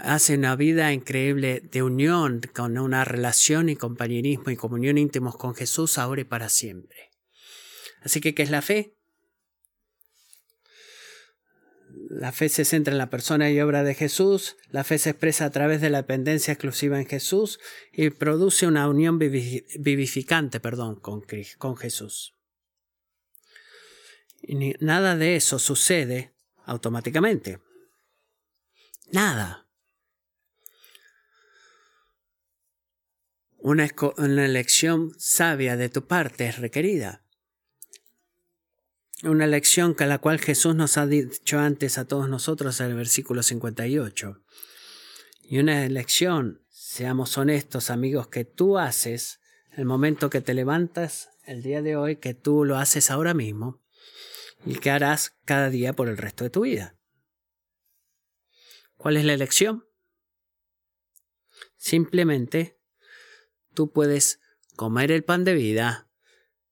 hace 0.00 0.34
una 0.36 0.56
vida 0.56 0.92
increíble 0.92 1.60
de 1.60 1.82
unión, 1.82 2.40
con 2.54 2.78
una 2.78 3.04
relación 3.04 3.68
y 3.68 3.76
compañerismo 3.76 4.50
y 4.50 4.56
comunión 4.56 4.98
íntimos 4.98 5.36
con 5.36 5.54
Jesús 5.54 5.98
ahora 5.98 6.22
y 6.22 6.24
para 6.24 6.48
siempre. 6.48 7.10
Así 8.02 8.20
que, 8.20 8.34
¿qué 8.34 8.42
es 8.42 8.50
la 8.50 8.62
fe? 8.62 8.96
La 12.08 12.32
fe 12.32 12.48
se 12.48 12.64
centra 12.64 12.92
en 12.92 12.98
la 12.98 13.10
persona 13.10 13.50
y 13.50 13.60
obra 13.60 13.84
de 13.84 13.94
Jesús, 13.94 14.56
la 14.70 14.84
fe 14.84 14.98
se 14.98 15.10
expresa 15.10 15.46
a 15.46 15.50
través 15.50 15.80
de 15.80 15.90
la 15.90 15.98
dependencia 15.98 16.52
exclusiva 16.52 16.98
en 16.98 17.06
Jesús 17.06 17.58
y 17.92 18.10
produce 18.10 18.66
una 18.66 18.88
unión 18.88 19.18
vivificante 19.18 20.60
perdón, 20.60 20.96
con, 21.00 21.22
con 21.58 21.76
Jesús. 21.76 22.34
Y 24.42 24.74
nada 24.80 25.16
de 25.16 25.36
eso 25.36 25.58
sucede 25.58 26.34
automáticamente. 26.64 27.60
Nada. 29.12 29.68
Una, 33.58 33.88
una, 34.16 34.44
elección 34.44 35.12
sabia 35.18 35.76
de 35.76 35.88
tu 35.88 36.06
parte 36.06 36.48
es 36.48 36.58
requerida. 36.58 37.22
Una 39.22 39.44
elección 39.44 39.94
que 39.94 40.06
la 40.06 40.18
cual 40.18 40.40
Jesús 40.40 40.74
nos 40.74 40.96
ha 40.96 41.06
dicho 41.06 41.60
antes 41.60 41.96
a 41.96 42.06
todos 42.06 42.28
nosotros 42.28 42.80
en 42.80 42.86
el 42.86 42.94
versículo 42.96 43.44
58. 43.44 44.42
Y 45.42 45.58
una 45.58 45.84
elección, 45.84 46.62
seamos 46.70 47.38
honestos 47.38 47.90
amigos, 47.90 48.26
que 48.26 48.44
tú 48.44 48.78
haces 48.78 49.38
el 49.70 49.84
momento 49.84 50.30
que 50.30 50.40
te 50.40 50.54
levantas 50.54 51.30
el 51.44 51.62
día 51.62 51.82
de 51.82 51.96
hoy, 51.96 52.16
que 52.16 52.34
tú 52.34 52.64
lo 52.64 52.78
haces 52.78 53.10
ahora 53.10 53.34
mismo, 53.34 53.81
y 54.64 54.76
que 54.76 54.90
harás 54.90 55.36
cada 55.44 55.70
día 55.70 55.92
por 55.92 56.08
el 56.08 56.16
resto 56.16 56.44
de 56.44 56.50
tu 56.50 56.62
vida. 56.62 56.96
¿Cuál 58.96 59.16
es 59.16 59.24
la 59.24 59.34
elección? 59.34 59.84
Simplemente 61.76 62.78
tú 63.74 63.90
puedes 63.90 64.40
comer 64.76 65.10
el 65.10 65.24
pan 65.24 65.44
de 65.44 65.54
vida 65.54 66.08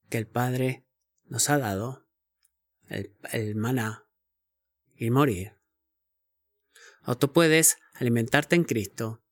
que 0.09 0.19
el 0.19 0.27
Padre 0.27 0.87
nos 1.25 1.51
ha 1.51 1.59
dado, 1.59 2.07
el, 2.89 3.55
maná, 3.57 4.07
y 4.95 5.11
morir. 5.11 5.57
O 7.05 7.17
tú 7.17 7.33
puedes 7.33 7.79
alimentarte 7.95 8.57
en 8.57 8.65
Cristo 8.65 9.25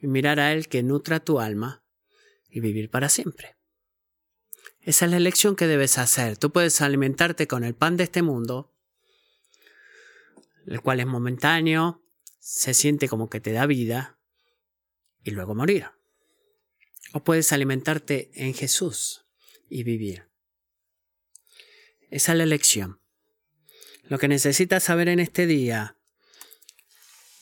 y 0.00 0.06
mirar 0.06 0.40
a 0.40 0.52
Él 0.52 0.68
que 0.68 0.82
nutra 0.82 1.20
tu 1.20 1.40
alma 1.40 1.84
y 2.48 2.60
vivir 2.60 2.90
para 2.90 3.08
siempre. 3.08 3.59
Esa 4.82 5.04
es 5.04 5.10
la 5.10 5.18
elección 5.18 5.56
que 5.56 5.66
debes 5.66 5.98
hacer. 5.98 6.38
Tú 6.38 6.50
puedes 6.50 6.80
alimentarte 6.80 7.46
con 7.46 7.64
el 7.64 7.74
pan 7.74 7.96
de 7.96 8.04
este 8.04 8.22
mundo, 8.22 8.72
el 10.66 10.80
cual 10.80 11.00
es 11.00 11.06
momentáneo, 11.06 12.02
se 12.38 12.72
siente 12.72 13.08
como 13.08 13.28
que 13.28 13.40
te 13.40 13.52
da 13.52 13.66
vida, 13.66 14.18
y 15.22 15.32
luego 15.32 15.54
morir. 15.54 15.86
O 17.12 17.22
puedes 17.22 17.52
alimentarte 17.52 18.30
en 18.34 18.54
Jesús 18.54 19.26
y 19.68 19.82
vivir. 19.82 20.28
Esa 22.10 22.32
es 22.32 22.38
la 22.38 22.44
elección. 22.44 23.00
Lo 24.04 24.18
que 24.18 24.28
necesitas 24.28 24.84
saber 24.84 25.08
en 25.08 25.20
este 25.20 25.46
día 25.46 25.98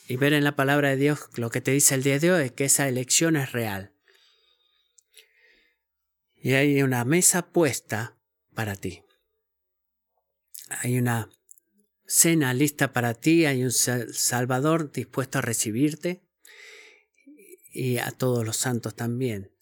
y 0.08 0.16
ver 0.16 0.32
en 0.32 0.42
la 0.42 0.56
palabra 0.56 0.90
de 0.90 0.96
Dios 0.96 1.20
lo 1.36 1.50
que 1.50 1.60
te 1.60 1.70
dice 1.70 1.94
el 1.94 2.02
día 2.02 2.18
de 2.18 2.32
hoy 2.32 2.44
es 2.46 2.52
que 2.52 2.64
esa 2.64 2.88
elección 2.88 3.36
es 3.36 3.52
real 3.52 3.94
y 6.40 6.54
hay 6.54 6.82
una 6.82 7.04
mesa 7.04 7.50
puesta 7.50 8.16
para 8.54 8.76
ti. 8.76 9.02
Hay 10.68 10.98
una 10.98 11.30
cena 12.06 12.54
lista 12.54 12.92
para 12.92 13.14
ti, 13.14 13.46
hay 13.46 13.62
un 13.64 13.72
Salvador 13.72 14.92
dispuesto 14.92 15.38
a 15.38 15.42
recibirte 15.42 16.22
y 17.72 17.98
a 17.98 18.10
todos 18.10 18.44
los 18.44 18.56
santos 18.56 18.94
también, 18.94 19.52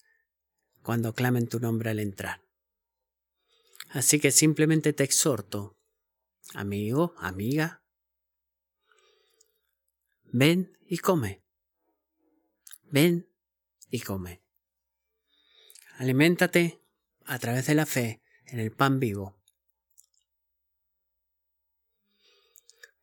cuando 0.83 1.15
clamen 1.15 1.49
tu 1.49 1.61
nombre 1.61 1.91
al 1.91 1.99
entrar. 1.99 2.43
Así 3.91 4.21
que 4.21 4.31
simplemente 4.31 4.93
te 4.93 5.05
exhorto, 5.05 5.77
amigo, 6.55 7.15
amiga, 7.19 7.83
ven 10.25 10.77
y 10.87 10.99
come. 10.99 11.43
Ven 12.85 13.29
y 13.91 14.01
come. 14.01 14.46
Aliméntate 15.99 16.83
a 17.25 17.39
través 17.39 17.67
de 17.67 17.75
la 17.75 17.87
fe 17.87 18.21
en 18.45 18.61
el 18.61 18.71
pan 18.71 19.01
vivo. 19.01 19.41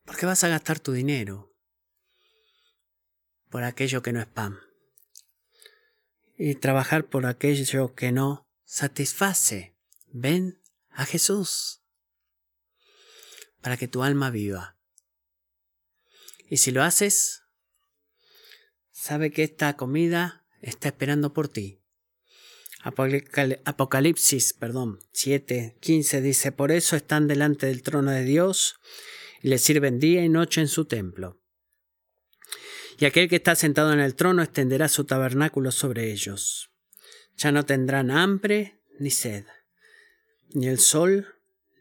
¿Por 0.06 0.18
qué 0.18 0.26
vas 0.28 0.44
a 0.44 0.50
gastar 0.50 0.80
tu 0.80 0.92
dinero 0.92 1.56
por 3.50 3.64
aquello 3.64 4.04
que 4.04 4.14
no 4.14 4.20
es 4.20 4.28
pan? 4.28 4.60
Y 6.38 6.56
trabajar 6.56 7.06
por 7.06 7.26
aquello 7.26 7.96
que 7.96 8.12
no 8.12 8.48
satisface. 8.64 9.76
Ven 10.12 10.62
a 10.90 11.06
Jesús 11.06 11.82
para 13.62 13.78
que 13.78 13.88
tu 13.88 14.04
alma 14.04 14.30
viva. 14.30 14.78
Y 16.48 16.58
si 16.58 16.72
lo 16.72 16.84
haces, 16.84 17.44
sabe 18.92 19.32
que 19.32 19.44
esta 19.44 19.76
comida 19.78 20.46
está 20.62 20.90
esperando 20.90 21.34
por 21.34 21.48
ti. 21.48 21.83
Apocalipsis, 22.84 24.54
perdón, 24.54 25.00
7, 25.14 25.78
15 25.80 26.22
dice, 26.22 26.52
por 26.52 26.72
eso 26.72 26.98
están 26.98 27.28
delante 27.28 27.68
del 27.68 27.82
trono 27.82 28.12
de 28.12 28.24
Dios 28.24 28.76
y 29.42 29.48
le 29.48 29.58
sirven 29.58 30.00
día 30.00 30.24
y 30.24 30.30
noche 30.30 30.60
en 30.60 30.68
su 30.68 30.86
templo. 30.86 31.40
Y 33.00 33.06
aquel 33.06 33.30
que 33.30 33.38
está 33.38 33.56
sentado 33.56 33.94
en 33.94 34.00
el 34.00 34.16
trono 34.16 34.44
extenderá 34.44 34.90
su 34.90 35.06
tabernáculo 35.06 35.72
sobre 35.72 36.12
ellos. 36.12 36.72
Ya 37.38 37.52
no 37.52 37.66
tendrán 37.66 38.12
hambre 38.12 38.82
ni 39.00 39.10
sed, 39.10 39.46
ni 40.54 40.68
el 40.68 40.80
sol 40.80 41.36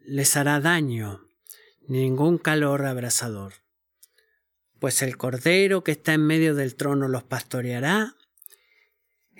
les 0.06 0.36
hará 0.36 0.60
daño, 0.60 1.28
ni 1.88 2.00
ningún 2.00 2.38
calor 2.38 2.86
abrasador. 2.86 3.54
Pues 4.78 5.02
el 5.02 5.16
Cordero 5.16 5.84
que 5.84 5.92
está 5.92 6.14
en 6.14 6.26
medio 6.26 6.54
del 6.54 6.74
trono 6.76 7.08
los 7.08 7.24
pastoreará 7.24 8.16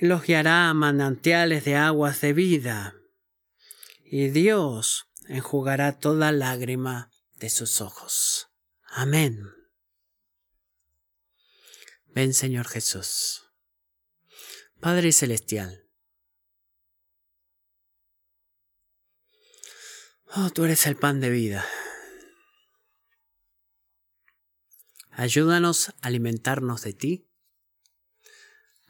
los 0.06 0.24
guiará 0.24 0.68
a 0.68 0.74
manantiales 0.74 1.64
de 1.64 1.76
aguas 1.76 2.20
de 2.20 2.32
vida, 2.32 2.96
y 4.04 4.30
Dios 4.30 5.06
enjugará 5.28 6.00
toda 6.00 6.32
lágrima 6.32 7.12
de 7.34 7.48
sus 7.48 7.80
ojos. 7.80 8.48
Amén. 8.88 9.48
Ven 12.06 12.34
Señor 12.34 12.66
Jesús. 12.66 13.44
Padre 14.80 15.12
Celestial. 15.12 15.88
Oh, 20.34 20.50
tú 20.50 20.64
eres 20.64 20.84
el 20.86 20.96
pan 20.96 21.20
de 21.20 21.30
vida. 21.30 21.64
Ayúdanos 25.12 25.90
a 25.90 25.94
alimentarnos 26.00 26.82
de 26.82 26.92
ti. 26.92 27.31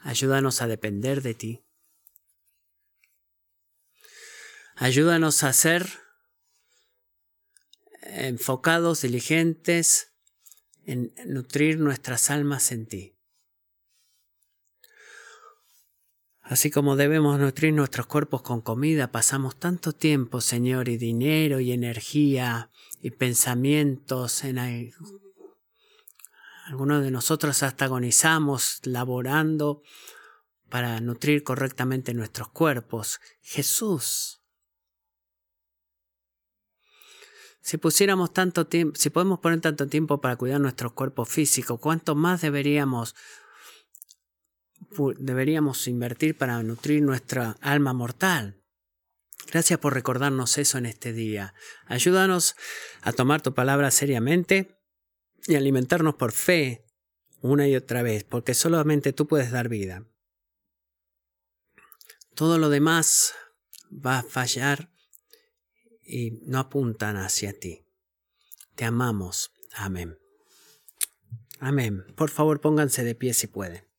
Ayúdanos 0.03 0.61
a 0.61 0.67
depender 0.67 1.21
de 1.21 1.33
ti. 1.33 1.63
Ayúdanos 4.75 5.43
a 5.43 5.53
ser 5.53 5.87
enfocados, 8.01 9.01
diligentes 9.01 10.11
en 10.85 11.13
nutrir 11.25 11.79
nuestras 11.79 12.29
almas 12.29 12.73
en 12.73 12.85
ti. 12.85 13.17
Así 16.41 16.69
como 16.69 16.97
debemos 16.97 17.39
nutrir 17.39 17.73
nuestros 17.73 18.05
cuerpos 18.07 18.41
con 18.41 18.59
comida, 18.59 19.09
pasamos 19.11 19.57
tanto 19.57 19.93
tiempo, 19.93 20.41
Señor, 20.41 20.89
y 20.89 20.97
dinero 20.97 21.61
y 21.61 21.71
energía 21.71 22.69
y 23.01 23.11
pensamientos 23.11 24.43
en 24.43 24.59
algunos 26.65 27.03
de 27.03 27.11
nosotros 27.11 27.63
hasta 27.63 27.85
agonizamos 27.85 28.79
laborando 28.83 29.81
para 30.69 30.99
nutrir 30.99 31.43
correctamente 31.43 32.13
nuestros 32.13 32.49
cuerpos. 32.49 33.19
Jesús 33.41 34.43
Si 37.63 37.77
pusiéramos 37.77 38.33
tanto 38.33 38.67
tiempo, 38.67 38.99
si 38.99 39.09
podemos 39.09 39.39
poner 39.39 39.61
tanto 39.61 39.87
tiempo 39.87 40.19
para 40.19 40.35
cuidar 40.35 40.59
nuestro 40.59 40.93
cuerpo 40.93 41.23
físico, 41.23 41.77
¿cuánto 41.77 42.13
más 42.13 42.41
deberíamos 42.41 43.15
deberíamos 45.17 45.87
invertir 45.87 46.37
para 46.37 46.61
nutrir 46.61 47.01
nuestra 47.01 47.55
alma 47.61 47.93
mortal? 47.93 48.61
Gracias 49.49 49.79
por 49.79 49.93
recordarnos 49.93 50.57
eso 50.57 50.77
en 50.77 50.85
este 50.85 51.13
día. 51.13 51.53
Ayúdanos 51.85 52.55
a 53.01 53.13
tomar 53.13 53.41
tu 53.41 53.53
palabra 53.53 53.91
seriamente 53.91 54.72
y 55.47 55.55
alimentarnos 55.55 56.15
por 56.15 56.31
fe 56.31 56.85
una 57.41 57.67
y 57.67 57.75
otra 57.75 58.01
vez, 58.03 58.23
porque 58.23 58.53
solamente 58.53 59.13
tú 59.13 59.27
puedes 59.27 59.51
dar 59.51 59.67
vida. 59.67 60.05
Todo 62.35 62.57
lo 62.57 62.69
demás 62.69 63.33
va 63.93 64.19
a 64.19 64.23
fallar 64.23 64.89
y 66.03 66.31
no 66.45 66.59
apuntan 66.59 67.17
hacia 67.17 67.57
ti. 67.57 67.85
Te 68.75 68.85
amamos. 68.85 69.51
Amén. 69.73 70.17
Amén. 71.59 72.05
Por 72.15 72.29
favor, 72.29 72.59
pónganse 72.59 73.03
de 73.03 73.15
pie 73.15 73.33
si 73.33 73.47
pueden. 73.47 73.92